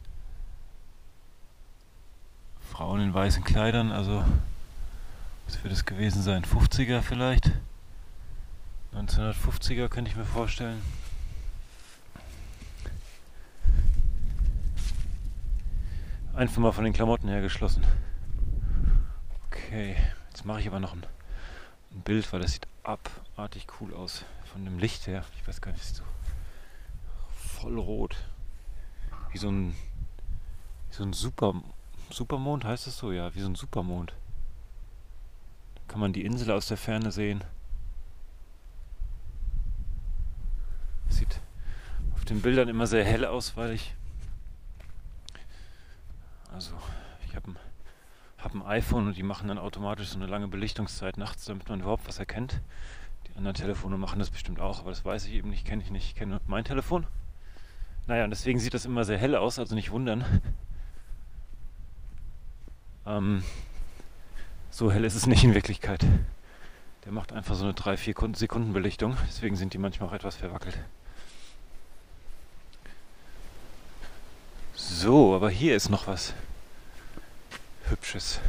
Frauen 2.69 2.99
in 2.99 3.13
weißen 3.13 3.45
Kleidern, 3.45 3.93
also 3.93 4.25
was 5.45 5.63
wird 5.63 5.71
es 5.71 5.85
gewesen 5.85 6.21
sein? 6.21 6.43
50er 6.43 7.01
vielleicht? 7.01 7.53
1950er 8.93 9.87
könnte 9.87 10.11
ich 10.11 10.17
mir 10.17 10.25
vorstellen. 10.25 10.81
Einfach 16.37 16.61
mal 16.61 16.71
von 16.71 16.83
den 16.83 16.93
Klamotten 16.93 17.29
her 17.29 17.41
geschlossen. 17.41 17.83
Okay, 19.47 19.95
jetzt 20.29 20.45
mache 20.45 20.59
ich 20.59 20.67
aber 20.67 20.79
noch 20.79 20.93
ein, 20.93 21.03
ein, 21.91 22.01
Bild, 22.01 22.31
weil 22.31 22.39
das 22.39 22.51
sieht 22.51 22.67
abartig 22.83 23.65
cool 23.81 23.91
aus. 23.95 24.23
Von 24.45 24.63
dem 24.63 24.77
Licht 24.77 25.07
her. 25.07 25.25
Ich 25.35 25.47
weiß 25.47 25.61
gar 25.61 25.71
nicht, 25.71 25.83
so 25.83 26.03
voll 27.33 27.79
rot. 27.79 28.17
Wie 29.31 29.39
so 29.39 29.49
ein, 29.49 29.71
wie 29.71 30.95
so 30.95 31.03
ein 31.05 31.13
Super, 31.13 31.55
Supermond 32.11 32.65
heißt 32.65 32.85
das 32.85 32.99
so? 32.99 33.11
Ja, 33.11 33.33
wie 33.33 33.41
so 33.41 33.49
ein 33.49 33.55
Supermond 33.55 34.13
kann 35.87 35.99
man 35.99 36.13
die 36.13 36.23
Insel 36.23 36.51
aus 36.51 36.67
der 36.67 36.77
Ferne 36.77 37.11
sehen. 37.11 37.43
Sieht 41.09 41.41
auf 42.13 42.25
den 42.25 42.43
Bildern 42.43 42.67
immer 42.67 42.85
sehr 42.85 43.03
hell 43.03 43.25
aus, 43.25 43.57
weil 43.57 43.71
ich 43.71 43.95
also 46.53 46.73
ich 47.27 47.35
habe 47.35 47.51
ein, 47.51 47.59
hab 48.37 48.53
ein 48.53 48.61
iPhone 48.63 49.07
und 49.07 49.17
die 49.17 49.23
machen 49.23 49.47
dann 49.47 49.57
automatisch 49.57 50.09
so 50.09 50.17
eine 50.17 50.27
lange 50.27 50.47
Belichtungszeit 50.47 51.17
nachts, 51.17 51.45
damit 51.45 51.67
man 51.69 51.81
überhaupt 51.81 52.07
was 52.07 52.19
erkennt. 52.19 52.61
Die 53.27 53.35
anderen 53.35 53.55
Telefone 53.55 53.97
machen 53.97 54.19
das 54.19 54.29
bestimmt 54.29 54.59
auch, 54.59 54.79
aber 54.79 54.89
das 54.89 55.03
weiß 55.05 55.25
ich 55.25 55.33
eben 55.33 55.49
nicht, 55.49 55.65
kenne 55.65 55.83
ich 55.83 55.91
nicht. 55.91 56.05
Ich 56.05 56.15
kenne 56.15 56.39
mein 56.47 56.63
Telefon. 56.63 57.05
Naja, 58.07 58.23
und 58.23 58.29
deswegen 58.29 58.59
sieht 58.59 58.73
das 58.73 58.85
immer 58.85 59.03
sehr 59.03 59.17
hell 59.17 59.35
aus, 59.35 59.59
also 59.59 59.75
nicht 59.75 59.91
wundern. 59.91 60.23
Ähm, 63.05 63.41
so 64.69 64.91
hell 64.91 65.05
ist 65.05 65.15
es 65.15 65.27
nicht 65.27 65.43
in 65.43 65.53
Wirklichkeit. 65.53 66.05
Der 67.05 67.13
macht 67.13 67.31
einfach 67.31 67.55
so 67.55 67.63
eine 67.63 67.73
3-4 67.73 68.35
Sekunden 68.35 68.73
Belichtung. 68.73 69.15
Deswegen 69.27 69.55
sind 69.55 69.73
die 69.73 69.77
manchmal 69.77 70.09
auch 70.09 70.13
etwas 70.13 70.35
verwackelt. 70.35 70.77
So, 74.79 75.33
aber 75.33 75.49
hier 75.49 75.75
ist 75.75 75.89
noch 75.89 76.05
was 76.05 76.35
Hübsches. 77.89 78.39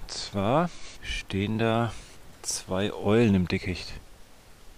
Und 0.00 0.12
zwar 0.12 0.70
stehen 1.02 1.58
da 1.58 1.92
zwei 2.42 2.92
Eulen 2.92 3.34
im 3.34 3.48
Dickicht. 3.48 3.92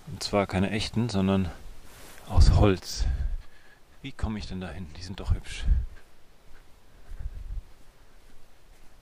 Und 0.07 0.23
zwar 0.23 0.47
keine 0.47 0.71
echten, 0.71 1.11
sondern 1.11 1.51
aus 2.27 2.53
Holz. 2.53 3.05
Wie 4.01 4.13
komme 4.13 4.39
ich 4.39 4.47
denn 4.47 4.63
dahin? 4.63 4.87
Die 4.97 5.03
sind 5.03 5.21
doch 5.21 5.35
hübsch. 5.35 5.65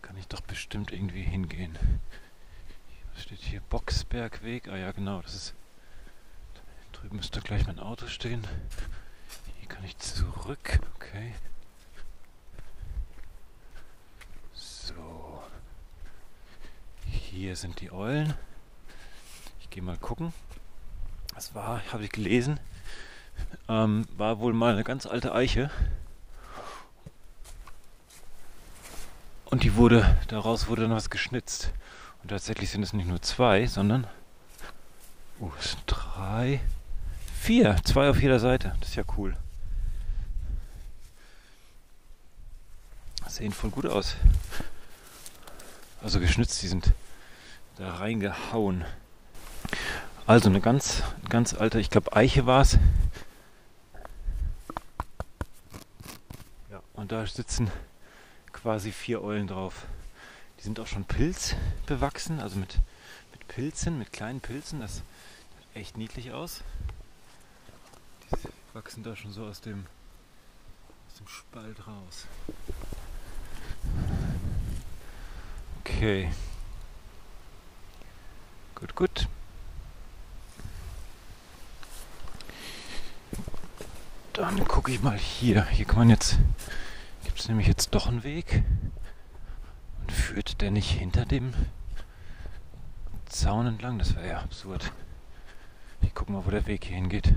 kann 0.02 0.16
ich 0.16 0.26
doch 0.26 0.40
bestimmt 0.40 0.92
irgendwie 0.92 1.22
hingehen. 1.22 1.78
Was 3.14 3.22
steht 3.22 3.42
hier? 3.42 3.60
Boxbergweg. 3.70 4.66
Ah 4.66 4.76
ja, 4.76 4.90
genau. 4.90 5.22
Das 5.22 5.36
ist. 5.36 5.54
Da 6.54 6.98
drüben 6.98 7.16
müsste 7.18 7.40
gleich 7.40 7.64
mein 7.68 7.78
Auto 7.78 8.08
stehen. 8.08 8.44
Kann 9.72 9.84
ich 9.84 9.98
zurück. 9.98 10.78
Okay. 10.96 11.32
So. 14.52 15.42
Hier 17.06 17.56
sind 17.56 17.80
die 17.80 17.90
Eulen. 17.90 18.34
Ich 19.60 19.70
gehe 19.70 19.82
mal 19.82 19.96
gucken. 19.96 20.34
Das 21.34 21.54
war, 21.54 21.82
habe 21.90 22.04
ich 22.04 22.12
gelesen, 22.12 22.60
ähm, 23.68 24.06
war 24.16 24.38
wohl 24.38 24.52
mal 24.52 24.74
eine 24.74 24.84
ganz 24.84 25.06
alte 25.06 25.34
Eiche. 25.34 25.70
Und 29.46 29.64
die 29.64 29.74
wurde, 29.74 30.16
daraus 30.28 30.68
wurde 30.68 30.82
dann 30.82 30.92
was 30.92 31.08
geschnitzt. 31.08 31.72
Und 32.22 32.28
tatsächlich 32.28 32.70
sind 32.70 32.82
es 32.82 32.92
nicht 32.92 33.08
nur 33.08 33.22
zwei, 33.22 33.66
sondern 33.66 34.06
oh, 35.40 35.50
es 35.58 35.72
sind 35.72 35.82
drei, 35.86 36.60
vier, 37.40 37.76
zwei 37.84 38.10
auf 38.10 38.20
jeder 38.20 38.38
Seite. 38.38 38.76
Das 38.80 38.90
ist 38.90 38.96
ja 38.96 39.04
cool. 39.16 39.36
Sehen 43.32 43.52
voll 43.52 43.70
gut 43.70 43.86
aus. 43.86 44.16
Also 46.02 46.20
geschnitzt, 46.20 46.60
die 46.60 46.68
sind 46.68 46.92
da 47.78 47.94
reingehauen. 47.94 48.84
Also 50.26 50.50
eine 50.50 50.60
ganz, 50.60 51.02
ganz 51.30 51.54
alte, 51.54 51.80
ich 51.80 51.88
glaube 51.88 52.14
Eiche 52.14 52.44
war 52.44 52.60
es. 52.60 52.78
Ja, 56.70 56.82
und 56.92 57.10
da 57.10 57.24
sitzen 57.26 57.70
quasi 58.52 58.92
vier 58.92 59.22
Eulen 59.22 59.46
drauf. 59.46 59.86
Die 60.58 60.64
sind 60.64 60.78
auch 60.78 60.86
schon 60.86 61.06
pilzbewachsen, 61.06 62.38
also 62.38 62.58
mit, 62.58 62.80
mit 63.30 63.48
Pilzen, 63.48 63.98
mit 63.98 64.12
kleinen 64.12 64.42
Pilzen. 64.42 64.80
Das 64.80 64.96
sieht 64.96 65.02
echt 65.72 65.96
niedlich 65.96 66.32
aus. 66.32 66.60
Die 68.30 68.48
wachsen 68.74 69.02
da 69.02 69.16
schon 69.16 69.32
so 69.32 69.46
aus 69.46 69.62
dem, 69.62 69.86
aus 71.08 71.14
dem 71.16 71.28
Spalt 71.28 71.86
raus. 71.86 72.26
Okay. 75.80 76.30
Gut, 78.74 78.94
gut. 78.94 79.28
Dann 84.32 84.64
gucke 84.66 84.90
ich 84.90 85.02
mal 85.02 85.18
hier. 85.18 85.66
Hier 85.66 85.84
kann 85.84 85.98
man 85.98 86.10
jetzt 86.10 86.38
gibt 87.32 87.40
es 87.40 87.48
nämlich 87.48 87.66
jetzt 87.66 87.94
doch 87.94 88.08
einen 88.08 88.24
Weg. 88.24 88.62
Und 90.00 90.12
führt 90.12 90.60
der 90.60 90.70
nicht 90.70 90.90
hinter 90.90 91.24
dem 91.24 91.54
Zaun 93.24 93.66
entlang? 93.66 93.98
Das 93.98 94.14
wäre 94.14 94.28
ja 94.28 94.40
absurd. 94.40 94.92
Ich 96.02 96.14
gucke 96.14 96.30
mal, 96.30 96.44
wo 96.44 96.50
der 96.50 96.66
Weg 96.66 96.84
hier 96.84 96.96
hingeht. 96.96 97.32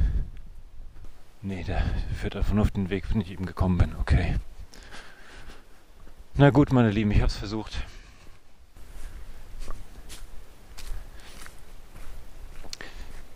Nee, 1.42 1.64
der 1.64 1.82
führt 2.20 2.36
davon 2.36 2.60
auf 2.60 2.72
den 2.72 2.90
Weg, 2.90 3.06
wenn 3.10 3.22
ich 3.22 3.32
eben 3.32 3.46
gekommen 3.46 3.78
bin. 3.78 3.96
Okay. 3.96 4.36
Na 6.38 6.50
gut, 6.50 6.74
meine 6.74 6.92
Lieben, 6.92 7.12
ich 7.12 7.20
habe 7.20 7.28
es 7.28 7.38
versucht. 7.38 7.78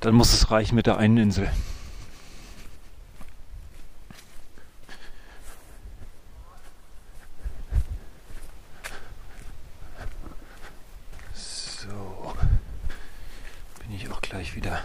Dann 0.01 0.13
muss 0.15 0.33
es 0.33 0.51
reichen 0.51 0.75
mit 0.75 0.85
der 0.85 0.97
einen 0.97 1.15
Insel. 1.15 1.49
So, 11.33 12.33
bin 13.79 13.95
ich 13.95 14.11
auch 14.11 14.19
gleich 14.19 14.55
wieder 14.55 14.83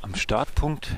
am 0.00 0.16
Startpunkt. 0.16 0.96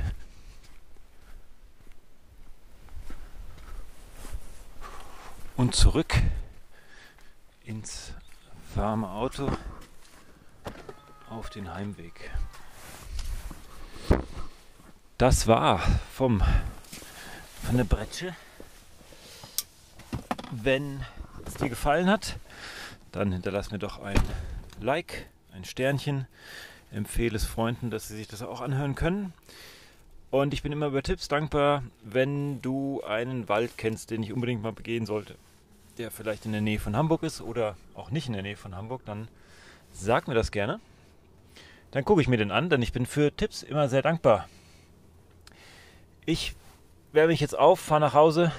Und 5.57 5.75
zurück 5.75 6.15
ins 7.65 8.13
warme 8.75 9.09
Auto 9.09 9.51
auf 11.31 11.51
den 11.51 11.73
Heimweg. 11.73 12.31
Das 15.19 15.47
war 15.47 15.81
vom 16.13 16.43
von 17.63 17.77
der 17.77 17.85
Bretsche. 17.85 18.35
Wenn 20.51 21.05
es 21.47 21.55
dir 21.55 21.69
gefallen 21.69 22.09
hat, 22.09 22.37
dann 23.13 23.33
hinterlass 23.33 23.71
mir 23.71 23.79
doch 23.79 24.03
ein 24.03 24.21
Like, 24.81 25.27
ein 25.53 25.65
Sternchen. 25.65 26.27
Empfehle 26.91 27.37
es 27.37 27.45
Freunden, 27.45 27.91
dass 27.91 28.09
sie 28.09 28.17
sich 28.17 28.29
das 28.29 28.43
auch 28.43 28.61
anhören 28.61 28.95
können. 28.95 29.33
Und 30.35 30.53
ich 30.53 30.65
bin 30.65 30.73
immer 30.73 30.89
über 30.89 31.01
Tipps 31.01 31.29
dankbar, 31.29 31.85
wenn 32.03 32.61
du 32.61 33.01
einen 33.05 33.49
Wald 33.49 33.79
kennst, 33.79 34.11
den 34.11 34.21
ich 34.25 34.33
unbedingt 34.33 34.65
mal 34.65 34.73
begehen 34.73 35.07
sollte, 35.07 35.37
der 35.97 36.11
vielleicht 36.11 36.45
in 36.45 36.51
der 36.51 36.61
Nähe 36.61 36.81
von 36.81 36.97
Hamburg 36.97 37.23
ist 37.23 37.41
oder 37.41 37.77
auch 37.95 38.11
nicht 38.11 38.27
in 38.27 38.33
der 38.33 38.43
Nähe 38.43 38.57
von 38.57 38.75
Hamburg, 38.75 39.03
dann 39.05 39.29
sag 39.93 40.27
mir 40.27 40.35
das 40.35 40.51
gerne. 40.51 40.81
Dann 41.93 42.05
gucke 42.05 42.21
ich 42.21 42.27
mir 42.27 42.37
den 42.37 42.51
an, 42.51 42.69
denn 42.69 42.83
ich 42.83 42.93
bin 42.93 43.07
für 43.07 43.31
Tipps 43.31 43.63
immer 43.63 43.89
sehr 43.89 44.03
dankbar. 44.03 44.49
Ich 46.27 46.57
wärme 47.13 47.29
mich 47.29 47.39
jetzt 47.39 47.57
auf, 47.57 47.79
fahre 47.79 48.01
nach 48.01 48.15
Hause 48.15 48.51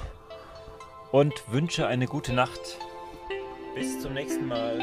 und 1.12 1.34
wünsche 1.52 1.88
eine 1.88 2.06
gute 2.06 2.32
Nacht. 2.32 2.78
Bis 3.76 4.00
zum 4.00 4.14
nächsten 4.14 4.48
Mal. 4.48 4.80